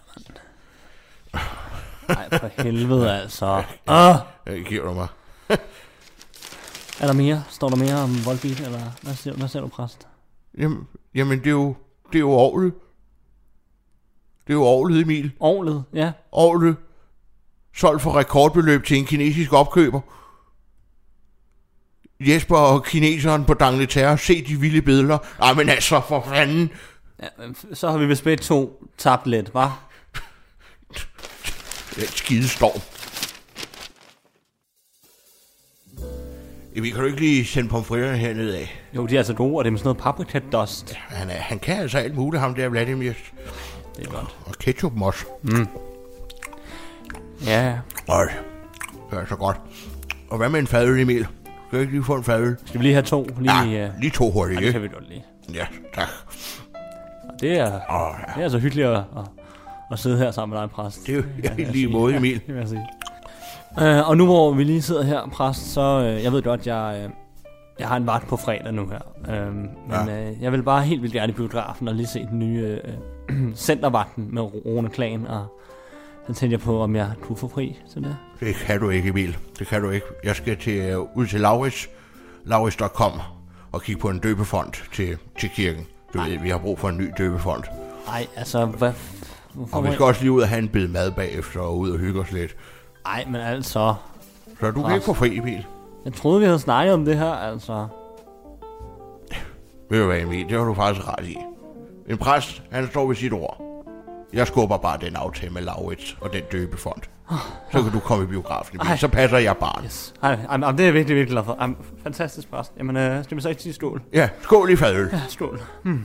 mand. 1.34 1.46
Nej, 2.14 2.38
for 2.38 2.62
helvede 2.62 3.12
altså. 3.12 3.62
Åh, 3.88 4.14
Øh, 4.46 4.64
giver 4.66 4.84
du 4.84 4.94
mig. 4.94 5.08
er 7.00 7.06
der 7.06 7.12
mere? 7.12 7.44
Står 7.50 7.68
der 7.68 7.76
mere 7.76 7.94
om 7.94 8.24
Volbeat, 8.26 8.60
eller 8.60 8.80
hvad 9.02 9.14
siger, 9.14 9.34
hvad 9.36 9.48
siger 9.48 9.62
du, 9.62 9.68
præst? 9.68 10.08
Jamen, 10.58 10.88
jamen 11.14 11.38
det 11.38 11.46
er 11.46 11.50
jo, 11.50 11.74
det 12.12 12.14
er 12.14 12.20
jo 12.20 12.30
ovlet. 12.30 12.72
Det 14.46 14.52
er 14.52 14.54
jo 14.54 14.62
ovlet, 14.62 15.00
Emil. 15.00 15.32
Orlet, 15.40 15.84
ja. 15.94 16.12
Ovlet. 16.32 16.76
Solgt 17.74 18.02
for 18.02 18.16
rekordbeløb 18.16 18.84
til 18.84 18.96
en 18.96 19.04
kinesisk 19.06 19.52
opkøber. 19.52 20.00
Jesper 22.20 22.56
og 22.56 22.84
kineseren 22.84 23.44
på 23.44 23.54
Dangleterre. 23.54 24.18
Se 24.18 24.44
de 24.46 24.60
vilde 24.60 24.82
billeder. 24.82 25.18
Ej, 25.42 25.54
men 25.54 25.68
altså, 25.68 26.00
for 26.08 26.22
fanden. 26.28 26.70
ja 27.22 27.26
så 27.74 27.90
har 27.90 27.98
vi 27.98 28.06
vist 28.06 28.24
begge 28.24 28.42
to 28.42 28.84
tabt 28.98 29.26
lidt, 29.26 29.48
hva'? 29.48 29.68
Den 31.96 32.06
skide 32.06 32.48
storm. 32.48 32.80
Emil, 36.76 36.92
kan 36.92 37.00
du 37.00 37.06
ikke 37.06 37.20
lige 37.20 37.44
sende 37.46 37.68
pomfritterne 37.68 38.16
hernede 38.18 38.58
af? 38.58 38.80
Jo, 38.96 39.06
de 39.06 39.14
er 39.14 39.18
altså 39.18 39.34
gode, 39.34 39.56
og 39.56 39.64
det 39.64 39.68
er 39.68 39.72
med 39.72 39.78
sådan 39.78 39.88
noget 39.88 40.02
paprika 40.02 40.40
dust. 40.52 40.92
Han, 40.94 41.30
er, 41.30 41.34
han 41.34 41.58
kan 41.58 41.76
altså 41.76 41.98
alt 41.98 42.14
muligt, 42.14 42.40
ham 42.40 42.54
der 42.54 42.68
Vladimir. 42.68 43.12
Det 43.96 44.06
er 44.06 44.10
godt. 44.10 44.36
Og 44.46 44.52
ketchup 44.52 44.92
også. 45.02 45.24
Ja, 47.46 47.78
Øj, 48.08 48.24
det 49.10 49.18
er 49.18 49.26
så 49.26 49.36
godt. 49.36 49.56
Og 50.30 50.36
hvad 50.38 50.48
med 50.48 50.60
en 50.60 50.66
fadøl, 50.66 51.00
Emil? 51.00 51.26
Skal 51.68 51.76
jeg 51.76 51.80
ikke 51.80 51.92
lige 51.92 52.04
få 52.04 52.14
en 52.14 52.24
fadøl? 52.24 52.56
skal 52.66 52.80
vi 52.80 52.84
lige 52.84 52.94
have 52.94 53.04
to? 53.06 53.28
Lige, 53.38 53.52
Ja, 53.56 53.64
ja, 53.64 53.90
lige 54.00 54.10
to 54.10 54.30
hurtigt, 54.30 54.58
det 54.58 54.66
ikke? 54.66 54.72
kan 54.72 54.82
vi 54.82 54.88
godt 54.88 55.08
lige. 55.08 55.24
Ja, 55.54 55.66
tak. 55.94 56.08
Og 57.28 57.40
det 57.40 57.58
er, 57.58 57.66
Åh, 57.90 58.14
ja. 58.20 58.32
det 58.34 58.40
er 58.40 58.42
altså 58.42 58.58
hyggeligt 58.58 58.86
at, 58.88 58.96
at, 58.96 59.04
at 59.92 59.98
sidde 59.98 60.18
her 60.18 60.30
sammen 60.30 60.54
med 60.56 60.62
dig, 60.62 60.70
præst. 60.70 61.06
Det 61.06 61.12
er 61.12 61.16
jo 61.16 61.22
i 61.58 61.64
lige 61.64 61.88
måde, 61.88 62.16
Emil. 62.16 62.34
Det 62.46 62.48
vil 62.54 62.56
jeg 62.56 62.68
sige. 62.68 62.86
Uh, 63.80 64.08
og 64.08 64.16
nu 64.16 64.24
hvor 64.26 64.52
vi 64.52 64.64
lige 64.64 64.82
sidder 64.82 65.02
her, 65.02 65.28
præst, 65.32 65.72
så 65.72 65.98
uh, 66.16 66.24
jeg 66.24 66.32
ved 66.32 66.42
godt, 66.42 66.66
jeg, 66.66 67.02
uh, 67.06 67.10
jeg 67.78 67.88
har 67.88 67.96
en 67.96 68.06
vagt 68.06 68.28
på 68.28 68.36
fredag 68.36 68.72
nu 68.72 68.86
her. 68.88 68.98
Uh, 69.48 69.54
men 69.54 69.70
Ja. 69.90 70.30
uh, 70.30 70.42
jeg 70.42 70.52
vil 70.52 70.62
bare 70.62 70.82
helt 70.82 71.02
vildt 71.02 71.14
gerne 71.14 71.32
i 71.32 71.34
biografen 71.34 71.88
og 71.88 71.94
lige 71.94 72.06
se 72.06 72.26
den 72.30 72.38
nye 72.38 72.78
uh, 73.28 73.36
centervagten 73.56 74.28
med 74.34 74.42
Rune 74.42 74.88
Klan. 74.88 75.26
Og 75.26 75.46
så 76.26 76.34
tænkte 76.34 76.52
jeg 76.52 76.60
på, 76.60 76.82
om 76.82 76.96
jeg 76.96 77.10
kunne 77.22 77.36
få 77.36 77.48
fri 77.48 77.76
til 77.92 78.02
det. 78.02 78.16
Det 78.40 78.54
kan 78.54 78.80
du 78.80 78.90
ikke, 78.90 79.08
Emil. 79.08 79.36
Det 79.58 79.66
kan 79.66 79.82
du 79.82 79.90
ikke. 79.90 80.06
Jeg 80.24 80.36
skal 80.36 80.56
til, 80.56 80.96
uh, 80.96 81.16
ud 81.16 81.26
til 81.26 81.40
Lauris, 81.40 81.88
lauris.com, 82.44 83.12
og 83.72 83.82
kigge 83.82 84.00
på 84.00 84.08
en 84.08 84.18
døbefond 84.18 84.72
til, 84.92 85.16
til 85.38 85.50
kirken. 85.56 85.86
Du 86.14 86.18
ved, 86.20 86.38
vi 86.38 86.48
har 86.50 86.58
brug 86.58 86.78
for 86.78 86.88
en 86.88 86.96
ny 86.98 87.10
døbefond. 87.18 87.62
Nej, 88.06 88.26
altså, 88.36 88.66
hvad... 88.66 88.92
Og 89.72 89.84
vi 89.84 89.92
skal 89.92 90.04
også 90.04 90.20
lige 90.20 90.32
ud 90.32 90.42
og 90.42 90.48
have 90.48 90.58
en 90.58 90.68
bid 90.68 90.88
mad 90.88 91.10
bagefter, 91.10 91.60
og 91.60 91.78
ud 91.78 91.90
og 91.90 91.98
hygge 91.98 92.20
os 92.20 92.32
lidt. 92.32 92.56
Ej, 93.06 93.24
men 93.26 93.40
altså... 93.40 93.94
Så 94.60 94.70
du 94.70 94.82
kan 94.82 94.94
ikke 94.94 95.04
få 95.04 95.12
fri, 95.12 95.36
Emil. 95.36 95.66
Jeg 96.04 96.12
troede, 96.12 96.40
vi 96.40 96.46
havde 96.46 96.58
snakket 96.58 96.94
om 96.94 97.04
det 97.04 97.18
her, 97.18 97.32
altså. 97.32 97.86
Ved 99.90 100.00
du 100.00 100.06
hvad, 100.06 100.20
Emil? 100.20 100.48
Det 100.48 100.58
har 100.58 100.64
du 100.64 100.74
faktisk 100.74 101.08
ret 101.08 101.24
i. 101.26 101.36
En 102.08 102.18
præst, 102.18 102.62
han 102.70 102.88
står 102.90 103.06
ved 103.06 103.16
sit 103.16 103.32
ord. 103.32 103.60
Jeg 104.32 104.46
skubber 104.46 104.76
bare 104.76 104.98
den 105.00 105.16
aftale 105.16 105.52
med 105.52 105.62
Laurits 105.62 106.18
og 106.20 106.32
den 106.32 106.42
døbefond. 106.52 107.02
Så 107.72 107.82
kan 107.82 107.92
du 107.92 107.98
komme 108.00 108.24
i 108.24 108.26
biografen, 108.26 108.80
Emil. 108.80 108.98
Så 108.98 109.08
passer 109.08 109.38
jeg 109.38 109.56
barn. 109.56 109.84
Yes. 109.84 110.14
Ej, 110.22 110.38
ej, 110.48 110.56
ej, 110.56 110.70
det 110.72 110.80
er 110.80 110.84
jeg 110.84 110.94
virkelig, 110.94 111.16
virkelig 111.16 111.32
glad 111.32 111.44
for. 111.44 111.56
Ej, 111.60 111.68
fantastisk 112.02 112.48
spørgsmål. 112.48 112.78
Jamen, 112.78 112.96
øh, 112.96 113.24
skal 113.24 113.36
vi 113.36 113.42
så 113.42 113.48
ikke 113.48 113.62
sige 113.62 113.72
stål? 113.72 114.02
Ja, 114.12 114.28
skål 114.42 114.70
i 114.70 114.76
fadøl. 114.76 115.08
Ja, 115.12 115.20
stål. 115.28 115.60
Hmm. 115.82 116.04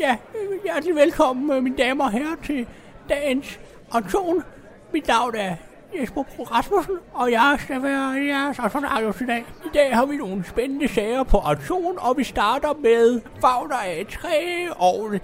Ja, 0.00 0.16
hjertelig 0.64 0.94
velkommen, 0.94 1.56
øh, 1.56 1.62
mine 1.62 1.76
damer 1.76 2.04
og 2.04 2.10
herrer, 2.10 2.36
til 2.44 2.66
dagens 3.08 3.60
auktion. 3.90 4.42
Mit 4.92 5.08
navn 5.08 5.34
er 5.34 5.54
Jesper 6.00 6.22
Bro 6.36 6.42
Rasmussen, 6.42 6.94
og 7.14 7.30
jeg 7.32 7.56
skal 7.60 7.82
være 7.82 8.10
jeres 8.26 8.58
astronarius 8.58 9.20
i 9.20 9.26
dag. 9.26 9.44
I 9.64 9.68
dag 9.74 9.96
har 9.96 10.06
vi 10.06 10.16
nogle 10.16 10.44
spændende 10.44 10.88
sager 10.88 11.22
på 11.22 11.38
auktion, 11.38 11.98
og 11.98 12.16
vi 12.18 12.24
starter 12.24 12.72
med 12.82 13.20
Fagner 13.40 13.76
af 13.76 14.06
3 14.10 14.28
og 14.76 15.14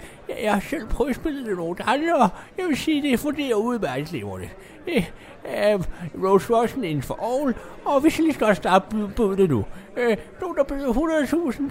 jeg 0.43 0.53
har 0.53 0.59
selv 0.59 0.87
prøvespillet 0.87 1.45
det 1.45 1.57
nogle 1.57 1.75
gange, 1.75 2.15
og 2.15 2.29
jeg 2.57 2.65
vil 2.67 2.77
sige, 2.77 3.11
det 3.11 3.19
fungerer 3.19 3.55
udmærket 3.55 4.11
levende. 4.11 4.49
Det 4.85 5.11
er 5.45 5.73
øh, 5.77 5.83
Rose 6.23 6.53
Rosen 6.53 6.83
inden 6.83 7.03
for 7.03 7.43
all, 7.43 7.55
og 7.85 8.03
vi 8.03 8.09
skal 8.09 8.23
lige 8.23 8.33
så 8.33 8.39
godt 8.39 8.57
starte 8.57 8.85
bu- 9.19 9.35
det 9.35 9.49
nu. 9.49 9.65
Øh, 9.97 10.17
nogen, 10.41 10.57
der 10.57 10.63
byder 10.63 10.93
100.000, 10.93 10.97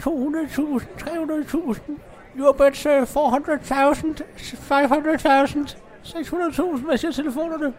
200.000, 0.01 1.81
300.000, 1.91 1.93
Your 2.39 2.53
bets 2.53 2.87
uh, 2.87 3.07
400.000, 3.07 4.23
500.000, 4.37 5.77
600.000, 6.05 6.85
hvad 6.85 6.97
siger 6.99 7.13
telefonerne? 7.13 7.73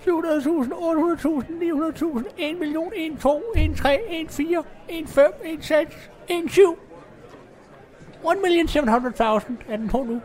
700.000, 0.00 0.72
800.000, 0.72 1.50
900.000, 1.60 2.24
1 2.38 2.58
million, 2.58 2.92
1, 2.96 3.20
2, 3.20 3.42
1, 3.56 3.76
3, 3.76 4.00
1, 4.10 4.30
4, 4.30 4.64
1, 4.88 5.08
5, 5.08 5.32
1, 5.44 5.64
6, 5.64 6.10
1, 6.28 6.50
7. 6.50 6.78
1 8.24 8.42
million 8.42 8.66
700.000 8.66 9.52
er 9.68 9.76
den 9.76 9.88
på 9.88 10.02
nu. 10.02 10.20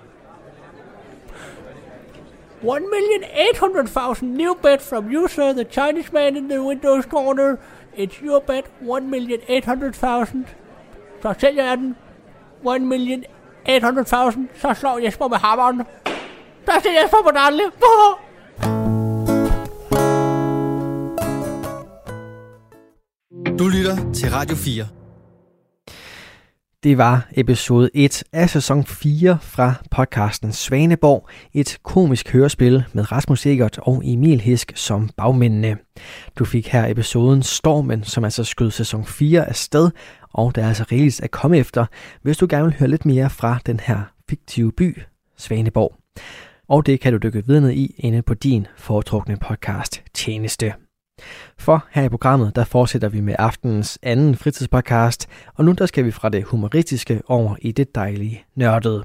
1 2.62 2.82
million 2.82 3.24
800,000 3.54 4.38
new 4.38 4.54
bet 4.54 4.82
from 4.82 5.10
you, 5.12 5.28
sir, 5.28 5.54
the 5.54 5.64
Chinese 5.64 6.14
man 6.14 6.36
in 6.36 6.50
the 6.50 6.62
Windows 6.62 7.06
corner. 7.06 7.58
It's 7.98 8.22
your 8.22 8.40
bet, 8.40 8.66
1 8.82 9.10
million 9.10 9.40
800,000. 9.48 10.46
Så 11.22 11.34
sælger 11.40 11.66
jeg 11.66 11.78
den. 11.78 11.96
1 12.76 12.82
million 12.82 13.24
800.000. 13.70 14.60
Så 14.62 14.74
slår 14.74 15.00
Jesper 15.06 15.28
med 15.28 15.38
hammeren. 15.38 15.78
Der 16.66 16.72
er 16.72 17.02
Jesper 17.02 17.18
på 17.24 17.32
Dalle. 17.32 17.64
Du 23.60 23.68
lytter 23.68 24.14
til 24.14 24.32
Radio 24.32 24.56
4. 24.56 24.88
Det 26.84 26.98
var 26.98 27.28
episode 27.32 27.90
1 27.94 28.24
af 28.34 28.50
sæson 28.50 28.86
4 28.86 29.38
fra 29.42 29.74
podcasten 29.92 30.54
Svaneborg, 30.54 31.30
et 31.54 31.78
komisk 31.84 32.32
hørespil 32.32 32.84
med 32.94 33.12
Rasmus 33.12 33.46
Egert 33.46 33.80
og 33.82 34.02
Emil 34.06 34.42
Hisk 34.42 34.72
som 34.76 35.10
bagmændene. 35.18 35.78
Du 36.40 36.46
fik 36.46 36.68
her 36.68 36.88
episoden 36.88 37.44
Stormen, 37.44 38.04
som 38.04 38.24
altså 38.24 38.44
skød 38.44 38.72
sæson 38.72 39.06
4 39.06 39.46
af 39.50 39.56
sted, 39.56 39.92
og 40.36 40.56
der 40.56 40.64
er 40.64 40.68
altså 40.68 40.86
rigeligt 40.92 41.22
at 41.22 41.32
komme 41.32 41.58
efter, 41.58 41.86
hvis 42.22 42.38
du 42.38 42.48
gerne 42.50 42.64
vil 42.64 42.80
høre 42.80 42.90
lidt 42.90 43.06
mere 43.06 43.30
fra 43.30 43.60
den 43.66 43.80
her 43.80 44.00
fiktive 44.30 44.72
by, 44.72 45.02
Svaneborg. 45.38 45.96
Og 46.68 46.86
det 46.86 47.00
kan 47.00 47.14
du 47.14 47.18
dykke 47.18 47.46
videre 47.46 47.62
ned 47.62 47.72
i 47.72 47.96
inde 47.98 48.22
på 48.22 48.34
din 48.34 48.68
foretrukne 48.78 49.38
podcast 49.38 50.04
tjeneste. 50.14 50.74
For 51.58 51.86
her 51.92 52.04
i 52.04 52.10
programmet, 52.10 52.56
der 52.56 52.64
fortsætter 52.64 53.10
vi 53.10 53.22
med 53.22 53.36
aftenens 53.40 54.00
anden 54.04 54.36
fritidspodcast, 54.36 55.28
og 55.54 55.66
nu 55.66 55.72
der 55.72 55.86
skal 55.86 56.06
vi 56.06 56.12
fra 56.12 56.30
det 56.30 56.44
humoristiske 56.44 57.22
over 57.28 57.56
i 57.62 57.72
det 57.72 57.96
dejlige 57.96 58.44
nørdede. 58.56 59.04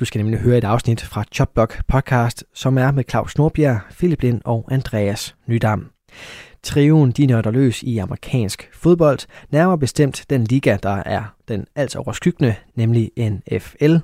Du 0.00 0.04
skal 0.04 0.18
nemlig 0.18 0.40
høre 0.40 0.58
et 0.58 0.64
afsnit 0.64 1.02
fra 1.02 1.24
Chopblock 1.32 1.82
podcast, 1.88 2.44
som 2.54 2.78
er 2.78 2.90
med 2.90 3.04
Claus 3.10 3.38
Nordbjerg, 3.38 3.80
Philip 3.90 4.22
Lind 4.22 4.40
og 4.44 4.68
Andreas 4.70 5.36
Nydam. 5.46 5.90
Trioen 6.62 7.10
de 7.10 7.26
nørder 7.26 7.50
løs 7.50 7.82
i 7.82 7.98
amerikansk 7.98 8.70
fodbold, 8.72 9.18
nærmere 9.50 9.78
bestemt 9.78 10.24
den 10.30 10.44
liga, 10.44 10.76
der 10.82 11.02
er 11.06 11.34
den 11.48 11.66
alt 11.74 11.96
overskyggende, 11.96 12.54
nemlig 12.74 13.10
NFL. 13.18 13.96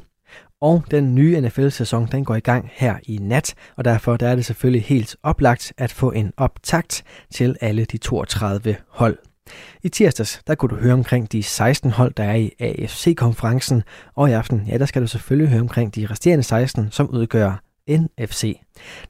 Og 0.61 0.85
den 0.91 1.15
nye 1.15 1.41
NFL-sæson 1.41 2.09
den 2.13 2.25
går 2.25 2.35
i 2.35 2.41
gang 2.41 2.71
her 2.73 2.97
i 3.03 3.19
nat, 3.23 3.55
og 3.77 3.85
derfor 3.85 4.17
der 4.17 4.29
er 4.29 4.35
det 4.35 4.45
selvfølgelig 4.45 4.85
helt 4.85 5.17
oplagt 5.23 5.73
at 5.79 5.93
få 5.93 6.11
en 6.11 6.33
optakt 6.37 7.05
til 7.31 7.57
alle 7.61 7.85
de 7.85 7.99
32 7.99 8.77
hold. 8.89 9.19
I 9.83 9.89
tirsdags 9.89 10.41
der 10.47 10.55
kunne 10.55 10.77
du 10.77 10.77
høre 10.77 10.93
omkring 10.93 11.33
de 11.33 11.43
16 11.43 11.91
hold, 11.91 12.15
der 12.15 12.25
er 12.25 12.35
i 12.35 12.51
AFC-konferencen, 12.61 13.83
og 14.15 14.31
i 14.31 14.33
aften 14.33 14.65
ja, 14.69 14.79
der 14.79 14.87
skal 14.87 15.03
du 15.03 15.07
selvfølgelig 15.07 15.51
høre 15.51 15.61
omkring 15.61 15.95
de 15.95 16.07
resterende 16.07 16.45
16, 16.45 16.89
som 16.91 17.11
udgør 17.11 17.66
NFC. 17.89 18.61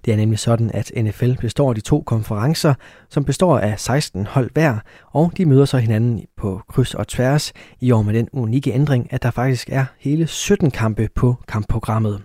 Det 0.04 0.12
er 0.12 0.16
nemlig 0.16 0.38
sådan, 0.38 0.70
at 0.74 0.92
NFL 0.96 1.32
består 1.40 1.68
af 1.68 1.74
de 1.74 1.80
to 1.80 2.02
konferencer, 2.06 2.74
som 3.08 3.24
består 3.24 3.58
af 3.58 3.80
16 3.80 4.26
hold 4.26 4.50
hver, 4.52 4.78
og 5.12 5.32
de 5.36 5.46
møder 5.46 5.64
så 5.64 5.78
hinanden 5.78 6.26
på 6.36 6.60
kryds 6.68 6.94
og 6.94 7.08
tværs 7.08 7.52
i 7.80 7.90
år 7.90 8.02
med 8.02 8.14
den 8.14 8.28
unikke 8.32 8.72
ændring, 8.72 9.12
at 9.12 9.22
der 9.22 9.30
faktisk 9.30 9.68
er 9.72 9.84
hele 9.98 10.26
17 10.26 10.70
kampe 10.70 11.08
på 11.14 11.34
kampprogrammet. 11.48 12.22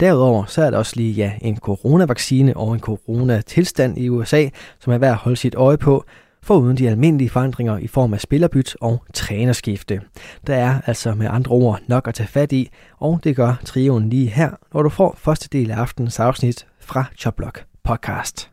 Derudover 0.00 0.44
så 0.44 0.62
er 0.62 0.70
der 0.70 0.78
også 0.78 0.92
lige 0.96 1.12
ja, 1.12 1.32
en 1.40 1.56
coronavaccine 1.56 2.56
og 2.56 2.74
en 2.74 2.80
coronatilstand 2.80 3.98
i 3.98 4.08
USA, 4.08 4.48
som 4.80 4.92
er 4.92 4.98
værd 4.98 5.10
at 5.12 5.16
holde 5.16 5.36
sit 5.36 5.54
øje 5.54 5.78
på, 5.78 6.04
foruden 6.42 6.76
de 6.76 6.88
almindelige 6.88 7.30
forandringer 7.30 7.78
i 7.78 7.86
form 7.86 8.14
af 8.14 8.20
spillerbyt 8.20 8.76
og 8.80 9.02
trænerskifte. 9.14 10.00
Der 10.46 10.54
er 10.54 10.80
altså 10.86 11.14
med 11.14 11.26
andre 11.30 11.52
ord 11.52 11.80
nok 11.86 12.08
at 12.08 12.14
tage 12.14 12.26
fat 12.28 12.52
i, 12.52 12.68
og 12.98 13.20
det 13.24 13.36
gør 13.36 13.60
trioen 13.64 14.10
lige 14.10 14.28
her, 14.28 14.50
når 14.74 14.82
du 14.82 14.88
får 14.88 15.14
første 15.18 15.48
del 15.52 15.70
af 15.70 15.76
aftens 15.76 16.20
afsnit 16.20 16.66
fra 16.80 17.04
Choplock 17.18 17.64
Podcast. 17.84 18.50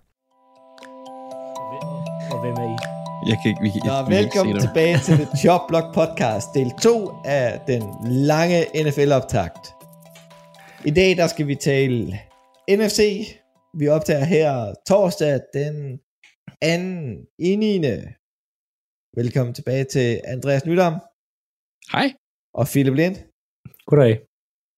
Og 2.32 2.42
hvem 2.42 2.54
er 2.54 2.76
I? 2.76 2.78
Jeg 3.30 3.38
kan 3.44 3.50
ikke, 3.50 3.62
vi, 3.62 3.68
Nå, 3.86 4.06
vi 4.06 4.12
kan 4.14 4.20
ikke 4.20 4.24
velkommen 4.24 4.56
dig. 4.56 4.62
tilbage 4.64 4.98
til 4.98 5.18
The 5.18 5.28
Job 5.46 5.62
Block 5.68 5.86
Podcast, 5.94 6.48
del 6.54 6.72
2 6.84 7.12
af 7.26 7.60
den 7.68 7.84
lange 8.04 8.66
NFL-optakt. 8.84 9.74
I 10.86 10.92
dag 10.92 11.18
der 11.18 11.28
skal 11.28 11.48
vi 11.48 11.56
tale 11.56 12.20
NFC. 12.72 13.28
Vi 13.80 13.88
optager 13.88 14.26
her 14.26 14.74
torsdag 14.88 15.40
den 15.54 16.00
2. 16.50 16.56
i 17.48 17.50
9. 17.56 17.80
Velkommen 19.20 19.54
tilbage 19.58 19.86
til 19.94 20.08
Andreas 20.34 20.66
Nydam 20.66 20.96
Hej. 21.94 22.08
og 22.60 22.66
Philip 22.72 22.96
Lind, 23.02 23.16
Goddag. 23.90 24.16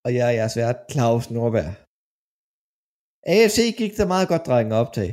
og 0.04 0.10
jeg 0.16 0.24
er 0.28 0.34
jeres 0.38 0.56
vært 0.62 0.78
Claus 0.92 1.24
Nordberg. 1.34 1.72
AFC 3.34 3.58
gik 3.80 3.92
der 3.98 4.06
meget 4.14 4.28
godt 4.32 4.44
drenge 4.48 4.72
optage. 4.82 5.12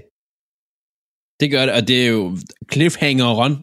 Det 1.42 1.48
gør 1.54 1.64
det, 1.66 1.74
og 1.78 1.84
det 1.90 1.98
er 2.06 2.10
jo 2.18 2.24
cliffhanger 2.74 3.30
run. 3.40 3.54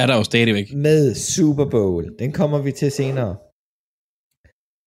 Er 0.00 0.06
der 0.08 0.14
jo 0.20 0.24
stadigvæk. 0.32 0.66
Med 0.86 1.02
Super 1.34 1.66
Bowl. 1.74 2.04
Den 2.22 2.30
kommer 2.40 2.58
vi 2.66 2.72
til 2.80 2.90
senere. 3.00 3.32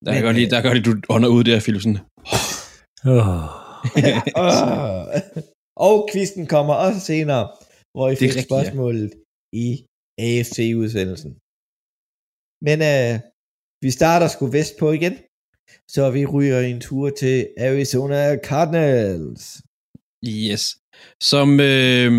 Der 0.05 0.11
kan 0.13 0.23
godt 0.27 0.37
lide, 0.39 0.47
øh, 0.47 0.51
der 0.51 0.57
kan 0.59 0.67
godt 0.69 0.77
lide, 0.77 0.89
du 0.89 0.93
ånder 1.15 1.29
ud 1.35 1.43
der, 1.49 1.59
Philipsen. 1.65 1.95
Oh. 3.11 3.43
Åh. 4.43 5.05
og 5.85 5.95
quizzen 6.09 6.45
kommer 6.55 6.73
også 6.85 7.01
senere, 7.11 7.43
hvor 7.93 8.05
I 8.07 8.11
Det 8.11 8.19
fik 8.23 8.29
rigtigt, 8.29 8.45
ja. 8.45 8.49
spørgsmålet 8.49 9.11
i 9.65 9.67
AFC-udsendelsen. 10.27 11.31
Men 12.67 12.77
øh, 12.91 13.13
vi 13.83 13.89
starter 13.99 14.27
sgu 14.33 14.43
vest 14.57 14.73
på 14.81 14.87
igen, 14.97 15.15
så 15.95 16.03
vi 16.15 16.21
ryger 16.35 16.59
en 16.71 16.79
tur 16.87 17.05
til 17.21 17.35
Arizona 17.67 18.19
Cardinals. 18.47 19.43
Yes. 20.49 20.63
Som 21.31 21.47
øh, 21.71 22.11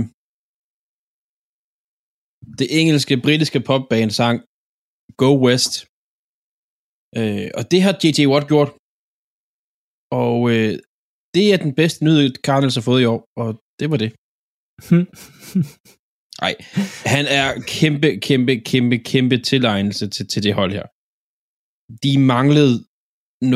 det 2.60 2.68
engelske, 2.80 3.14
britiske 3.26 3.60
popband 3.68 4.10
sang 4.20 4.36
Go 5.22 5.30
West. 5.44 5.74
Øh, 7.18 7.48
og 7.58 7.62
det 7.70 7.80
har 7.86 7.94
J.J. 8.02 8.20
Watt 8.32 8.46
gjort. 8.52 8.70
Og 10.24 10.36
øh, 10.54 10.72
det 11.38 11.46
er 11.52 11.58
den 11.66 11.74
bedste 11.80 12.00
nyhed, 12.04 12.28
Cardinals 12.46 12.78
har 12.78 12.86
fået 12.90 13.02
i 13.02 13.10
år, 13.14 13.20
og 13.42 13.48
det 13.80 13.88
var 13.92 13.98
det. 14.04 14.10
Nej, 16.42 16.54
han 17.14 17.24
er 17.40 17.48
kæmpe, 17.78 18.08
kæmpe, 18.28 18.52
kæmpe, 18.70 18.96
kæmpe 19.12 19.36
tilegnelse 19.48 20.04
til, 20.14 20.24
til 20.32 20.42
det 20.46 20.54
hold 20.60 20.72
her. 20.78 20.86
De 22.04 22.12
manglede 22.32 22.74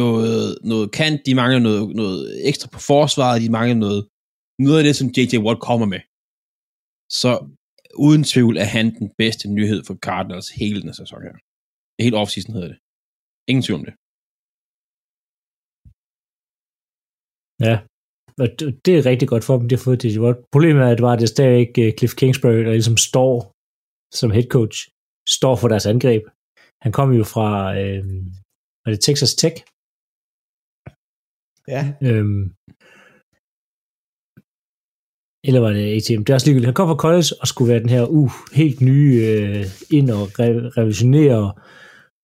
noget, 0.01 0.59
noget 0.71 0.89
kant, 0.99 1.21
de 1.27 1.35
manglede 1.41 1.63
noget, 1.69 1.83
noget 2.03 2.49
ekstra 2.49 2.69
på 2.75 2.81
forsvaret, 2.93 3.43
de 3.45 3.55
manglede 3.59 3.81
noget, 3.87 4.03
noget 4.67 4.79
af 4.81 4.85
det, 4.85 4.95
som 4.97 5.09
J.J. 5.17 5.35
Watt 5.47 5.61
kommer 5.69 5.87
med. 5.95 6.03
Så 7.21 7.31
uden 8.07 8.25
tvivl 8.33 8.55
er 8.65 8.69
han 8.77 8.87
den 9.01 9.09
bedste 9.23 9.47
nyhed 9.57 9.81
for 9.87 9.95
Cardinals 10.07 10.49
hele 10.61 10.83
den 10.85 10.95
sæson 11.01 11.23
her. 11.27 11.35
Helt 12.05 12.17
offseason 12.21 12.55
hedder 12.55 12.71
det. 12.73 12.79
Ingen 13.51 13.63
tvivl 13.67 13.81
om 13.81 13.87
det. 13.89 13.95
Ja, 17.71 17.77
og 18.43 18.49
det- 18.85 18.99
er 18.99 19.07
rigtig 19.13 19.29
godt 19.29 19.45
for 19.45 19.59
dem, 19.59 19.69
de 19.69 19.75
har 19.77 19.83
fået 19.87 20.03
det. 20.03 20.13
Problemet 20.55 20.83
er, 20.83 20.89
at 20.91 20.99
det 20.99 21.03
var, 21.09 21.13
at 21.13 21.21
det 21.21 21.29
stadig 21.29 21.59
ikke 21.65 21.83
øh, 21.87 21.93
Cliff 21.99 22.15
Kingsbury, 22.21 22.53
der 22.67 22.73
ligesom 22.79 22.97
står 23.11 23.35
som 24.21 24.31
head 24.37 24.49
coach, 24.57 24.79
står 25.37 25.55
for 25.57 25.69
deres 25.69 25.87
angreb. 25.93 26.23
Han 26.85 26.93
kom 26.99 27.09
jo 27.21 27.25
fra, 27.35 27.49
øh, 27.81 28.05
var 28.83 28.91
det 28.93 29.01
Texas 29.07 29.35
Tech? 29.41 29.57
Ja. 31.75 31.83
Øhm, 32.09 32.45
eller 35.49 35.61
var 35.65 35.73
det 35.77 35.85
ATM? 35.97 36.21
Det 36.25 36.31
er 36.31 36.35
også 36.39 36.47
ligegyldigt. 36.47 36.71
Han 36.73 36.79
kom 36.81 36.89
fra 36.89 37.03
college 37.07 37.31
og 37.41 37.47
skulle 37.49 37.71
være 37.73 37.83
den 37.85 37.95
her 37.97 38.05
uh, 38.19 38.33
helt 38.61 38.81
nye 38.91 39.13
øh, 39.31 39.65
ind 39.99 40.09
og 40.19 40.25
re- 40.41 40.69
revisionere 40.79 41.45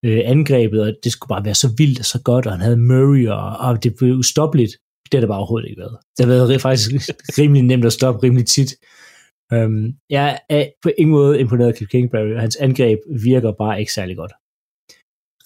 øh, 0.06 0.20
angrebet, 0.34 0.80
og 0.86 0.90
det 1.04 1.10
skulle 1.12 1.32
bare 1.34 1.44
være 1.48 1.60
så 1.64 1.68
vildt 1.80 1.98
og 2.02 2.08
så 2.14 2.18
godt, 2.28 2.44
og 2.46 2.52
han 2.52 2.60
havde 2.66 2.84
Murray, 2.90 3.24
og, 3.36 3.46
og 3.66 3.72
det 3.84 3.92
blev 3.98 4.12
ustoppeligt. 4.22 4.72
Det 5.12 5.18
har 5.18 5.20
det 5.20 5.28
bare 5.28 5.38
overhovedet 5.38 5.68
ikke 5.68 5.80
været. 5.80 5.98
Det 6.18 6.26
har 6.26 6.32
været 6.32 6.60
faktisk 6.60 6.90
rimelig 7.38 7.62
nemt 7.62 7.84
at 7.84 7.92
stoppe 7.92 8.22
rimelig 8.22 8.46
tit. 8.46 8.70
Øhm, 9.52 9.94
jeg 10.10 10.40
er 10.48 10.66
på 10.82 10.90
ingen 10.98 11.12
måde 11.12 11.40
imponeret 11.40 11.68
af 11.68 11.76
Cliff 11.76 11.90
Kingsbury, 11.90 12.34
og 12.34 12.40
hans 12.40 12.56
angreb 12.56 12.98
virker 13.22 13.52
bare 13.52 13.80
ikke 13.80 13.92
særlig 13.92 14.16
godt. 14.16 14.32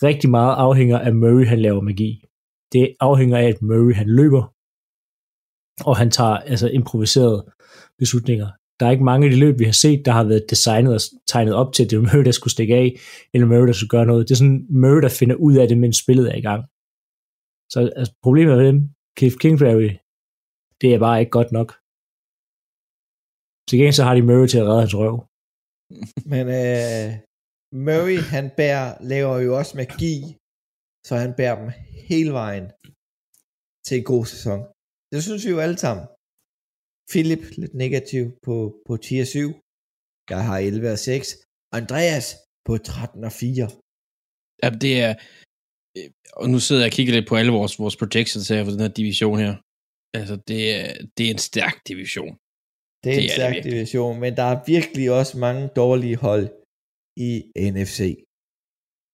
Rigtig 0.03 0.31
meget 0.31 0.55
afhænger 0.55 0.99
af 0.99 1.15
Murray, 1.15 1.47
han 1.47 1.61
laver 1.61 1.81
magi. 1.81 2.25
Det 2.73 2.95
afhænger 3.01 3.39
af, 3.39 3.45
at 3.45 3.63
Murray 3.63 3.95
han 3.95 4.09
løber, 4.09 4.55
og 5.89 5.97
han 5.97 6.11
tager 6.11 6.37
altså 6.37 6.69
improviserede 6.69 7.53
beslutninger. 7.99 8.49
Der 8.81 8.87
er 8.87 8.91
ikke 8.91 9.05
mange 9.05 9.25
af 9.27 9.31
de 9.31 9.39
løb, 9.39 9.59
vi 9.59 9.65
har 9.65 9.73
set, 9.73 10.03
der 10.05 10.13
har 10.13 10.25
været 10.25 10.51
designet 10.51 10.95
og 10.95 11.01
tegnet 11.29 11.55
op 11.55 11.73
til, 11.73 11.85
at 11.85 11.91
det 11.91 11.97
er 11.97 12.01
Murray, 12.01 12.25
der 12.25 12.31
skulle 12.31 12.53
stikke 12.53 12.75
af, 12.75 13.01
eller 13.35 13.47
Murray, 13.47 13.67
der 13.67 13.73
skulle 13.73 13.89
gøre 13.97 14.07
noget. 14.07 14.29
Det 14.29 14.35
er 14.35 14.39
sådan 14.39 14.67
Murray, 14.71 15.03
der 15.03 15.09
finder 15.09 15.37
ud 15.37 15.55
af 15.57 15.69
det, 15.69 15.79
mens 15.79 15.97
spillet 15.97 16.27
er 16.33 16.37
i 16.37 16.41
gang. 16.41 16.63
Så 17.73 17.93
altså, 17.97 18.15
problemet 18.23 18.57
med 18.57 18.67
dem, 18.67 18.79
Cliff 19.17 19.37
Kingsbury, 19.43 19.91
det 20.81 20.89
er 20.95 21.01
bare 21.07 21.21
ikke 21.21 21.37
godt 21.39 21.51
nok. 21.59 21.69
Til 23.67 23.75
gengæld 23.77 23.99
så 23.99 24.05
har 24.07 24.15
de 24.17 24.29
Murray 24.29 24.49
til 24.51 24.63
at 24.63 24.69
redde 24.69 24.85
hans 24.85 24.99
røv. 25.03 25.17
Men 26.33 26.45
øh, 26.61 27.09
Murray, 27.87 28.19
han 28.35 28.47
bærer, 28.59 28.89
laver 29.13 29.37
jo 29.47 29.51
også 29.61 29.73
magi, 29.81 30.15
så 31.07 31.13
han 31.25 31.33
bærer 31.39 31.57
dem 31.61 31.69
hele 32.11 32.33
vejen 32.43 32.67
til 33.87 33.95
en 33.99 34.07
god 34.13 34.25
sæson. 34.33 34.61
Det 35.13 35.21
synes 35.23 35.45
vi 35.47 35.51
jo 35.55 35.61
alle 35.65 35.79
sammen. 35.85 36.05
Philip, 37.11 37.43
lidt 37.63 37.75
negativ 37.85 38.25
på, 38.47 38.57
på 38.87 38.93
tier 39.05 39.25
7. 39.25 39.49
Jeg 40.33 40.43
har 40.49 40.59
11 40.59 40.93
og 40.97 40.99
6. 40.99 41.27
Andreas 41.79 42.27
på 42.67 42.73
13 42.79 43.25
og 43.29 43.33
4. 43.33 43.69
Ja, 44.63 44.69
det 44.85 44.95
er... 45.07 45.13
øh, 45.99 46.09
Og 46.43 46.47
nu 46.53 46.59
sidder 46.67 46.83
jeg 46.83 46.91
og 46.93 46.97
kigger 46.97 47.13
lidt 47.15 47.29
på 47.29 47.37
alle 47.41 47.53
vores, 47.59 47.79
vores 47.83 47.97
projections 48.03 48.49
her 48.49 48.65
for 48.65 48.71
den 48.75 48.81
her 48.81 48.95
division 49.01 49.39
her. 49.45 49.55
Altså, 50.19 50.37
det 50.51 50.61
er, 50.79 50.87
det 51.17 51.23
er 51.27 51.31
en 51.37 51.45
stærk 51.51 51.77
division. 51.91 52.33
Det 53.03 53.09
er 53.11 53.15
Det 53.17 53.19
en 53.19 53.25
er 53.25 53.29
det 53.29 53.39
stærk 53.41 53.55
virkelig. 53.55 53.73
division, 53.73 54.15
men 54.25 54.31
der 54.41 54.47
er 54.53 54.59
virkelig 54.75 55.07
også 55.21 55.35
mange 55.47 55.65
dårlige 55.81 56.17
hold 56.27 56.47
i 57.29 57.31
NFC. 57.75 57.99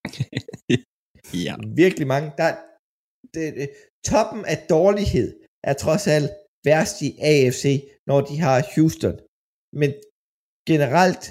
Ja. 1.46 1.54
Virkelig 1.82 2.06
mange. 2.14 2.28
Der, 2.40 2.48
det, 3.34 3.46
det, 3.58 3.66
toppen 4.10 4.42
af 4.52 4.58
dårlighed 4.74 5.28
er 5.70 5.74
trods 5.84 6.04
alt 6.16 6.30
værst 6.68 6.96
i 7.08 7.10
AFC, 7.32 7.64
når 8.10 8.20
de 8.28 8.34
har 8.44 8.56
Houston. 8.74 9.16
Men 9.80 9.90
generelt 10.70 11.24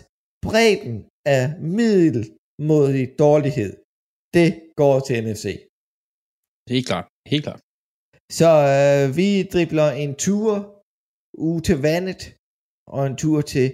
bredden 0.46 0.98
af 1.36 1.44
middelmodig 1.78 3.06
dårlighed, 3.26 3.72
det 4.36 4.48
går 4.82 4.96
til 5.08 5.16
NFC. 5.26 5.46
Helt 6.74 6.88
klart. 6.90 7.08
Helt 7.32 7.44
klart. 7.48 7.62
Så 8.40 8.50
øh, 8.74 9.06
vi 9.20 9.30
dribler 9.54 9.90
en 10.04 10.14
tur 10.26 10.48
ude 11.48 11.62
til 11.68 11.78
vandet, 11.90 12.22
og 12.94 13.02
en 13.08 13.18
tur 13.24 13.42
til 13.54 13.68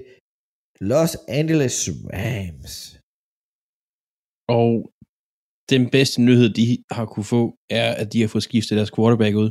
Los 0.92 1.14
Angeles 1.40 1.78
Rams. 2.14 2.76
Og 4.60 4.72
den 5.74 5.84
bedste 5.96 6.18
nyhed, 6.28 6.50
de 6.60 6.66
har 6.96 7.06
kunne 7.14 7.30
få, 7.36 7.42
er, 7.80 7.90
at 8.02 8.08
de 8.14 8.22
har 8.22 8.28
fået 8.28 8.48
skiftet 8.50 8.78
deres 8.80 8.96
quarterback 8.96 9.36
ud. 9.44 9.50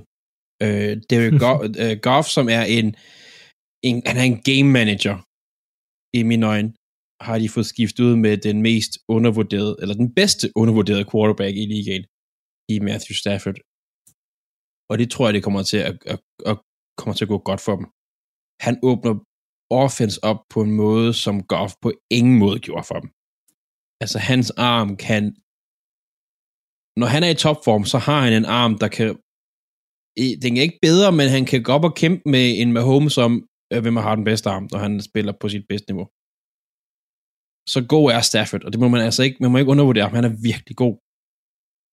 Øh, 0.65 0.93
Derek 1.11 1.35
Goff, 1.43 1.61
øh, 1.83 1.95
Goff, 2.07 2.27
som 2.37 2.47
er 2.59 2.65
en, 2.79 2.87
en, 3.89 3.97
han 4.09 4.17
er 4.23 4.27
en 4.33 4.41
game 4.51 4.71
manager, 4.79 5.17
i 6.19 6.23
mine 6.31 6.47
øjne, 6.53 6.71
har 7.27 7.39
de 7.39 7.49
fået 7.49 7.67
skiftet 7.73 8.05
ud 8.05 8.17
med 8.17 8.35
den 8.49 8.63
mest 8.63 8.93
undervurderede, 9.09 9.77
eller 9.81 9.95
den 10.03 10.15
bedste 10.15 10.45
undervurderede 10.61 11.11
quarterback 11.13 11.55
i 11.57 11.65
ligaen, 11.73 12.05
i 12.75 12.77
Matthew 12.89 13.15
Stafford. 13.23 13.59
Og 14.91 14.95
det 15.01 15.11
tror 15.11 15.27
jeg, 15.27 15.35
det 15.35 15.45
kommer 15.47 15.63
til 15.63 15.81
at, 15.89 15.97
at, 16.13 16.21
at, 16.51 16.57
kommer 16.99 17.15
til 17.15 17.25
at 17.25 17.33
gå 17.35 17.39
godt 17.49 17.63
for 17.67 17.75
dem. 17.79 17.87
Han 18.67 18.75
åbner 18.91 19.15
offense 19.85 20.19
op 20.31 20.41
på 20.55 20.59
en 20.67 20.73
måde, 20.83 21.15
som 21.25 21.43
Goff 21.53 21.73
på 21.83 21.93
ingen 22.11 22.39
måde 22.39 22.59
gjorde 22.67 22.87
for 22.91 22.99
dem. 23.03 23.11
Altså, 24.03 24.19
hans 24.31 24.51
arm 24.51 24.97
kan... 24.97 25.25
Når 27.01 27.09
han 27.15 27.23
er 27.23 27.31
i 27.33 27.43
topform, 27.45 27.85
så 27.85 27.99
har 27.99 28.21
han 28.25 28.33
en 28.33 28.45
arm, 28.45 28.79
der 28.83 28.89
kan... 28.89 29.07
Den 30.43 30.57
er 30.57 30.63
ikke 30.63 30.83
bedre, 30.83 31.13
men 31.13 31.29
han 31.37 31.45
kan 31.51 31.63
gå 31.63 31.73
op 31.73 31.85
og 31.85 31.95
kæmpe 31.95 32.23
med 32.35 32.47
en 32.61 32.73
Mahomes 32.73 33.19
om, 33.19 33.33
øh, 33.73 33.83
hvem 33.83 33.97
har 33.97 34.15
den 34.15 34.25
bedste 34.25 34.51
arm, 34.51 34.69
når 34.73 34.79
han 34.79 35.01
spiller 35.01 35.33
på 35.41 35.49
sit 35.49 35.65
bedste 35.69 35.93
niveau. 35.93 36.09
Så 37.69 37.85
god 37.89 38.11
er 38.13 38.21
Stafford, 38.21 38.65
og 38.65 38.73
det 38.73 38.81
må 38.81 38.89
man 38.89 39.01
altså 39.01 39.23
ikke, 39.23 39.37
man 39.41 39.51
må 39.51 39.59
ikke 39.59 39.71
undervurdere. 39.71 40.09
Han 40.09 40.25
er 40.25 40.35
virkelig 40.51 40.77
god. 40.77 40.97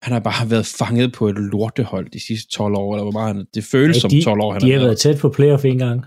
Han 0.05 0.11
har 0.13 0.19
bare 0.29 0.49
været 0.53 0.67
fanget 0.79 1.13
på 1.13 1.23
et 1.27 1.37
lortehold 1.53 2.09
de 2.09 2.19
sidste 2.27 2.49
12 2.51 2.75
år, 2.81 2.89
eller 2.93 3.03
hvor 3.03 3.11
meget 3.19 3.35
han, 3.35 3.45
det 3.55 3.63
føles 3.63 3.95
Ja, 3.95 3.99
som 3.99 4.09
de, 4.09 4.23
12 4.23 4.41
år, 4.41 4.51
han 4.53 4.61
de 4.61 4.71
har 4.71 4.79
har 4.79 4.85
været. 4.85 4.99
tæt 4.99 5.17
på 5.21 5.29
playoff 5.37 5.65
en 5.65 5.77
gang. 5.85 5.99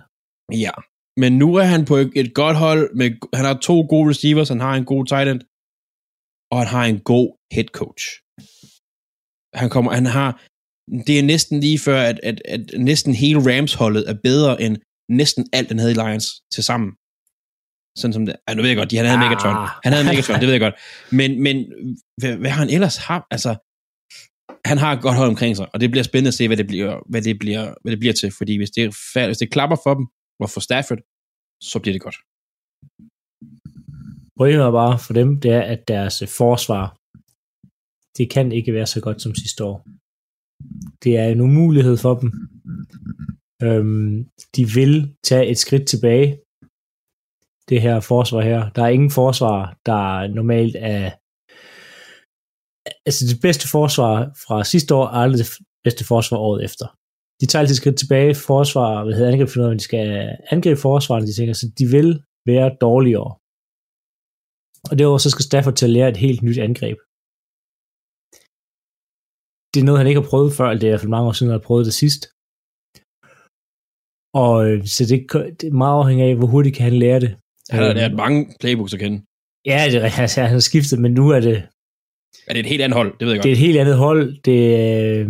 Ja, 0.64 0.74
men 1.22 1.32
nu 1.42 1.48
er 1.62 1.66
han 1.74 1.84
på 1.90 1.96
et, 2.02 2.10
et 2.22 2.34
godt 2.34 2.56
hold, 2.56 2.94
med, 3.00 3.08
han 3.38 3.44
har 3.44 3.56
to 3.68 3.76
gode 3.92 4.06
receivers, 4.10 4.48
han 4.48 4.60
har 4.60 4.74
en 4.80 4.84
god 4.92 5.02
tight 5.12 5.28
end, 5.32 5.40
og 6.52 6.56
han 6.62 6.70
har 6.76 6.84
en 6.92 7.00
god 7.12 7.28
head 7.54 7.68
coach. 7.80 8.04
Han 9.60 9.68
kommer, 9.74 9.90
han 10.00 10.06
har, 10.06 10.30
det 11.06 11.14
er 11.18 11.24
næsten 11.32 11.60
lige 11.60 11.78
før, 11.88 12.00
at, 12.10 12.18
at, 12.30 12.38
at 12.54 12.62
næsten 12.90 13.12
hele 13.22 13.40
Rams-holdet 13.48 14.02
er 14.10 14.16
bedre 14.28 14.62
end 14.64 14.74
næsten 15.20 15.42
alt, 15.52 15.68
den 15.70 15.78
havde 15.78 15.92
i 15.96 16.00
Lions 16.02 16.26
til 16.54 16.62
sammen. 16.70 16.90
Sådan 17.98 18.12
som 18.12 18.26
det, 18.26 18.36
ja, 18.48 18.54
nu 18.54 18.62
ved 18.62 18.68
jeg 18.70 18.76
godt, 18.76 18.90
de, 18.90 18.96
han 18.96 19.06
havde 19.06 19.18
Ah. 19.18 19.24
Megatron. 19.30 19.68
Han 19.84 19.92
havde 19.92 20.04
Megatron, 20.10 20.40
det 20.40 20.46
ved 20.46 20.54
jeg 20.58 20.60
godt. 20.66 20.74
Men, 21.18 21.42
men 21.42 21.56
hvad, 22.20 22.36
hvad 22.36 22.50
har 22.50 22.58
han 22.64 22.70
ellers 22.76 22.96
haft? 22.96 23.24
Altså, 23.30 23.50
han 24.70 24.78
har 24.78 24.92
et 24.92 25.02
godt 25.02 25.16
hold 25.16 25.28
omkring 25.28 25.56
sig, 25.56 25.66
og 25.74 25.80
det 25.80 25.90
bliver 25.90 26.04
spændende 26.04 26.28
at 26.28 26.34
se, 26.34 26.46
hvad 26.48 26.56
det 26.56 26.66
bliver, 26.66 26.92
hvad 27.10 27.22
det 27.22 27.38
bliver, 27.38 27.74
hvad 27.82 27.90
det 27.92 28.00
bliver 28.00 28.12
til, 28.20 28.30
fordi 28.38 28.56
hvis 28.56 28.70
det, 28.70 28.84
er 28.84 28.90
fa- 29.12 29.26
hvis 29.26 29.38
det 29.38 29.50
klapper 29.50 29.76
for 29.84 29.94
dem, 29.94 30.06
og 30.42 30.50
for 30.50 30.60
Stafford, 30.68 30.98
så 31.70 31.76
bliver 31.82 31.94
det 31.94 32.02
godt. 32.06 32.18
Problemet 34.36 34.64
er 34.66 34.70
bare 34.82 34.98
for 35.06 35.12
dem, 35.20 35.28
det 35.40 35.50
er, 35.50 35.62
at 35.74 35.88
deres 35.88 36.22
øh, 36.22 36.28
forsvar, 36.28 36.84
det 38.18 38.26
kan 38.34 38.52
ikke 38.52 38.72
være 38.72 38.86
så 38.86 39.00
godt 39.00 39.22
som 39.22 39.34
sidste 39.34 39.64
år. 39.64 39.76
Det 41.04 41.12
er 41.22 41.26
en 41.28 41.40
umulighed 41.40 41.96
for 42.04 42.14
dem. 42.20 42.30
Øhm, 43.66 44.14
de 44.56 44.62
vil 44.76 44.94
tage 45.24 45.46
et 45.52 45.58
skridt 45.58 45.86
tilbage. 45.88 46.28
Det 47.72 47.80
her 47.86 47.96
forsvar 48.12 48.40
her. 48.50 48.60
Der 48.74 48.82
er 48.84 48.92
ingen 48.96 49.12
forsvar, 49.20 49.58
der 49.88 50.02
normalt 50.38 50.76
er... 50.94 51.04
Altså 53.08 53.22
det 53.30 53.38
bedste 53.46 53.66
forsvar 53.76 54.12
fra 54.44 54.56
sidste 54.72 54.90
år 54.98 55.04
er 55.06 55.14
aldrig 55.22 55.38
det 55.44 55.50
bedste 55.86 56.04
forsvar 56.12 56.38
året 56.48 56.60
efter. 56.68 56.86
De 57.40 57.46
tager 57.46 57.60
altid 57.62 57.76
skridt 57.80 57.98
tilbage. 57.98 58.32
Forsvar, 58.50 58.90
hvad 59.04 59.14
hedder 59.14 59.32
angreb, 59.32 59.50
når 59.56 59.74
de 59.80 59.88
skal 59.90 60.06
angribe 60.54 60.80
forsvaret, 60.88 61.28
de 61.28 61.36
tænker, 61.38 61.54
så 61.54 61.66
de 61.78 61.86
vil 61.96 62.10
være 62.50 62.68
dårligere. 62.86 63.30
Og 64.88 64.94
derudover 64.98 65.22
så 65.22 65.30
skal 65.30 65.48
Stafford 65.48 65.76
til 65.76 65.88
at 65.88 65.94
lære 65.96 66.08
et 66.14 66.22
helt 66.26 66.42
nyt 66.46 66.60
angreb. 66.68 66.98
Det 69.72 69.78
er 69.80 69.86
noget, 69.86 70.00
han 70.00 70.08
ikke 70.10 70.20
har 70.22 70.30
prøvet 70.32 70.50
før, 70.58 70.68
det 70.70 70.82
er 70.82 70.90
i 70.90 70.92
hvert 70.92 71.04
fald 71.04 71.16
mange 71.16 71.28
år 71.28 71.36
siden, 71.36 71.50
han 71.50 71.60
har 71.60 71.68
prøvet 71.68 71.86
det 71.88 72.00
sidst. 72.02 72.22
Og 74.44 74.54
øh, 74.66 74.78
så 74.94 75.00
det, 75.10 75.18
det 75.60 75.66
er 75.68 75.80
meget 75.84 75.98
afhængig 76.00 76.24
af, 76.26 76.36
hvor 76.38 76.50
hurtigt 76.54 76.76
kan 76.76 76.88
han 76.90 76.98
lære 77.04 77.20
det. 77.24 77.32
Han 77.72 77.82
har 77.82 77.88
Øhm, 77.90 77.96
lært 77.96 78.14
mange 78.14 78.54
playbooks 78.60 78.94
at 78.94 79.00
kende. 79.00 79.22
Ja, 79.66 79.86
det, 79.90 80.12
altså, 80.20 80.40
han 80.40 80.50
har 80.50 80.58
skiftet, 80.58 80.98
men 80.98 81.12
nu 81.12 81.28
er 81.30 81.40
det, 81.40 81.56
Er 82.46 82.52
det 82.52 82.60
et 82.60 82.66
helt 82.66 82.82
andet 82.82 82.96
hold? 82.96 83.18
Det 83.18 83.26
ved 83.26 83.34
jeg 83.34 83.42
det 83.42 83.48
er 83.50 83.52
godt. 83.54 83.58
et 83.58 83.66
helt 83.66 83.78
andet 83.78 83.96
hold. 83.96 84.40
Det, 84.42 84.60
øh, 85.18 85.26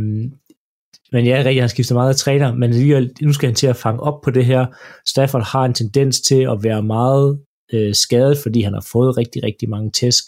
men 1.13 1.27
ja, 1.27 1.37
rigtigt, 1.39 1.61
han 1.61 1.69
skifter 1.69 1.95
meget 1.95 2.09
af 2.09 2.17
træner, 2.17 2.55
men 2.55 2.63
alligevel, 2.73 3.13
nu 3.23 3.33
skal 3.33 3.47
han 3.49 3.55
til 3.57 3.67
at 3.67 3.77
fange 3.77 4.01
op 4.01 4.21
på 4.25 4.31
det 4.31 4.45
her. 4.47 4.67
Stafford 5.09 5.45
har 5.53 5.65
en 5.65 5.75
tendens 5.75 6.21
til 6.21 6.43
at 6.43 6.59
være 6.63 6.83
meget 6.83 7.41
øh, 7.73 7.95
skadet, 7.95 8.39
fordi 8.39 8.61
han 8.61 8.73
har 8.73 8.87
fået 8.93 9.17
rigtig, 9.17 9.43
rigtig 9.43 9.69
mange 9.69 9.91
tæsk. 9.91 10.25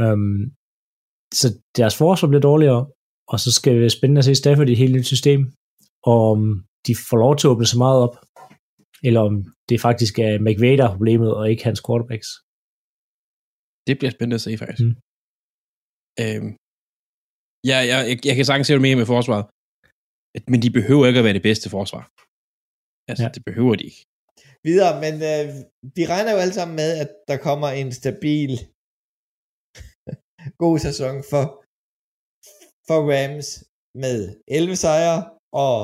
Øhm, 0.00 0.50
så 1.34 1.54
deres 1.76 1.96
forsvar 1.96 2.28
bliver 2.28 2.40
dårligere, 2.40 2.86
og 3.28 3.40
så 3.40 3.52
skal 3.52 3.72
det 3.72 3.80
være 3.80 3.90
spændende 3.90 4.18
at 4.18 4.24
se 4.24 4.34
Stafford 4.34 4.68
i 4.68 4.72
et 4.72 4.78
helt 4.78 4.94
nyt 4.96 5.06
system, 5.06 5.52
og 6.04 6.30
om 6.30 6.64
de 6.86 6.94
får 7.10 7.16
lov 7.16 7.36
til 7.36 7.46
at 7.46 7.50
åbne 7.50 7.66
så 7.66 7.78
meget 7.78 7.98
op, 8.00 8.16
eller 9.06 9.20
om 9.28 9.34
det 9.68 9.78
faktisk 9.86 10.14
er 10.26 10.32
McVay, 10.46 10.74
der 10.78 10.86
er 10.86 10.96
problemet, 10.96 11.30
og 11.38 11.50
ikke 11.50 11.64
hans 11.68 11.82
quarterbacks. 11.86 12.28
Det 13.86 13.94
bliver 13.98 14.12
spændende 14.14 14.38
at 14.40 14.46
se, 14.46 14.52
faktisk. 14.62 14.86
Mm. 14.86 14.96
Øhm, 16.22 16.50
Ja, 17.70 17.78
jeg, 17.90 17.98
jeg, 18.08 18.16
jeg 18.28 18.34
kan 18.36 18.44
sagtens 18.44 18.66
se 18.66 18.74
det 18.76 18.86
mere 18.86 19.00
med 19.02 19.12
forsvaret. 19.14 19.46
Men 20.52 20.62
de 20.64 20.70
behøver 20.78 21.04
ikke 21.06 21.20
at 21.20 21.26
være 21.28 21.38
det 21.38 21.48
bedste 21.50 21.68
forsvar. 21.76 22.04
Altså, 23.10 23.24
ja. 23.26 23.30
det 23.36 23.42
behøver 23.48 23.74
de 23.76 23.84
ikke. 23.90 24.02
Videre, 24.68 24.94
men 25.04 25.14
øh, 25.30 25.46
vi 25.96 26.02
regner 26.12 26.32
jo 26.34 26.38
alle 26.44 26.56
sammen 26.58 26.76
med, 26.82 26.90
at 27.02 27.10
der 27.30 27.38
kommer 27.48 27.68
en 27.80 27.90
stabil 28.00 28.52
god 30.64 30.76
sæson 30.86 31.14
for, 31.30 31.44
for 32.88 32.98
Rams 33.10 33.48
med 34.04 34.18
11 34.48 34.76
sejre, 34.84 35.20
og 35.66 35.76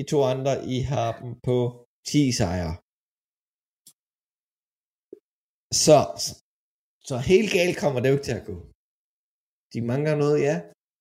I 0.00 0.02
to 0.12 0.18
andre, 0.32 0.52
I 0.76 0.78
har 0.92 1.10
dem 1.20 1.30
på 1.48 1.54
10 2.06 2.32
sejre. 2.40 2.74
Så, 5.84 5.96
så 7.08 7.16
helt 7.30 7.50
galt 7.56 7.76
kommer 7.82 7.98
det 8.00 8.08
jo 8.08 8.14
ikke 8.16 8.28
til 8.30 8.40
at 8.40 8.46
gå. 8.50 8.56
De 9.72 9.80
mangler 9.90 10.14
noget, 10.24 10.38
ja, 10.48 10.56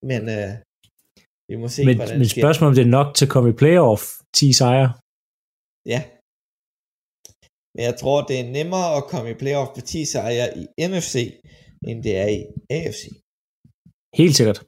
men 0.09 0.21
øh, 0.37 0.51
vi 1.49 1.55
må 1.61 1.67
se, 1.75 1.81
Men, 1.85 1.95
hvordan 1.97 2.15
men 2.15 2.21
det 2.23 2.29
sker. 2.31 2.41
spørgsmålet 2.41 2.71
om 2.71 2.77
det 2.79 2.85
er 2.87 2.95
nok 2.99 3.09
til 3.15 3.25
at 3.27 3.33
komme 3.35 3.49
i 3.49 3.59
playoff 3.61 4.03
10 4.33 4.53
sejre. 4.61 4.89
Ja. 5.93 6.01
Men 7.73 7.81
jeg 7.89 7.95
tror, 8.01 8.17
det 8.29 8.35
er 8.39 8.47
nemmere 8.59 8.89
at 8.99 9.03
komme 9.11 9.27
i 9.31 9.39
playoff 9.41 9.69
på 9.75 9.81
10 9.81 10.05
sejre 10.13 10.47
i 10.61 10.63
NFC, 10.91 11.15
end 11.87 11.97
det 12.05 12.13
er 12.23 12.27
i 12.37 12.39
AFC. 12.77 13.03
Helt 14.19 14.35
sikkert. 14.39 14.59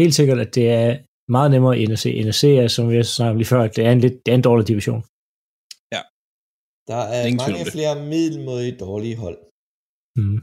Helt 0.00 0.14
sikkert, 0.18 0.38
at 0.44 0.54
det 0.54 0.66
er 0.80 0.88
meget 1.36 1.50
nemmere 1.50 1.78
i 1.78 1.86
NFC. 1.90 2.06
NFC 2.26 2.44
er, 2.62 2.68
som 2.76 2.84
vi 2.90 3.02
snakkede 3.02 3.38
lige 3.38 3.52
før, 3.54 3.62
at 3.66 3.76
det 3.76 3.82
er 3.86 3.92
en, 3.96 4.00
lidt, 4.06 4.16
det 4.24 4.30
er 4.32 4.38
en 4.40 4.48
dårlig 4.50 4.68
division. 4.68 5.00
Der 6.90 7.02
er 7.16 7.22
Ingen 7.26 7.42
mange 7.44 7.66
flere 7.76 7.94
middelmodige 8.12 8.78
dårlige 8.84 9.18
hold. 9.24 9.38
Mm. 10.18 10.40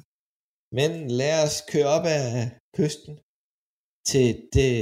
Men 0.78 0.92
lad 1.20 1.36
os 1.46 1.58
køre 1.72 1.90
op 1.96 2.06
af 2.18 2.28
kysten 2.78 3.14
til 4.10 4.28
det 4.56 4.74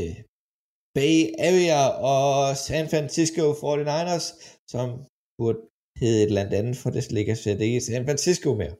Bay 0.96 1.18
Area 1.50 1.82
og 2.12 2.58
San 2.66 2.86
Francisco 2.94 3.44
49ers, 3.64 4.26
som 4.74 4.88
burde 5.40 5.60
hedde 6.00 6.20
et 6.24 6.30
eller 6.32 6.60
andet, 6.62 6.78
for 6.82 6.90
det 6.96 7.12
ligger 7.18 7.36
slet 7.36 7.62
ikke 7.66 7.78
i 7.82 7.88
San 7.90 8.06
Francisco 8.08 8.50
mere. 8.62 8.76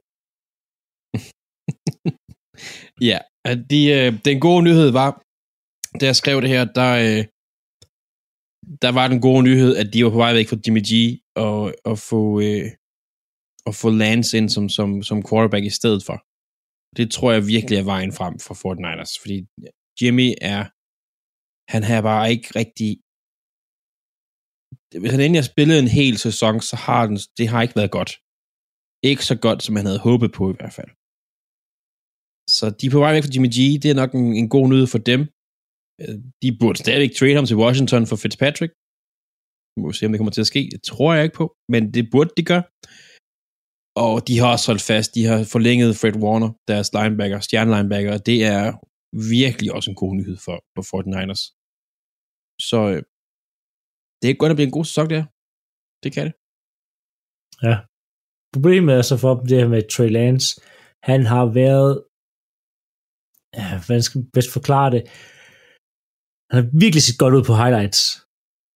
Ja, 3.10 3.18
de, 3.72 3.80
øh, 3.96 4.08
den 4.28 4.36
gode 4.46 4.62
nyhed 4.68 4.90
var, 5.00 5.10
da 6.00 6.04
jeg 6.10 6.16
skrev 6.20 6.36
det 6.44 6.50
her, 6.54 6.64
der, 6.78 6.90
øh, 7.06 7.22
der 8.82 8.92
var 8.98 9.06
den 9.08 9.20
gode 9.20 9.42
nyhed, 9.48 9.72
at 9.80 9.88
de 9.92 10.04
var 10.04 10.10
på 10.10 10.22
vej 10.24 10.32
væk 10.34 10.48
fra 10.48 10.62
Jimmy 10.64 10.82
G 10.90 10.92
og, 11.46 11.60
og 11.90 11.96
få, 12.10 12.22
øh, 12.46 12.66
og 13.68 13.72
få 13.80 13.88
Lance 14.02 14.32
ind 14.38 14.48
som, 14.56 14.68
som, 14.68 14.88
som 15.08 15.18
quarterback 15.28 15.64
i 15.66 15.78
stedet 15.80 16.02
for. 16.08 16.18
Det 16.98 17.06
tror 17.14 17.30
jeg 17.32 17.42
virkelig 17.54 17.76
er 17.78 17.90
vejen 17.94 18.12
frem 18.18 18.34
for 18.46 18.54
49ers, 18.64 19.12
fordi 19.22 19.36
Jimmy 20.00 20.28
er, 20.52 20.62
han 21.74 21.82
har 21.88 22.00
bare 22.10 22.24
ikke 22.34 22.48
rigtig, 22.60 22.90
hvis 25.00 25.12
han 25.14 25.20
endelig 25.20 25.42
har 25.42 25.52
spillet 25.52 25.76
en 25.78 25.96
hel 26.00 26.14
sæson, 26.26 26.54
så 26.70 26.76
har 26.86 27.02
den, 27.08 27.18
det 27.38 27.46
har 27.52 27.60
ikke 27.62 27.78
været 27.80 27.96
godt. 27.98 28.12
Ikke 29.10 29.24
så 29.30 29.36
godt, 29.46 29.60
som 29.62 29.76
han 29.78 29.86
havde 29.86 30.04
håbet 30.08 30.30
på 30.38 30.44
i 30.52 30.56
hvert 30.58 30.74
fald. 30.78 30.90
Så 32.56 32.64
de 32.78 32.86
er 32.86 32.94
på 32.94 33.02
vej 33.04 33.12
væk 33.12 33.24
fra 33.24 33.34
Jimmy 33.34 33.50
G. 33.56 33.58
Det 33.82 33.88
er 33.90 34.00
nok 34.02 34.12
en, 34.20 34.28
en 34.42 34.48
god 34.56 34.66
nyhed 34.68 34.88
for 34.94 35.02
dem. 35.10 35.20
Øh, 36.02 36.16
de 36.42 36.48
burde 36.60 36.78
stadigvæk 36.78 37.12
trade 37.18 37.38
ham 37.38 37.46
til 37.48 37.60
Washington 37.64 38.02
for 38.10 38.16
Fitzpatrick. 38.22 38.72
Vi 39.74 39.78
må 39.82 39.88
se, 39.92 40.06
om 40.06 40.12
det 40.12 40.18
kommer 40.20 40.34
til 40.36 40.46
at 40.46 40.52
ske. 40.52 40.62
Det 40.74 40.80
tror 40.90 41.10
jeg 41.14 41.24
ikke 41.24 41.40
på, 41.42 41.46
men 41.72 41.82
det 41.94 42.04
burde 42.12 42.32
de 42.38 42.44
gøre. 42.52 42.64
Og 44.06 44.14
de 44.28 44.34
har 44.40 44.48
også 44.54 44.66
holdt 44.70 44.88
fast. 44.90 45.08
De 45.16 45.22
har 45.30 45.38
forlænget 45.54 45.98
Fred 46.00 46.16
Warner, 46.24 46.50
deres 46.70 46.88
linebacker, 46.96 47.38
stjernelinebacker. 47.40 48.12
og 48.16 48.22
Det 48.30 48.38
er 48.56 48.64
virkelig 49.38 49.68
også 49.76 49.88
en 49.90 50.00
god 50.02 50.12
nyhed 50.18 50.36
for, 50.46 50.56
for 50.76 50.82
49ers. 50.98 51.42
Så 52.68 52.80
øh, 52.92 53.02
det 54.20 54.26
er 54.30 54.40
godt 54.40 54.52
at 54.52 54.58
blive 54.58 54.70
en 54.70 54.78
god 54.78 54.86
sæson, 54.90 55.08
der. 55.14 55.22
Det 56.02 56.10
kan 56.14 56.24
det. 56.28 56.34
Ja. 57.66 57.76
Problemet 58.54 58.92
er 58.94 59.02
så 59.02 59.16
for 59.24 59.32
dem, 59.34 59.46
det 59.50 59.58
her 59.60 59.68
med 59.74 59.82
Trey 59.94 60.10
Lance. 60.18 60.48
Han 61.10 61.20
har 61.32 61.44
været, 61.60 61.92
ja, 63.58 63.68
hvordan 63.84 64.02
skal 64.02 64.18
jeg 64.18 64.28
bedst 64.36 64.52
forklare 64.58 64.90
det? 64.94 65.02
Han 66.50 66.56
har 66.60 66.70
virkelig 66.84 67.02
set 67.02 67.18
godt 67.22 67.34
ud 67.34 67.44
på 67.48 67.54
highlights. 67.62 68.00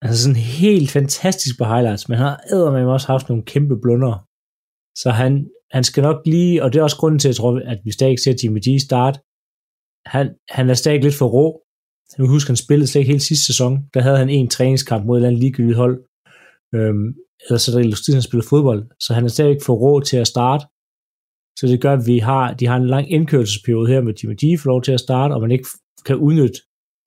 Altså 0.03 0.19
sådan 0.23 0.43
helt 0.61 0.91
fantastisk 0.91 1.55
på 1.59 1.65
highlights, 1.73 2.09
men 2.09 2.19
han 2.19 2.27
har 2.27 2.41
eddermame 2.53 2.93
også 2.93 3.07
haft 3.07 3.29
nogle 3.29 3.45
kæmpe 3.53 3.77
blunder. 3.83 4.15
Så 5.03 5.09
han, 5.21 5.33
han 5.77 5.85
skal 5.85 6.03
nok 6.03 6.19
lige, 6.27 6.63
og 6.63 6.73
det 6.73 6.79
er 6.79 6.83
også 6.83 7.01
grunden 7.01 7.19
til, 7.19 7.29
at 7.29 7.33
jeg 7.33 7.37
tror, 7.37 7.53
at 7.73 7.81
vi 7.85 7.91
stadig 7.91 8.19
ser 8.19 8.35
Jimmy 8.43 8.61
G 8.67 8.69
start. 8.89 9.17
Han, 10.15 10.27
han 10.57 10.71
er 10.71 10.75
stadig 10.75 11.03
lidt 11.03 11.19
for 11.21 11.29
rå. 11.37 11.47
Nu 12.19 12.27
husker, 12.35 12.51
han 12.51 12.65
spillede 12.65 12.87
slet 12.89 13.01
ikke 13.01 13.13
hele 13.13 13.29
sidste 13.31 13.47
sæson. 13.47 13.73
Der 13.95 14.01
havde 14.01 14.19
han 14.19 14.31
en 14.31 14.49
træningskamp 14.49 15.07
mod 15.07 15.17
et 15.17 15.19
eller 15.19 15.29
andet 15.29 15.41
ligegyldigt 15.41 15.77
hold. 15.77 15.97
Øhm, 16.75 17.09
eller 17.45 17.59
så 17.59 17.69
er 17.71 17.83
det 17.83 18.15
han 18.19 18.29
spiller 18.29 18.47
fodbold. 18.53 18.83
Så 19.05 19.15
han 19.15 19.25
er 19.25 19.29
stadig 19.29 19.51
ikke 19.51 19.65
for 19.65 19.75
rå 19.75 20.01
til 20.01 20.17
at 20.17 20.27
starte. 20.35 20.65
Så 21.59 21.67
det 21.67 21.81
gør, 21.81 21.93
at 21.93 22.07
vi 22.07 22.19
har, 22.19 22.55
de 22.55 22.67
har 22.67 22.77
en 22.77 22.87
lang 22.87 23.07
indkørelsesperiode 23.17 23.89
her 23.93 24.01
med 24.01 24.15
Jimmy 24.19 24.37
G 24.43 24.61
får 24.61 24.71
lov 24.71 24.83
til 24.83 24.93
at 24.93 25.01
starte, 25.01 25.33
og 25.33 25.41
man 25.41 25.51
ikke 25.51 25.69
kan 26.07 26.17
udnytte 26.17 26.59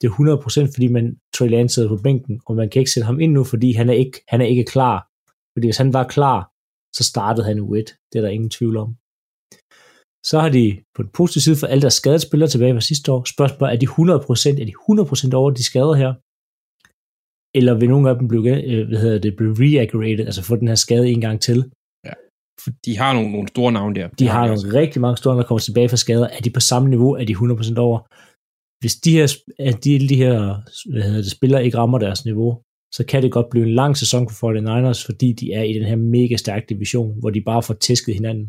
det 0.02 0.10
100%, 0.10 0.74
fordi 0.74 0.88
man 0.88 1.06
Trey 1.36 1.50
Lance 1.50 1.74
sidder 1.74 1.89
på 1.89 2.02
bænken, 2.04 2.41
og 2.45 2.56
man 2.56 2.70
kan 2.70 2.80
ikke 2.80 2.91
sætte 2.91 3.06
ham 3.06 3.20
ind 3.20 3.32
nu, 3.34 3.43
fordi 3.43 3.72
han 3.74 3.89
er 3.89 3.93
ikke, 3.93 4.24
han 4.28 4.41
er 4.41 4.45
ikke 4.45 4.64
klar. 4.64 4.98
Fordi 5.54 5.68
hvis 5.68 5.78
han 5.78 5.93
var 5.93 6.04
klar, 6.16 6.39
så 6.98 7.04
startede 7.12 7.45
han 7.48 7.60
u 7.60 7.76
1. 7.76 7.95
Det 8.14 8.18
er 8.20 8.24
der 8.24 8.30
ingen 8.38 8.50
tvivl 8.50 8.78
om. 8.78 8.89
Så 10.30 10.36
har 10.43 10.50
de 10.50 10.66
på 10.95 11.04
den 11.04 11.12
positive 11.20 11.41
side 11.41 11.60
for 11.60 11.68
alle 11.68 11.82
deres 11.82 11.93
skadede 11.93 12.20
spillere 12.28 12.50
tilbage 12.50 12.74
fra 12.74 12.89
sidste 12.91 13.12
år. 13.12 13.24
Spørgsmålet 13.36 13.74
er 13.74 13.80
de 13.80 13.88
100%, 13.88 14.62
er 14.62 14.68
de 14.70 15.32
100% 15.32 15.36
over 15.39 15.52
de 15.52 15.64
skader 15.64 15.95
her? 16.04 16.12
Eller 17.58 17.74
vil 17.80 17.89
nogle 17.89 18.10
af 18.10 18.16
dem 18.20 18.28
blive, 18.28 18.64
øh, 18.72 18.88
hvad 18.88 19.00
hedder 19.00 19.20
det, 19.20 19.36
blive 19.38 19.56
reaggravated, 19.64 20.26
altså 20.26 20.43
få 20.43 20.56
den 20.56 20.68
her 20.68 20.76
skade 20.76 21.10
en 21.10 21.22
gang 21.22 21.41
til? 21.41 21.60
De 22.86 22.98
har 22.98 23.14
nogle, 23.14 23.32
nogle 23.32 23.48
store 23.48 23.72
navne 23.72 23.95
der. 23.95 24.08
De 24.08 24.28
har 24.28 24.48
nogle 24.48 24.80
rigtig 24.82 25.02
mange 25.02 25.18
store, 25.18 25.38
der 25.38 25.43
kommer 25.43 25.60
tilbage 25.60 25.89
fra 25.89 25.98
skader. 25.98 26.28
Er 26.28 26.41
de 26.45 26.50
på 26.50 26.60
samme 26.60 26.89
niveau? 26.89 27.12
Er 27.14 27.26
de 27.26 27.34
100% 27.34 27.78
over? 27.78 28.00
Hvis 28.82 28.96
de 29.06 29.12
her, 29.18 29.26
at 29.70 29.78
de, 29.84 29.92
de 30.12 30.22
her 30.24 30.36
hvad 30.92 31.04
hedder 31.08 31.24
det, 31.26 31.32
spillere 31.38 31.66
ikke 31.66 31.78
rammer 31.78 32.00
deres 32.00 32.26
niveau, 32.26 32.52
så 32.98 33.02
kan 33.10 33.24
det 33.24 33.32
godt 33.38 33.50
blive 33.52 33.66
en 33.66 33.76
lang 33.82 33.94
sæson 33.98 34.24
for 34.30 34.36
49ers, 34.48 35.00
fordi 35.08 35.30
de 35.40 35.46
er 35.60 35.64
i 35.64 35.74
den 35.78 35.86
her 35.90 35.96
mega 35.96 36.36
stærke 36.36 36.66
division, 36.74 37.20
hvor 37.20 37.30
de 37.30 37.42
bare 37.50 37.64
får 37.64 37.74
tæsket 37.88 38.14
hinanden. 38.20 38.48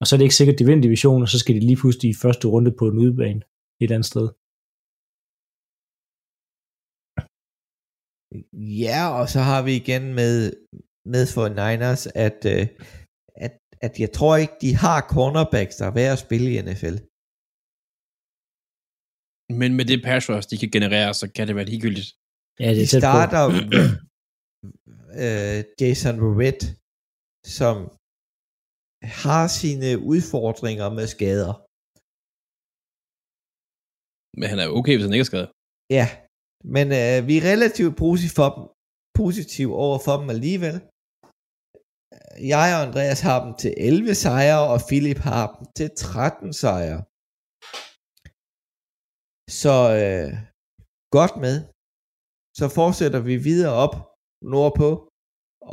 Og 0.00 0.04
så 0.06 0.10
er 0.12 0.18
det 0.18 0.26
ikke 0.26 0.38
sikkert, 0.38 0.54
at 0.54 0.58
de 0.60 0.66
vinder 0.66 0.86
divisionen, 0.88 1.22
og 1.22 1.28
så 1.28 1.38
skal 1.38 1.54
de 1.54 1.60
lige 1.60 1.80
pludselig 1.82 2.08
i 2.10 2.20
første 2.24 2.46
runde 2.48 2.72
på 2.78 2.84
en 2.88 2.98
udebane 3.04 3.40
et 3.40 3.86
eller 3.86 3.96
andet 3.96 4.12
sted. 4.12 4.26
Ja, 8.86 9.00
og 9.20 9.26
så 9.34 9.40
har 9.50 9.60
vi 9.66 9.72
igen 9.82 10.04
med, 10.18 10.34
med 11.12 11.24
for 11.34 11.44
Niners, 11.60 12.02
at, 12.26 12.38
øh, 12.54 12.64
at, 13.46 13.54
at 13.86 13.92
jeg 14.02 14.10
tror 14.16 14.36
ikke, 14.36 14.56
de 14.60 14.70
har 14.84 14.98
cornerbacks, 15.14 15.76
der 15.76 15.86
er 15.86 15.94
værd 16.00 16.12
at 16.12 16.24
spille 16.26 16.48
i 16.54 16.62
NFL. 16.62 16.96
Men 19.60 19.70
med 19.78 19.84
det 19.90 19.98
pass 20.06 20.24
rush, 20.30 20.46
de 20.50 20.56
kan 20.62 20.70
generere, 20.76 21.14
så 21.20 21.24
kan 21.36 21.46
det 21.48 21.54
være 21.56 21.70
ligegyldigt. 21.72 22.08
Ja, 22.60 22.68
det 22.76 22.82
De 22.90 22.96
er 22.96 23.00
på. 23.00 23.04
starter 23.04 23.44
øh, 25.22 25.58
Jason 25.80 26.16
Verrett, 26.24 26.62
som 27.58 27.76
har 29.22 29.44
sine 29.60 29.90
udfordringer 30.12 30.88
med 30.98 31.06
skader. 31.14 31.54
Men 34.38 34.46
han 34.52 34.58
er 34.64 34.68
okay, 34.78 34.94
hvis 34.94 35.06
han 35.06 35.14
ikke 35.16 35.26
er 35.28 35.32
skadet. 35.32 35.50
Ja, 35.98 36.06
men 36.76 36.86
øh, 37.00 37.16
vi 37.28 37.34
er 37.38 37.44
relativt 37.52 37.94
positive, 38.04 38.34
for 38.40 38.48
dem, 38.54 38.64
positive 39.20 39.72
over 39.84 39.98
for 40.06 40.14
dem 40.20 40.28
alligevel. 40.36 40.76
Jeg 42.54 42.66
og 42.74 42.80
Andreas 42.86 43.20
har 43.28 43.38
dem 43.44 43.52
til 43.62 43.72
11 43.76 44.14
sejre, 44.24 44.60
og 44.72 44.78
Philip 44.88 45.20
har 45.30 45.44
dem 45.54 45.64
til 45.78 45.88
13 45.96 46.52
sejre. 46.62 47.00
Så 49.50 49.76
øh, 50.00 50.30
godt 51.16 51.34
med. 51.44 51.56
Så 52.58 52.66
fortsætter 52.78 53.20
vi 53.28 53.36
videre 53.48 53.74
op 53.84 53.94
nordpå 54.54 54.88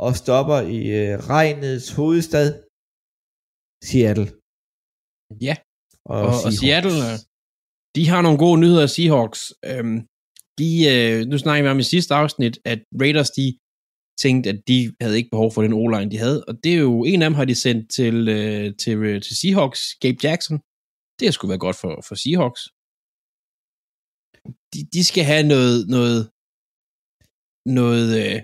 og 0.04 0.12
stopper 0.22 0.58
i 0.76 0.80
øh, 1.00 1.14
regnets 1.34 1.86
hovedstad, 1.98 2.48
Seattle. 3.88 4.28
Ja, 5.46 5.54
Og, 6.14 6.20
og, 6.28 6.34
og. 6.46 6.52
Seattle, 6.60 6.98
øh, 7.08 7.16
de 7.96 8.02
har 8.12 8.20
nogle 8.22 8.38
gode 8.44 8.58
nyheder 8.62 8.82
af 8.88 8.92
Seahawks. 8.96 9.40
Øhm, 9.70 9.98
de, 10.60 10.70
øh, 10.94 11.18
nu 11.30 11.36
snakker 11.38 11.62
vi 11.64 11.68
om 11.74 11.82
i 11.84 11.90
sidste 11.94 12.12
afsnit, 12.22 12.54
at 12.72 12.80
Raiders, 13.02 13.30
de 13.38 13.46
tænkte, 14.24 14.46
at 14.52 14.60
de 14.70 14.78
havde 15.02 15.16
ikke 15.20 15.34
behov 15.34 15.50
for 15.52 15.62
den 15.62 15.72
o-line, 15.80 16.10
de 16.10 16.18
havde. 16.24 16.44
Og 16.48 16.54
det 16.64 16.72
er 16.74 16.82
jo, 16.88 17.04
en 17.04 17.22
af 17.22 17.26
dem 17.30 17.38
har 17.40 17.46
de 17.50 17.54
sendt 17.54 17.84
til, 17.98 18.16
øh, 18.38 18.66
til, 18.82 18.96
øh, 19.10 19.22
til 19.26 19.34
Seahawks, 19.40 19.82
Gabe 20.02 20.18
Jackson. 20.26 20.56
Det 21.20 21.34
skulle 21.34 21.52
være 21.54 21.64
godt 21.66 21.78
for, 21.82 21.92
for 22.08 22.14
Seahawks. 22.22 22.62
De, 24.72 24.78
de 24.94 25.02
skal 25.10 25.24
have 25.32 25.44
noget, 25.54 25.76
noget, 25.96 26.20
noget, 27.78 28.06
øh, 28.22 28.38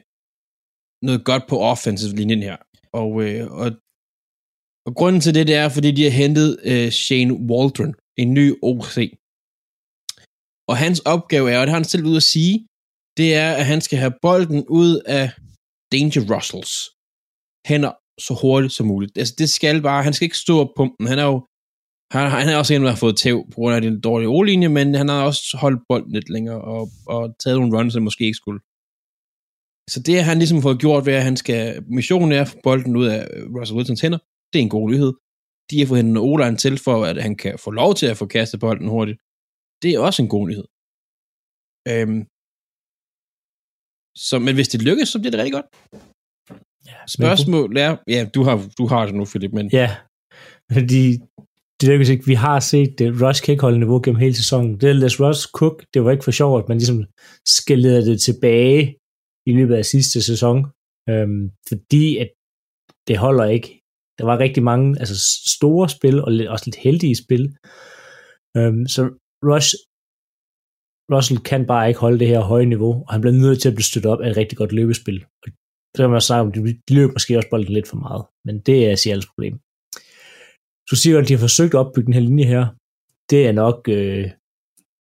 noget 1.07 1.21
godt 1.31 1.45
på 1.51 1.57
offensive 1.73 2.17
linjen 2.19 2.43
her. 2.49 2.59
Og, 3.01 3.11
øh, 3.25 3.45
og, 3.61 3.69
og 4.87 4.93
grunden 4.99 5.21
til 5.21 5.35
det, 5.35 5.47
det 5.51 5.57
er, 5.63 5.69
fordi 5.69 5.91
de 5.99 6.05
har 6.05 6.17
hentet 6.23 6.49
øh, 6.71 6.91
Shane 7.05 7.35
Waldron, 7.51 7.95
en 8.23 8.35
ny 8.39 8.47
OC. 8.71 8.97
Og 10.71 10.77
hans 10.85 11.01
opgave 11.15 11.47
er, 11.53 11.59
og 11.59 11.65
det 11.67 11.73
har 11.73 11.81
han 11.83 11.93
selv 11.93 12.05
ud 12.11 12.17
at 12.23 12.31
sige, 12.35 12.57
det 13.19 13.29
er, 13.35 13.51
at 13.61 13.67
han 13.73 13.81
skal 13.87 13.99
have 13.99 14.15
bolden 14.23 14.61
ud 14.81 14.93
af 15.19 15.27
Danger 15.93 16.23
Russells 16.33 16.73
hænder 17.69 17.93
så 18.27 18.33
hurtigt 18.43 18.73
som 18.73 18.87
muligt. 18.87 19.19
Altså, 19.19 19.35
det 19.39 19.49
skal 19.51 19.83
bare, 19.83 20.03
han 20.03 20.13
skal 20.13 20.25
ikke 20.25 20.45
stå 20.47 20.65
på 20.65 20.73
pumpen. 20.77 21.07
Han 21.13 21.19
er 21.19 21.29
jo, 21.33 21.47
han, 22.13 22.31
han 22.31 22.49
er 22.49 22.57
også 22.57 22.75
en, 22.75 22.83
der 22.83 22.89
har 22.95 23.05
fået 23.05 23.17
tæv 23.17 23.37
på 23.53 23.57
grund 23.61 23.75
af 23.77 23.83
den 23.83 24.01
dårlige 24.01 24.29
o-linje, 24.29 24.69
men 24.69 24.95
han 24.95 25.09
har 25.09 25.21
også 25.31 25.43
holdt 25.63 25.81
bolden 25.89 26.13
lidt 26.13 26.29
længere 26.35 26.61
og, 26.61 26.89
og 27.07 27.23
taget 27.43 27.59
nogle 27.59 27.77
runs, 27.77 27.95
han 27.95 28.03
måske 28.09 28.25
ikke 28.25 28.43
skulle. 28.43 28.61
Så 29.93 29.99
det 30.07 30.15
har 30.19 30.27
han 30.31 30.39
ligesom 30.39 30.63
fået 30.63 30.83
gjort 30.85 31.07
ved, 31.07 31.15
at 31.21 31.29
han 31.29 31.37
skal, 31.37 31.61
missionen 31.99 32.33
er 32.33 32.41
at 32.43 32.49
få 32.49 32.57
bolden 32.63 32.97
ud 33.01 33.07
af 33.15 33.21
Russell 33.57 33.77
Wilsons 33.77 34.01
hænder. 34.01 34.21
Det 34.51 34.59
er 34.59 34.63
en 34.63 34.77
god 34.79 34.91
nyhed. 34.91 35.13
De 35.71 35.79
har 35.79 35.87
fået 35.87 36.01
hentet 36.03 36.23
o 36.29 36.57
til 36.65 36.75
for, 36.87 36.97
at 37.11 37.17
han 37.27 37.35
kan 37.43 37.55
få 37.65 37.71
lov 37.81 37.91
til 37.95 38.07
at 38.13 38.17
få 38.17 38.27
kastet 38.27 38.61
bolden 38.61 38.89
hurtigt. 38.95 39.19
Det 39.83 39.91
er 39.95 39.99
også 40.09 40.23
en 40.23 40.33
god 40.37 40.45
nyhed. 40.49 40.67
Øhm, 41.91 42.23
så, 44.29 44.35
men 44.47 44.55
hvis 44.57 44.71
det 44.73 44.87
lykkes, 44.89 45.09
så 45.09 45.19
bliver 45.21 45.33
det 45.35 45.41
rigtig 45.41 45.57
godt. 45.59 45.69
Ja, 46.89 46.99
Spørgsmål 47.17 47.77
er, 47.87 47.91
ja, 48.15 48.21
du 48.35 48.41
har, 48.47 48.57
du 48.79 48.85
har 48.93 49.03
det 49.07 49.15
nu, 49.15 49.25
Philip, 49.33 49.53
men 49.59 49.67
Ja, 49.81 49.91
fordi 50.77 51.05
det 51.81 51.89
lykkes 51.89 52.09
ikke. 52.09 52.27
Vi 52.27 52.35
har 52.35 52.61
set 52.61 52.99
det. 52.99 53.23
Rush 53.23 53.43
kan 53.43 53.53
ikke 53.53 53.63
holde 53.63 53.79
niveau 53.79 54.01
gennem 54.05 54.21
hele 54.21 54.35
sæsonen. 54.35 54.81
Det 54.81 54.89
er 54.89 54.93
Les 54.93 55.21
Rush 55.21 55.49
Cook, 55.59 55.77
det 55.95 56.05
var 56.05 56.11
ikke 56.11 56.25
for 56.25 56.31
sjovt, 56.31 56.63
at 56.63 56.69
man 56.69 56.79
ligesom 56.79 57.05
skalerede 57.59 58.07
det 58.11 58.21
tilbage 58.21 58.97
i 59.47 59.53
løbet 59.53 59.75
af 59.75 59.85
sidste 59.85 60.23
sæson, 60.23 60.59
øhm, 61.11 61.51
fordi 61.69 62.19
at 62.23 62.31
det 63.09 63.17
holder 63.19 63.45
ikke. 63.45 63.69
Der 64.19 64.25
var 64.25 64.39
rigtig 64.39 64.63
mange 64.63 65.01
altså 65.01 65.17
store 65.57 65.89
spil, 65.89 66.25
og 66.25 66.33
lidt, 66.33 66.49
også 66.49 66.67
lidt 66.67 66.77
heldige 66.77 67.17
spil. 67.25 67.45
Øhm, 68.57 68.87
så 68.95 69.03
Rush, 69.51 69.71
Russell 71.13 71.41
kan 71.51 71.67
bare 71.67 71.89
ikke 71.89 72.01
holde 72.01 72.19
det 72.19 72.29
her 72.29 72.41
høje 72.41 72.67
niveau, 72.67 72.93
og 73.07 73.13
han 73.13 73.21
bliver 73.21 73.37
nødt 73.45 73.61
til 73.61 73.69
at 73.69 73.75
blive 73.75 73.91
støttet 73.91 74.13
op 74.13 74.21
af 74.21 74.31
et 74.31 74.37
rigtig 74.37 74.59
godt 74.59 74.73
løbespil. 74.73 75.25
Og 75.43 75.47
det 75.93 76.01
kan 76.03 76.11
man 76.11 76.21
sige, 76.21 76.41
om, 76.41 76.53
de 76.53 76.95
løber 76.99 77.13
måske 77.13 77.37
også 77.37 77.51
bolden 77.51 77.73
lidt 77.73 77.89
for 77.89 77.97
meget, 77.97 78.25
men 78.47 78.61
det 78.67 78.79
er 78.91 78.95
Seattles 78.95 79.27
problem. 79.27 79.55
Så 80.91 80.97
siger 80.97 81.19
at 81.19 81.29
de 81.29 81.33
har 81.33 81.41
forsøgt 81.41 81.75
at 81.75 81.79
opbygge 81.79 82.07
den 82.07 82.15
her 82.15 82.21
linje 82.21 82.45
her. 82.45 82.67
Det 83.31 83.47
er 83.47 83.53
nok 83.53 83.89
øh, 83.89 84.31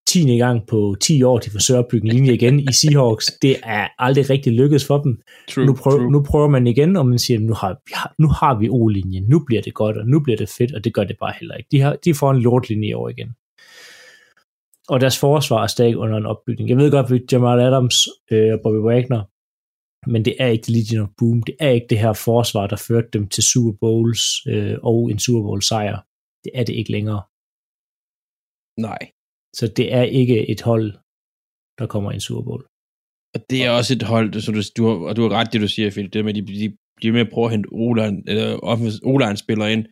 10. 0.09 0.37
gang 0.37 0.67
på 0.67 0.97
10 1.01 1.23
år, 1.23 1.39
de 1.39 1.51
forsøger 1.51 1.81
at 1.81 1.85
opbygge 1.85 2.07
en 2.07 2.13
linje 2.13 2.33
igen 2.33 2.61
i 2.61 2.73
Seahawks. 2.73 3.27
Det 3.43 3.57
er 3.63 3.89
aldrig 3.99 4.31
rigtig 4.31 4.53
lykkedes 4.53 4.87
for 4.87 4.99
dem. 4.99 5.21
True, 5.49 5.67
nu, 5.67 5.75
prøver, 5.75 5.99
true. 5.99 6.13
nu 6.13 6.23
prøver 6.23 6.49
man 6.49 6.67
igen, 6.67 6.97
og 6.97 7.07
man 7.07 7.19
siger, 7.19 7.41
nu 7.41 7.55
har, 7.55 7.81
nu 8.23 8.29
har 8.29 8.59
vi 8.59 8.69
O-linjen, 8.69 9.29
nu 9.29 9.45
bliver 9.47 9.63
det 9.63 9.75
godt, 9.75 9.97
og 9.97 10.07
nu 10.07 10.21
bliver 10.21 10.37
det 10.37 10.49
fedt, 10.49 10.75
og 10.75 10.85
det 10.85 10.95
gør 10.95 11.05
det 11.05 11.17
bare 11.21 11.33
heller 11.41 11.55
ikke. 11.55 11.69
De, 11.73 11.81
har, 11.81 11.97
de 12.05 12.15
får 12.15 12.31
en 12.31 12.41
lortlinje 12.41 12.89
i 12.89 12.93
år 12.93 13.09
igen. 13.09 13.29
Og 14.89 15.01
deres 15.01 15.19
forsvar 15.19 15.63
er 15.63 15.67
stadig 15.67 15.97
under 15.97 16.17
en 16.17 16.27
opbygning. 16.27 16.69
Jeg 16.69 16.77
ved 16.77 16.91
godt, 16.91 17.13
at 17.13 17.33
Jamal 17.33 17.61
Adams 17.61 18.09
øh, 18.31 18.53
og 18.53 18.61
Bobby 18.63 18.77
Wagner, 18.77 19.23
men 20.07 20.25
det 20.25 20.35
er 20.43 20.47
ikke 20.47 20.65
The 20.67 20.73
Legion 20.73 21.03
of 21.05 21.11
Boom. 21.19 21.43
Det 21.43 21.57
er 21.61 21.71
ikke 21.77 21.91
det 21.91 21.99
her 21.99 22.13
forsvar, 22.13 22.67
der 22.67 22.85
førte 22.89 23.11
dem 23.17 23.29
til 23.29 23.43
Super 23.53 23.75
Bowls 23.83 24.23
øh, 24.53 24.77
og 24.83 25.11
en 25.11 25.19
Super 25.19 25.43
Bowl 25.47 25.63
sejr. 25.63 25.97
Det 26.45 26.53
er 26.55 26.65
det 26.65 26.75
ikke 26.81 26.93
længere. 26.97 27.23
nej. 28.89 29.03
Så 29.59 29.65
det 29.79 29.87
er 29.99 30.03
ikke 30.21 30.39
et 30.53 30.63
hold, 30.71 30.87
der 31.79 31.87
kommer 31.93 32.11
i 32.11 32.15
en 32.15 32.27
Super 32.29 32.45
Bowl. 32.49 32.63
Og 33.35 33.41
det 33.51 33.59
er 33.67 33.71
også 33.79 33.91
et 33.95 34.05
hold, 34.13 34.27
så 34.45 34.51
du, 34.57 34.61
du 34.79 34.83
har, 34.89 34.97
og 35.09 35.13
du 35.17 35.23
har 35.23 35.33
ret, 35.39 35.53
det 35.53 35.61
du 35.65 35.69
siger, 35.69 35.91
Philip, 35.91 36.13
det 36.13 36.25
med, 36.25 36.35
at 36.35 36.39
de, 36.39 36.47
de, 36.63 36.77
de 37.01 37.09
er 37.09 37.17
med 37.17 37.27
at 37.27 37.33
prøve 37.35 37.47
at 37.47 37.55
hente 37.55 37.69
O-line, 37.83 38.19
eller 38.31 38.47
o 39.11 39.37
spiller 39.45 39.67
ind, 39.75 39.85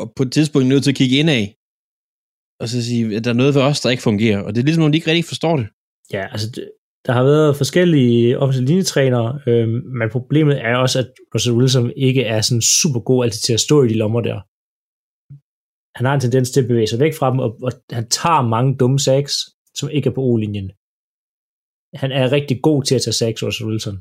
og 0.00 0.06
på 0.16 0.22
et 0.26 0.32
tidspunkt 0.36 0.64
er 0.64 0.72
nødt 0.72 0.84
til 0.84 0.94
at 0.94 1.00
kigge 1.00 1.18
ind 1.20 1.30
af, 1.40 1.44
og 2.60 2.66
så 2.72 2.78
sige, 2.88 3.02
at 3.16 3.24
der 3.24 3.30
er 3.32 3.40
noget 3.42 3.54
ved 3.56 3.62
os, 3.68 3.80
der 3.82 3.90
ikke 3.94 4.08
fungerer, 4.10 4.40
og 4.44 4.50
det 4.50 4.58
er 4.60 4.68
ligesom, 4.68 4.84
om 4.84 4.92
de 4.92 4.98
ikke 4.98 5.10
rigtig 5.10 5.28
forstår 5.32 5.54
det. 5.60 5.68
Ja, 6.16 6.24
altså 6.34 6.48
det, 6.54 6.64
der 7.06 7.12
har 7.18 7.24
været 7.32 7.56
forskellige 7.62 8.38
offensive 8.42 8.66
linjetrænere, 8.66 9.28
øh, 9.48 9.68
men 9.98 10.06
problemet 10.16 10.56
er 10.68 10.76
også, 10.84 10.96
at 11.02 11.08
Russell 11.34 11.56
Wilson 11.58 11.86
ikke 12.06 12.22
er 12.34 12.40
sådan 12.40 12.62
super 12.80 13.00
god 13.08 13.24
altid 13.24 13.40
til 13.40 13.52
at 13.58 13.64
stå 13.66 13.76
i 13.82 13.88
de 13.88 14.00
lommer 14.02 14.20
der. 14.28 14.38
Han 15.98 16.04
har 16.06 16.14
en 16.14 16.20
tendens 16.24 16.48
til 16.50 16.60
at 16.62 16.68
bevæge 16.70 16.90
sig 16.92 17.00
væk 17.04 17.14
fra 17.18 17.30
dem, 17.32 17.38
og, 17.46 17.50
og 17.66 17.72
han 17.98 18.06
tager 18.18 18.42
mange 18.54 18.70
dumme 18.80 18.98
sacks, 19.06 19.34
som 19.78 19.86
ikke 19.96 20.08
er 20.10 20.14
på 20.18 20.22
O-linjen. 20.30 20.68
Han 22.02 22.10
er 22.20 22.32
rigtig 22.38 22.56
god 22.68 22.80
til 22.82 22.94
at 22.98 23.02
tage 23.04 23.18
sacks, 23.20 23.42
Russell 23.46 23.68
Wilson. 23.70 23.96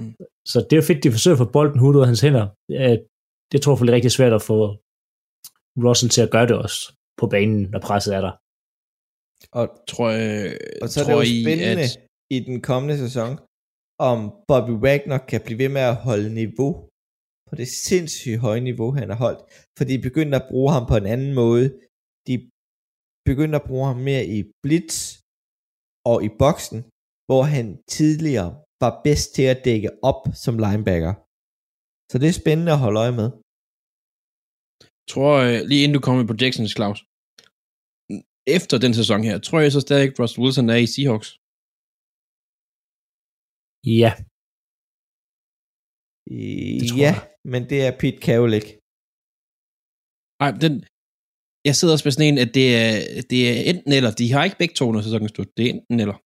Mm. 0.00 0.14
Så 0.52 0.58
det 0.66 0.72
er 0.72 0.80
jo 0.82 0.88
fedt, 0.90 1.04
de 1.04 1.10
forsøger 1.16 1.36
at 1.36 1.42
få 1.44 1.50
bolden 1.56 1.80
ud 1.86 2.00
af 2.00 2.06
hans 2.10 2.20
hænder. 2.26 2.46
Øh, 2.80 2.96
Det 3.52 3.58
tror 3.62 3.74
jeg 3.76 3.88
er 3.90 3.96
rigtig 3.98 4.12
svært 4.18 4.32
at 4.38 4.42
få 4.50 4.58
Russell 5.86 6.10
til 6.14 6.22
at 6.26 6.30
gøre 6.34 6.46
det 6.50 6.56
også 6.64 6.80
på 7.20 7.26
banen, 7.34 7.60
når 7.72 7.80
presset 7.88 8.12
er 8.18 8.22
der. 8.26 8.34
Og, 9.58 9.64
tror 9.92 10.08
jeg, 10.10 10.58
og 10.82 10.88
så 10.88 10.96
er 11.00 11.04
tror 11.04 11.12
det 11.12 11.18
jo 11.20 11.32
I, 11.34 11.42
spændende 11.44 11.82
at- 11.88 11.98
i 12.30 12.38
den 12.48 12.60
kommende 12.68 12.96
sæson, 13.04 13.32
om 14.10 14.18
Bobby 14.48 14.74
Wagner 14.84 15.18
kan 15.30 15.40
blive 15.44 15.58
ved 15.62 15.70
med 15.76 15.84
at 15.92 15.96
holde 15.96 16.34
niveau 16.40 16.72
på 17.48 17.54
det 17.60 17.68
sindssygt 17.68 18.40
høje 18.46 18.60
niveau, 18.60 18.90
han 18.98 19.08
har 19.12 19.20
holdt. 19.24 19.42
For 19.76 19.84
de 19.90 19.96
begynder 20.06 20.38
at 20.38 20.48
bruge 20.50 20.70
ham 20.76 20.84
på 20.90 20.96
en 20.96 21.06
anden 21.14 21.32
måde. 21.42 21.66
De 22.28 22.34
begyndte 23.28 23.56
at 23.60 23.68
bruge 23.68 23.86
ham 23.90 24.00
mere 24.10 24.24
i 24.36 24.38
blitz 24.62 24.96
og 26.12 26.16
i 26.26 26.30
boksen, 26.42 26.80
hvor 27.28 27.42
han 27.54 27.66
tidligere 27.96 28.50
var 28.82 28.92
bedst 29.06 29.28
til 29.36 29.46
at 29.52 29.62
dække 29.68 29.90
op 30.10 30.20
som 30.44 30.54
linebacker. 30.64 31.12
Så 32.10 32.14
det 32.20 32.28
er 32.28 32.40
spændende 32.42 32.72
at 32.76 32.82
holde 32.84 33.00
øje 33.04 33.16
med. 33.20 33.28
tror, 35.12 35.32
øh, 35.46 35.58
lige 35.70 35.82
inden 35.82 35.96
du 35.96 36.02
kommer 36.04 36.20
med 36.20 36.30
projections, 36.32 36.72
Claus, 36.78 36.98
efter 38.56 38.76
den 38.84 38.94
sæson 39.00 39.20
her, 39.28 39.36
tror 39.46 39.60
jeg 39.60 39.72
så 39.72 39.80
stadig, 39.86 40.04
at 40.08 40.18
Russell 40.20 40.42
Wilson 40.42 40.68
er 40.74 40.80
i 40.86 40.92
Seahawks. 40.94 41.30
Ja. 43.86 44.10
tror 46.88 46.98
ja, 47.04 47.12
men 47.52 47.60
det 47.70 47.78
er 47.86 47.92
Pete 48.00 48.20
Carroll 48.26 48.54
ikke. 48.60 48.72
Nej, 50.42 50.50
den, 50.64 50.74
jeg 51.68 51.74
sidder 51.76 51.94
også 51.94 52.06
med 52.06 52.14
sådan 52.14 52.30
en, 52.30 52.38
at 52.44 52.50
det 52.58 52.66
er, 52.82 52.90
det 53.32 53.40
er 53.50 53.54
enten 53.70 53.92
eller. 53.98 54.10
De 54.20 54.26
har 54.32 54.42
ikke 54.44 54.60
begge 54.62 54.76
to, 54.80 54.86
når 54.92 55.00
sæsonen 55.06 55.28
slut. 55.34 55.50
Det 55.56 55.62
er 55.64 55.70
enten 55.76 55.96
eller. 56.04 56.16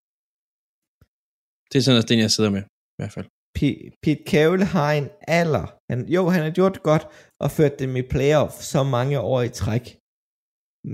Det 1.69 1.77
er 1.77 1.85
sådan 1.85 1.99
også 2.01 2.11
den, 2.13 2.25
jeg 2.25 2.33
sidder 2.37 2.51
med, 2.57 2.63
i 2.95 2.99
hvert 3.01 3.15
fald. 3.17 3.29
P- 3.59 3.85
Pete 4.03 4.25
Carroll 4.31 4.63
har 4.77 4.91
en 5.01 5.09
alder. 5.41 5.67
Han, 5.91 5.99
jo, 6.17 6.23
han 6.35 6.43
har 6.47 6.53
gjort 6.59 6.75
det 6.77 6.83
godt 6.91 7.05
og 7.43 7.49
ført 7.57 7.75
dem 7.83 7.93
i 8.01 8.05
playoff 8.15 8.53
så 8.73 8.81
mange 8.97 9.17
år 9.33 9.41
i 9.49 9.53
træk. 9.63 9.85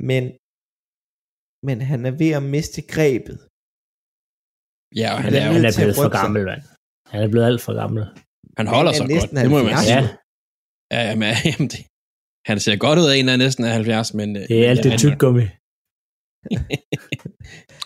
Men, 0.08 0.24
men 1.68 1.76
han 1.90 2.00
er 2.08 2.14
ved 2.22 2.30
at 2.38 2.44
miste 2.54 2.80
grebet. 2.94 3.38
Ja, 5.00 5.08
og 5.14 5.18
han, 5.22 5.32
Han 5.32 5.42
er 5.42 5.46
Han 5.50 5.64
er 5.64 5.72
blevet 5.76 5.96
for 5.96 6.08
gammel, 6.20 6.44
mand. 6.44 6.62
Han 7.12 7.22
er 7.22 7.28
blevet 7.28 7.46
alt 7.46 7.60
for 7.60 7.74
gammel. 7.82 8.02
han 8.58 8.66
holder 8.66 8.90
er 8.92 8.96
sig 8.96 9.06
godt. 9.08 9.30
Det 9.30 9.50
må 9.50 9.58
man 9.62 9.74
70 9.74 9.86
sige. 9.86 9.96
Ja, 9.96 10.08
Ja, 10.94 11.00
jamen, 11.08 11.28
jamen, 11.50 11.68
det, 11.72 11.80
han 12.50 12.56
ser 12.60 12.76
godt 12.76 12.98
ud 12.98 13.08
af 13.10 13.16
en, 13.16 13.26
der 13.26 13.32
er 13.32 13.36
næsten 13.46 13.64
er 13.64 13.72
70, 13.72 14.14
men... 14.14 14.36
øh, 14.36 14.42
det 14.48 14.56
er 14.66 14.70
alt 14.70 14.78
men 14.78 14.82
det 14.84 14.90
han- 14.92 14.98
tyggegummi. 14.98 15.42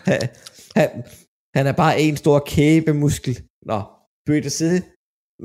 Han, 0.09 0.21
han, 0.77 0.89
han 1.57 1.67
er 1.67 1.73
bare 1.73 2.01
en 2.01 2.17
stor 2.17 2.39
kæbemuskel. 2.47 3.35
Nå, 3.67 3.83
til 4.27 4.51
side. 4.51 4.83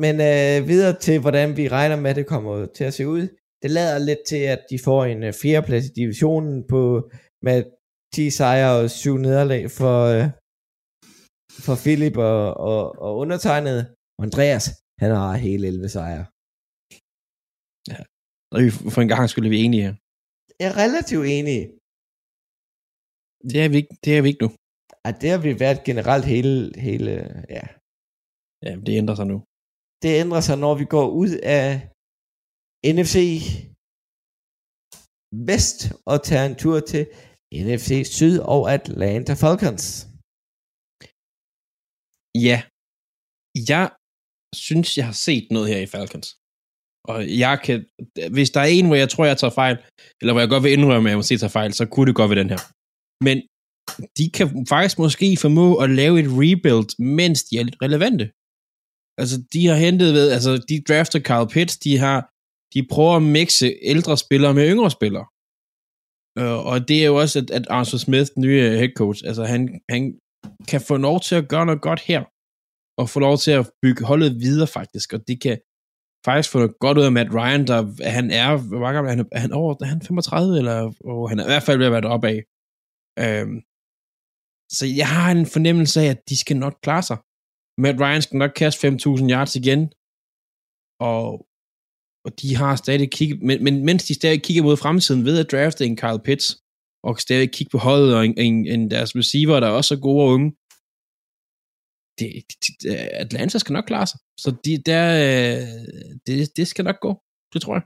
Men 0.03 0.15
øh, 0.15 0.67
videre 0.67 0.99
til, 0.99 1.19
hvordan 1.19 1.57
vi 1.57 1.67
regner 1.67 1.95
med, 1.95 2.09
at 2.09 2.15
det 2.15 2.27
kommer 2.27 2.65
til 2.65 2.83
at 2.83 2.93
se 2.93 3.07
ud. 3.07 3.27
Det 3.63 3.71
lader 3.71 3.97
lidt 3.97 4.19
til, 4.27 4.41
at 4.55 4.61
de 4.69 4.79
får 4.83 5.05
en 5.05 5.23
øh, 5.23 5.33
fjerdeplads 5.41 5.85
i 5.85 5.93
divisionen 5.95 6.63
på, 6.69 7.09
med 7.41 7.63
10 8.15 8.29
sejre 8.29 8.71
og 8.81 8.89
7 8.89 9.17
nederlag 9.17 9.71
for, 9.71 10.05
øh, 10.05 10.29
for 11.65 11.75
Philip 11.83 12.15
og, 12.17 12.39
og, 12.71 12.81
og 13.05 13.11
undertegnet. 13.23 13.79
Og 14.17 14.21
Andreas, 14.27 14.65
han 15.01 15.11
har 15.19 15.31
hele 15.47 15.63
11 15.67 15.89
sejre. 15.95 16.25
Og 18.53 18.57
vi 18.63 18.69
for 18.93 19.01
en 19.01 19.13
gang 19.15 19.23
skulle 19.29 19.49
vi 19.53 19.57
enige 19.65 19.83
her. 19.87 19.95
Jeg 20.59 20.67
er 20.71 20.77
relativt 20.85 21.25
enig. 21.37 21.57
Det 23.51 23.59
er 23.65 23.69
vi 23.71 23.77
ikke, 23.81 23.93
det 24.05 24.11
er 24.17 24.21
vi 24.23 24.27
ikke 24.31 24.43
nu. 24.45 24.49
At 25.07 25.15
det 25.21 25.29
har 25.33 25.41
vi 25.47 25.51
været 25.65 25.79
generelt 25.89 26.25
hele, 26.33 26.53
hele 26.87 27.11
ja, 27.57 27.65
Ja, 28.65 28.71
det 28.85 28.93
ændrer 29.01 29.15
sig 29.15 29.27
nu. 29.33 29.37
det 30.03 30.11
ændrer 30.23 30.41
sig, 30.47 30.57
når 30.65 30.73
vi 30.81 30.85
går 30.95 31.07
ud 31.21 31.31
af 31.59 31.67
NFC 32.95 33.15
Vest 35.49 35.77
og 36.11 36.17
tager 36.29 36.45
en 36.45 36.55
tur 36.63 36.79
til 36.91 37.03
NFC 37.65 37.89
Syd 38.17 38.35
og 38.39 38.61
Atlanta 38.73 39.33
Falcons. 39.43 39.85
Ja. 42.35 42.57
Jeg 43.73 43.85
synes, 44.67 44.97
jeg 44.97 45.05
har 45.05 45.17
set 45.27 45.47
noget 45.51 45.67
her 45.71 45.79
i 45.79 45.91
Falcons. 45.95 46.29
Og 47.11 47.17
jeg 47.43 47.55
kan, 47.65 47.77
hvis 48.35 48.49
der 48.55 48.61
er 48.61 48.71
en, 48.77 48.87
hvor 48.87 48.95
jeg 48.95 49.09
tror, 49.09 49.25
jeg 49.25 49.37
tager 49.37 49.57
fejl, 49.61 49.77
eller 50.21 50.33
hvor 50.33 50.41
jeg 50.41 50.49
godt 50.49 50.63
vil 50.63 50.75
indrømme, 50.77 51.09
at 51.09 51.11
jeg 51.11 51.17
måske 51.17 51.37
tager 51.37 51.57
fejl, 51.59 51.73
så 51.73 51.85
kunne 51.85 52.07
det 52.07 52.15
godt 52.15 52.29
være 52.29 52.43
den 52.43 52.53
her. 52.53 52.61
Men 53.27 53.37
de 54.17 54.25
kan 54.37 54.47
faktisk 54.73 54.97
måske 55.05 55.37
formå 55.45 55.67
at 55.83 55.89
lave 55.89 56.15
et 56.19 56.29
rebuild, 56.41 56.91
mens 57.19 57.43
de 57.43 57.53
er 57.59 57.63
lidt 57.63 57.81
relevante. 57.85 58.25
Altså, 59.21 59.35
de 59.53 59.61
har 59.69 59.77
hentet 59.85 60.09
ved, 60.17 60.27
altså, 60.35 60.51
de 60.69 60.77
drafter 60.89 61.19
Carl 61.29 61.47
Pitts, 61.53 61.77
de 61.85 61.93
har, 62.05 62.19
de 62.73 62.79
prøver 62.93 63.15
at 63.17 63.27
mixe 63.37 63.67
ældre 63.93 64.17
spillere 64.25 64.53
med 64.53 64.69
yngre 64.73 64.91
spillere. 64.97 65.27
Øh, 66.39 66.59
og 66.69 66.77
det 66.87 66.97
er 67.01 67.07
jo 67.11 67.15
også, 67.23 67.35
at, 67.41 67.49
at 67.57 67.65
Arthur 67.77 67.99
Smith, 68.05 68.29
den 68.35 68.41
nye 68.45 68.61
øh, 68.67 68.73
head 68.79 68.93
coach, 69.01 69.19
altså 69.29 69.43
han, 69.53 69.61
han 69.93 70.01
kan 70.67 70.81
få 70.81 70.97
lov 70.97 71.19
til 71.19 71.35
at 71.35 71.49
gøre 71.49 71.65
noget 71.65 71.81
godt 71.81 71.99
her, 71.99 72.23
og 72.97 73.09
få 73.09 73.19
lov 73.19 73.37
til 73.37 73.51
at 73.51 73.69
bygge 73.81 74.05
holdet 74.05 74.39
videre 74.39 74.67
faktisk, 74.67 75.13
og 75.13 75.27
det 75.27 75.41
kan 75.41 75.57
faktisk 76.25 76.51
få 76.51 76.57
noget 76.57 76.79
godt 76.79 76.97
ud 76.97 77.03
af 77.03 77.11
Matt 77.11 77.33
Ryan, 77.33 77.67
der 77.67 78.09
han 78.17 78.31
er, 78.31 78.57
hvor 78.57 78.91
gammel 78.91 79.11
er 79.11 79.15
han, 79.15 79.25
er 79.31 79.39
han 79.39 79.51
over, 79.51 79.75
er 79.81 79.85
han 79.85 80.01
35, 80.01 80.57
eller 80.57 80.93
oh, 81.05 81.29
han 81.29 81.39
er 81.39 81.43
i 81.43 81.47
hvert 81.47 81.63
fald 81.63 81.77
ved 81.77 81.85
at 81.85 81.91
være 81.91 82.01
deroppe 82.01 82.27
af. 82.27 82.39
Øhm, 83.23 83.57
så 84.77 84.85
jeg 85.01 85.09
har 85.15 85.31
en 85.31 85.45
fornemmelse 85.45 86.01
af, 86.01 86.05
at 86.05 86.21
de 86.29 86.37
skal 86.37 86.57
nok 86.57 86.75
klare 86.85 87.03
sig. 87.09 87.17
Matt 87.83 88.01
Ryan 88.01 88.21
skal 88.21 88.37
nok 88.37 88.53
kaste 88.55 88.87
5.000 88.87 89.31
yards 89.33 89.55
igen, 89.55 89.81
og, 90.99 91.27
og 92.25 92.31
de 92.41 92.55
har 92.55 92.75
stadig 92.75 93.11
kigget, 93.11 93.41
men, 93.41 93.63
men 93.63 93.85
mens 93.85 94.03
de 94.05 94.13
stadig 94.13 94.43
kigger 94.43 94.63
mod 94.63 94.77
fremtiden 94.77 95.25
ved 95.25 95.39
at 95.39 95.51
drafte 95.51 95.85
en 95.85 95.97
Kyle 95.97 96.23
Pitts, 96.25 96.62
og 97.03 97.19
stadig 97.19 97.51
kigge 97.51 97.71
på 97.71 97.77
holdet, 97.77 98.15
og 98.15 98.25
en, 98.25 98.37
en, 98.37 98.67
en 98.67 98.91
deres 98.91 99.15
receiver, 99.15 99.59
der 99.59 99.67
er 99.67 99.71
også 99.71 99.95
er 99.95 99.99
gode 99.99 100.23
og 100.23 100.29
unge, 100.29 100.49
det, 102.19 102.29
det, 102.61 102.95
Atlanta 103.23 103.57
skal 103.57 103.73
nok 103.73 103.85
klare 103.85 104.07
sig. 104.07 104.19
Så 104.39 104.49
de, 104.65 104.83
der, 104.85 105.07
det, 106.27 106.57
det 106.57 106.67
skal 106.67 106.85
nok 106.85 106.99
gå. 106.99 107.11
Det 107.53 107.61
tror 107.61 107.75
jeg. 107.75 107.85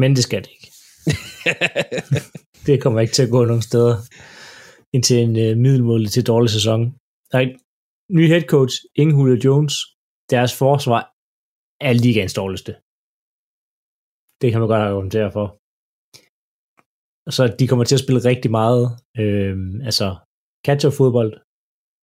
Men 0.00 0.16
det 0.16 0.24
skal 0.24 0.42
det 0.44 0.50
ikke. 0.56 0.70
det 2.66 2.82
kommer 2.82 3.00
ikke 3.00 3.12
til 3.14 3.26
at 3.26 3.30
gå 3.30 3.44
nogen 3.44 3.62
steder 3.62 3.94
indtil 4.94 5.16
en 5.26 5.34
uh, 5.44 5.58
middelmålig 5.64 6.10
til 6.10 6.26
dårlig 6.26 6.50
sæson. 6.50 6.80
Der 7.30 7.38
er 7.38 7.42
en 7.42 7.60
ny 8.18 8.26
head 8.32 8.44
coach, 8.54 8.74
ingen 8.94 9.18
Julio 9.18 9.38
Jones. 9.44 9.74
Deres 10.30 10.52
forsvar 10.58 11.02
er 11.80 11.92
ligaens 11.92 12.34
dårligste. 12.34 12.72
Det 14.40 14.50
kan 14.50 14.60
man 14.60 14.68
godt 14.68 14.82
argumentere 14.82 15.32
for. 15.32 15.59
Så 17.28 17.56
de 17.58 17.68
kommer 17.68 17.84
til 17.84 17.96
at 17.98 18.04
spille 18.04 18.24
rigtig 18.24 18.50
meget 18.50 18.84
øh, 19.18 19.56
altså 19.88 20.16
catcher-fodbold, 20.66 21.32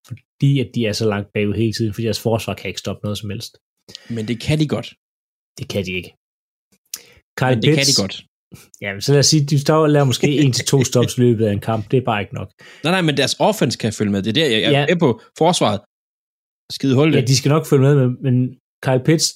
fordi 0.07 0.51
at 0.59 0.69
de 0.75 0.85
er 0.85 0.93
så 0.93 1.05
langt 1.09 1.29
bagud 1.33 1.53
hele 1.53 1.73
tiden, 1.73 1.93
fordi 1.93 2.05
deres 2.05 2.21
forsvar 2.27 2.53
kan 2.53 2.67
ikke 2.67 2.79
stoppe 2.79 3.01
noget 3.03 3.17
som 3.17 3.29
helst. 3.29 3.57
Men 4.15 4.27
det 4.27 4.37
kan 4.41 4.59
de 4.59 4.67
godt. 4.67 4.89
Det 5.59 5.65
kan 5.73 5.85
de 5.85 5.91
ikke. 5.99 6.11
Kyle 7.39 7.55
Men 7.55 7.61
det 7.63 7.69
Pitts, 7.69 7.79
kan 7.79 7.87
de 7.89 8.01
godt. 8.03 8.15
Ja, 8.83 8.99
så 8.99 9.11
lad 9.11 9.19
os 9.19 9.29
sige, 9.31 9.45
de 9.45 9.59
står 9.59 9.79
og 9.85 9.89
laver 9.89 10.05
måske 10.11 10.29
en 10.43 10.51
til 10.57 10.65
to 10.65 10.83
stops 10.83 11.17
løbet 11.17 11.45
af 11.45 11.53
en 11.53 11.63
kamp. 11.69 11.91
Det 11.91 11.97
er 11.97 12.05
bare 12.11 12.21
ikke 12.21 12.35
nok. 12.39 12.49
Nej, 12.83 12.91
nej, 12.95 13.01
men 13.07 13.17
deres 13.17 13.35
offense 13.39 13.77
kan 13.77 13.93
følge 13.93 14.11
med. 14.11 14.23
Det 14.23 14.29
er 14.29 14.37
der, 14.41 14.49
jeg, 14.55 14.71
jeg 14.75 14.87
er 14.93 14.99
på 15.05 15.09
forsvaret. 15.37 15.79
Skide 16.75 16.95
hold 16.95 17.09
det. 17.11 17.19
Ja, 17.19 17.25
de 17.31 17.37
skal 17.37 17.49
nok 17.55 17.65
følge 17.65 17.83
med, 17.87 17.95
men, 18.01 18.09
men 18.25 18.35
Kyle 18.85 19.03
Pitts, 19.07 19.27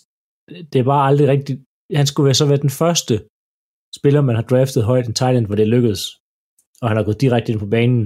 det 0.71 0.77
er 0.79 0.87
bare 0.93 1.07
aldrig 1.09 1.27
rigtigt. 1.27 1.59
Han 1.99 2.07
skulle 2.07 2.25
være 2.25 2.39
så 2.41 2.45
være 2.45 2.63
den 2.67 2.73
første 2.81 3.13
spiller, 3.99 4.21
man 4.21 4.35
har 4.35 4.45
draftet 4.51 4.83
højt 4.91 5.07
en 5.07 5.17
tight 5.19 5.37
end, 5.37 5.47
hvor 5.47 5.55
det 5.55 5.73
lykkedes. 5.75 6.03
Og 6.81 6.87
han 6.89 6.97
har 6.97 7.05
gået 7.07 7.21
direkte 7.21 7.51
ind 7.51 7.59
på 7.63 7.69
banen 7.75 8.03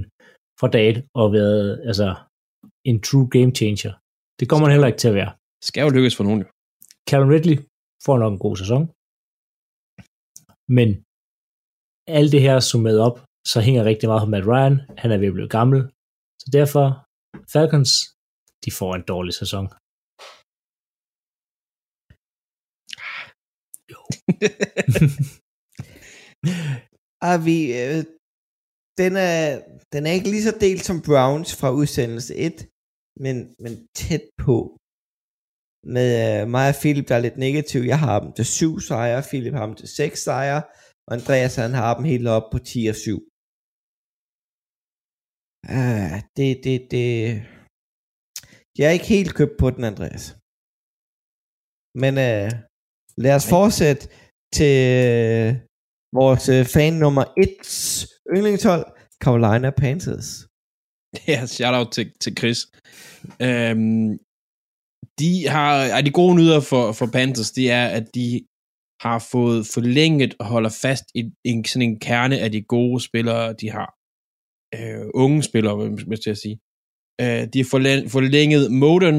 fra 0.60 0.68
dag 0.76 0.90
og 1.20 1.26
været 1.32 1.66
altså, 1.88 2.08
en 2.90 2.98
true 3.08 3.28
game 3.34 3.52
changer. 3.60 3.92
Det 4.38 4.48
kommer 4.48 4.64
han 4.66 4.74
heller 4.74 4.90
ikke 4.90 5.02
til 5.02 5.12
at 5.12 5.18
være. 5.20 5.32
Det 5.60 5.66
skal 5.68 5.82
jo 5.82 5.90
lykkes 5.96 6.16
for 6.16 6.24
nogen 6.24 6.40
jo. 6.42 6.48
Calvin 7.08 7.32
Ridley 7.34 7.56
får 8.04 8.16
nok 8.18 8.32
en 8.32 8.44
god 8.46 8.56
sæson. 8.62 8.82
Men 10.78 10.88
alt 12.18 12.30
det 12.34 12.42
her 12.46 12.56
summeret 12.60 13.00
op, 13.08 13.16
så 13.52 13.58
hænger 13.66 13.88
rigtig 13.90 14.08
meget 14.08 14.22
på 14.24 14.30
Matt 14.30 14.46
Ryan. 14.50 14.76
Han 15.00 15.10
er 15.12 15.18
ved 15.18 15.30
at 15.30 15.36
blive 15.38 15.54
gammel. 15.58 15.80
Så 16.42 16.46
derfor, 16.58 16.84
Falcons, 17.52 17.92
de 18.64 18.70
får 18.78 18.90
en 18.94 19.04
dårlig 19.12 19.34
sæson. 19.40 19.66
Jo. 23.92 24.00
er 27.30 27.38
vi, 27.48 27.58
øh, 27.82 28.00
den, 29.00 29.12
er, 29.28 29.40
den 29.92 30.02
er 30.06 30.12
ikke 30.16 30.30
lige 30.30 30.48
så 30.48 30.54
delt 30.66 30.84
som 30.84 31.02
Browns 31.08 31.50
fra 31.60 31.70
udsendelse 31.80 32.32
1, 32.36 32.56
men, 33.24 33.36
men 33.62 33.72
tæt 34.00 34.26
på. 34.44 34.58
Med 35.94 36.10
uh, 36.42 36.48
mig 36.54 36.66
og 36.72 36.78
Philip, 36.82 37.08
der 37.08 37.16
er 37.16 37.24
lidt 37.26 37.38
negativ. 37.46 37.80
Jeg 37.92 37.98
har 38.06 38.16
dem 38.20 38.32
til 38.32 38.46
7 38.46 38.80
sejre, 38.80 39.22
Philip 39.30 39.54
har 39.58 39.66
dem 39.66 39.76
til 39.80 39.88
6 39.88 40.22
sejre, 40.26 40.62
og 41.06 41.10
Andreas 41.16 41.54
han 41.56 41.74
har 41.80 41.92
dem 41.96 42.04
helt 42.12 42.28
op 42.36 42.46
på 42.52 42.58
10 42.58 42.86
og 42.92 42.96
7. 42.96 43.16
Uh, 45.68 46.12
ah, 46.12 46.22
det, 46.36 46.50
det, 46.64 46.76
det... 46.92 47.06
Jeg 48.78 48.86
er 48.88 48.96
ikke 48.98 49.14
helt 49.16 49.32
købt 49.38 49.56
på 49.60 49.66
den, 49.74 49.84
Andreas. 49.90 50.24
Men 52.02 52.12
uh, 52.28 52.48
lad 53.24 53.34
os 53.38 53.46
fortsætte 53.54 54.04
til 54.56 54.76
vores 56.22 56.48
øh, 56.48 56.64
fan 56.74 56.94
nummer 57.04 57.24
1 57.36 58.06
yndlingshold, 58.36 58.84
Carolina 59.24 59.70
Panthers. 59.70 60.28
Ja, 61.28 61.46
shout 61.46 61.74
out 61.78 61.90
til, 61.92 62.06
til 62.22 62.32
Chris. 62.38 62.58
Øhm, 63.46 64.08
de 65.20 65.32
har, 65.54 65.72
er 65.96 66.02
de 66.02 66.18
gode 66.20 66.34
nyheder 66.36 66.60
for, 66.60 66.84
for 66.98 67.06
Panthers, 67.16 67.50
det 67.50 67.70
er, 67.70 67.86
at 67.98 68.06
de 68.14 68.28
har 69.00 69.18
fået 69.32 69.66
forlænget 69.74 70.32
og 70.40 70.46
holder 70.46 70.72
fast 70.82 71.04
i 71.14 71.20
en, 71.44 71.64
sådan 71.64 71.88
en 71.88 72.00
kerne 72.00 72.38
af 72.38 72.52
de 72.52 72.62
gode 72.62 73.00
spillere, 73.08 73.52
de 73.60 73.70
har. 73.70 73.90
Øh, 74.76 75.06
unge 75.14 75.42
spillere, 75.42 75.76
hvis 76.08 76.26
jeg 76.26 76.36
sige. 76.36 76.58
Øh, 77.20 77.42
de 77.52 77.58
har 77.58 77.68
forlænget 78.16 78.72
Moden, 78.72 79.18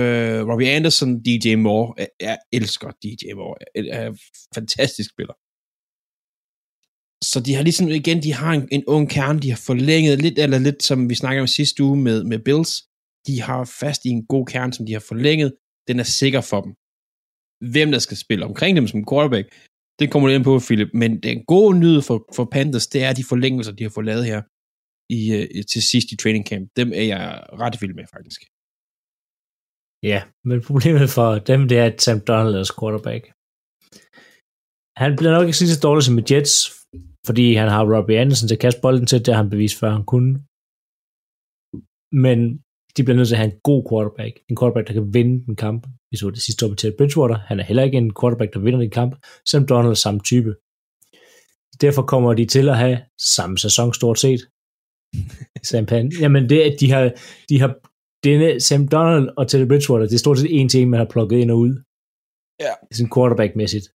øh, 0.00 0.40
Robbie 0.50 0.70
Anderson, 0.76 1.22
DJ 1.26 1.54
Moore. 1.54 1.94
Jeg, 1.98 2.08
jeg 2.20 2.38
elsker 2.52 2.88
DJ 3.02 3.22
Moore. 3.34 3.56
Jeg 3.74 3.86
er 4.06 4.12
fantastisk 4.54 5.10
spiller. 5.10 5.34
Så 7.30 7.36
de 7.46 7.54
har 7.54 7.62
ligesom 7.62 7.88
igen, 7.88 8.22
de 8.22 8.32
har 8.40 8.52
en, 8.52 8.68
en 8.76 8.84
ung 8.94 9.10
kerne, 9.16 9.40
de 9.44 9.50
har 9.54 9.62
forlænget 9.70 10.22
lidt, 10.24 10.38
eller 10.38 10.58
lidt 10.58 10.82
som 10.82 10.98
vi 11.10 11.14
snakkede 11.14 11.42
om 11.46 11.46
sidste 11.58 11.78
uge 11.86 11.98
med, 12.06 12.18
med 12.24 12.38
Bills. 12.46 12.72
De 13.26 13.34
har 13.46 13.60
fast 13.80 14.00
i 14.04 14.08
en 14.08 14.26
god 14.32 14.46
kerne, 14.52 14.72
som 14.72 14.86
de 14.86 14.92
har 14.92 15.04
forlænget. 15.10 15.50
Den 15.88 15.96
er 16.02 16.08
sikker 16.20 16.42
for 16.50 16.60
dem. 16.64 16.72
Hvem 17.72 17.88
der 17.94 18.00
skal 18.06 18.16
spille 18.24 18.44
omkring 18.50 18.72
dem 18.76 18.86
som 18.92 19.06
quarterback, 19.10 19.46
det 19.98 20.06
kommer 20.10 20.28
du 20.28 20.34
ind 20.34 20.44
på, 20.44 20.54
Philip. 20.66 20.90
Men 21.02 21.10
den 21.26 21.36
gode 21.52 21.78
nyhed 21.80 22.02
for, 22.08 22.18
for 22.36 22.44
Panthers, 22.54 22.86
det 22.94 23.00
er 23.08 23.12
de 23.12 23.24
forlængelser, 23.32 23.72
de 23.72 23.84
har 23.86 23.94
fået 23.96 24.10
lavet 24.10 24.24
her 24.30 24.40
i, 25.18 25.20
øh, 25.36 25.64
til 25.72 25.82
sidst 25.90 26.08
i 26.12 26.16
training 26.16 26.44
camp. 26.50 26.64
Dem 26.80 26.88
er 27.00 27.06
jeg 27.12 27.22
ret 27.62 27.76
vild 27.80 27.94
med, 27.98 28.06
faktisk. 28.16 28.40
Ja, 30.10 30.18
men 30.48 30.58
problemet 30.70 31.08
for 31.16 31.28
dem, 31.50 31.60
det 31.70 31.76
er, 31.78 31.86
at 31.92 32.02
Sam 32.04 32.20
Donald 32.28 32.54
er 32.54 32.66
quarterback. 32.78 33.22
Han 35.02 35.10
bliver 35.18 35.32
nok 35.36 35.46
ikke 35.46 35.58
så 35.58 35.80
dårlig 35.86 36.04
som 36.04 36.14
med 36.18 36.26
Jets, 36.30 36.56
fordi 37.26 37.54
han 37.54 37.68
har 37.68 37.96
Robbie 37.96 38.18
Anderson 38.18 38.48
til 38.48 38.54
at 38.54 38.60
kaste 38.60 38.80
bolden 38.80 39.06
til, 39.06 39.26
det 39.26 39.34
har 39.34 39.42
han 39.42 39.50
bevist 39.50 39.78
før, 39.78 39.90
han 39.90 40.04
kunne. 40.04 40.32
Men 42.12 42.38
de 42.96 43.02
bliver 43.02 43.16
nødt 43.16 43.28
til 43.28 43.34
at 43.34 43.42
have 43.42 43.52
en 43.52 43.60
god 43.70 43.82
quarterback. 43.90 44.34
En 44.50 44.56
quarterback, 44.58 44.86
der 44.88 44.94
kan 44.94 45.14
vinde 45.14 45.44
en 45.48 45.56
kamp. 45.56 45.86
Vi 46.10 46.16
så 46.16 46.30
det 46.30 46.42
sidste 46.42 46.64
år 46.64 46.68
med 46.68 46.76
Ted 46.76 46.92
Bridgewater. 46.98 47.38
Han 47.38 47.60
er 47.60 47.64
heller 47.64 47.82
ikke 47.82 47.98
en 47.98 48.14
quarterback, 48.20 48.54
der 48.54 48.60
vinder 48.60 48.80
en 48.80 48.90
kamp. 48.90 49.12
Sam 49.50 49.66
Donald 49.66 49.90
er 49.90 49.94
samme 49.94 50.20
type. 50.20 50.52
Derfor 51.80 52.02
kommer 52.02 52.34
de 52.34 52.44
til 52.46 52.68
at 52.68 52.76
have 52.76 52.98
samme 53.36 53.58
sæson 53.58 53.94
stort 53.94 54.18
set. 54.18 54.40
Sam 55.68 55.86
Pan. 55.86 56.12
Jamen, 56.20 56.48
det 56.48 56.60
at 56.60 56.76
de 56.80 56.90
har, 56.90 57.12
de 57.48 57.60
har 57.60 57.70
denne 58.24 58.60
Sam 58.60 58.88
Donald 58.88 59.28
og 59.36 59.48
Ted 59.48 59.66
Bridgewater, 59.68 60.06
det 60.06 60.14
er 60.14 60.18
stort 60.18 60.38
set 60.38 60.60
en 60.60 60.68
ting, 60.68 60.90
man 60.90 61.00
har 61.00 61.08
plukket 61.14 61.38
ind 61.38 61.50
og 61.50 61.58
ud. 61.58 61.72
Ja. 62.60 62.72
Sådan 62.92 63.12
quarterback-mæssigt. 63.14 63.86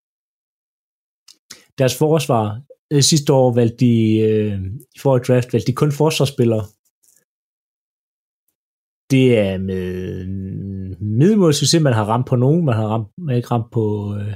Deres 1.80 1.98
forsvar, 1.98 2.46
øh, 2.94 3.02
sidste 3.02 3.34
år 3.34 3.54
valgte 3.54 3.78
de, 3.86 4.20
øh, 4.30 4.62
i 4.96 5.00
til 5.00 5.28
draft, 5.28 5.54
valgte 5.54 5.72
de 5.72 5.76
kun 5.82 5.92
forsvarsspillere. 5.92 6.66
Det 9.12 9.28
er 9.40 9.58
med 9.58 9.86
middelmål 11.20 11.54
succes, 11.54 11.82
man 11.82 11.94
har 11.94 12.06
ramt 12.06 12.28
på 12.28 12.36
nogen, 12.36 12.66
man 12.66 12.76
har, 12.76 12.88
ramt, 12.88 13.10
man 13.18 13.30
har 13.30 13.38
ikke 13.38 13.52
ramt 13.52 13.72
på, 13.72 14.16
øh, 14.16 14.34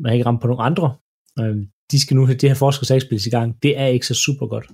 man 0.00 0.06
har 0.08 0.12
ikke 0.12 0.26
ramt 0.26 0.40
på 0.40 0.46
nogen 0.46 0.66
andre. 0.70 0.96
Øh, 1.40 1.56
de 1.92 2.00
skal 2.00 2.16
nu 2.16 2.26
have 2.26 2.38
det 2.38 2.50
her 2.50 2.54
forsvarsspil 2.64 3.26
i 3.26 3.30
gang. 3.30 3.62
Det 3.62 3.78
er 3.78 3.86
ikke 3.86 4.06
så 4.06 4.14
super 4.14 4.46
godt. 4.54 4.66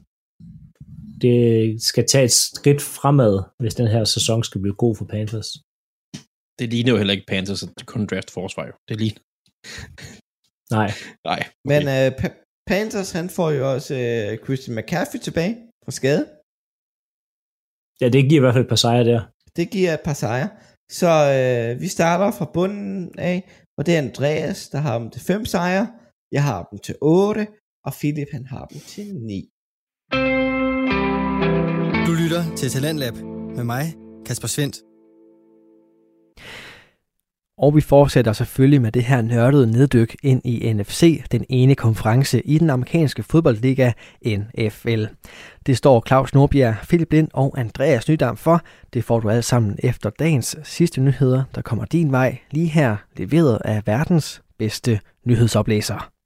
Det 1.25 1.39
skal 1.83 2.05
tage 2.07 2.25
et 2.25 2.33
skridt 2.33 2.83
fremad, 2.83 3.35
hvis 3.61 3.75
den 3.75 3.89
her 3.95 4.05
sæson 4.05 4.45
skal 4.45 4.61
blive 4.61 4.75
god 4.85 4.97
for 4.97 5.05
Panthers. 5.05 5.51
Det 6.59 6.67
ligner 6.73 6.93
jo 6.93 6.99
heller 6.99 7.15
ikke 7.17 7.31
Panthers, 7.33 7.63
at 7.63 7.69
de 7.79 7.85
kun 7.85 8.07
draft 8.07 8.31
forsvar 8.31 8.67
jo. 8.67 8.73
Det 8.89 8.97
ligner. 9.03 9.23
Nej. 10.77 10.91
Nej. 11.31 11.41
Okay. 11.41 11.51
Men 11.71 11.83
uh, 11.95 12.09
Panthers, 12.69 13.11
han 13.19 13.29
får 13.37 13.51
jo 13.51 13.73
også 13.75 13.95
uh, 13.95 14.45
Christian 14.45 14.77
McCaffrey 14.77 15.21
tilbage 15.21 15.55
fra 15.85 15.93
skade. 15.99 16.23
Ja, 18.01 18.07
det 18.15 18.29
giver 18.29 18.41
i 18.41 18.45
hvert 18.45 18.55
fald 18.55 18.65
et 18.65 18.69
par 18.69 18.83
sejre 18.85 19.05
der. 19.05 19.21
Det 19.57 19.71
giver 19.71 19.95
et 19.95 20.05
par 20.09 20.13
sejre. 20.23 20.49
Så 20.99 21.11
uh, 21.35 21.81
vi 21.83 21.89
starter 21.89 22.31
fra 22.39 22.51
bunden 22.55 23.19
af, 23.19 23.37
og 23.79 23.87
det 23.87 23.95
er 23.95 23.99
Andreas, 23.99 24.69
der 24.69 24.79
har 24.79 24.99
dem 24.99 25.11
til 25.11 25.21
5 25.21 25.45
sejre. 25.45 25.87
Jeg 26.33 26.43
har 26.45 26.69
dem 26.71 26.79
til 26.79 26.95
8, 27.01 27.47
og 27.87 27.93
Philip, 27.93 28.29
han 28.33 28.47
har 28.47 28.65
dem 28.67 28.81
til 28.81 29.07
9. 29.15 29.49
Du 32.07 32.13
lytter 32.23 32.43
til 32.57 32.69
Talentlab 32.71 33.17
med 33.57 33.65
mig, 33.65 33.85
Kasper 34.27 34.49
Svendt. 34.49 34.77
Og 37.59 37.77
vi 37.77 37.81
fortsætter 37.81 38.33
selvfølgelig 38.33 38.83
med 38.83 38.93
det 38.93 39.05
her 39.05 39.23
nørdede 39.23 39.67
neddyk 39.67 40.17
ind 40.23 40.43
i 40.45 40.73
NFC, 40.73 41.23
den 41.33 41.45
ene 41.49 41.75
konference 41.75 42.41
i 42.47 42.59
den 42.59 42.71
amerikanske 42.71 43.23
fodboldliga 43.23 43.93
NFL. 44.27 45.05
Det 45.67 45.77
står 45.77 46.03
Claus 46.07 46.35
Nordbjerg, 46.35 46.75
Philip 46.89 47.13
Lind 47.13 47.29
og 47.35 47.55
Andreas 47.59 48.09
Nydam 48.09 48.37
for. 48.37 48.63
Det 48.93 49.05
får 49.05 49.21
du 49.21 49.31
alle 49.31 49.43
sammen 49.43 49.79
efter 49.79 50.11
dagens 50.11 50.57
sidste 50.65 51.01
nyheder, 51.01 51.43
der 51.55 51.63
kommer 51.63 51.85
din 51.85 52.13
vej 52.13 52.39
lige 52.51 52.69
her, 52.69 52.97
leveret 53.17 53.59
af 53.65 53.83
verdens 53.87 54.43
bedste 54.59 55.01
nyhedsoplæser. 55.25 56.18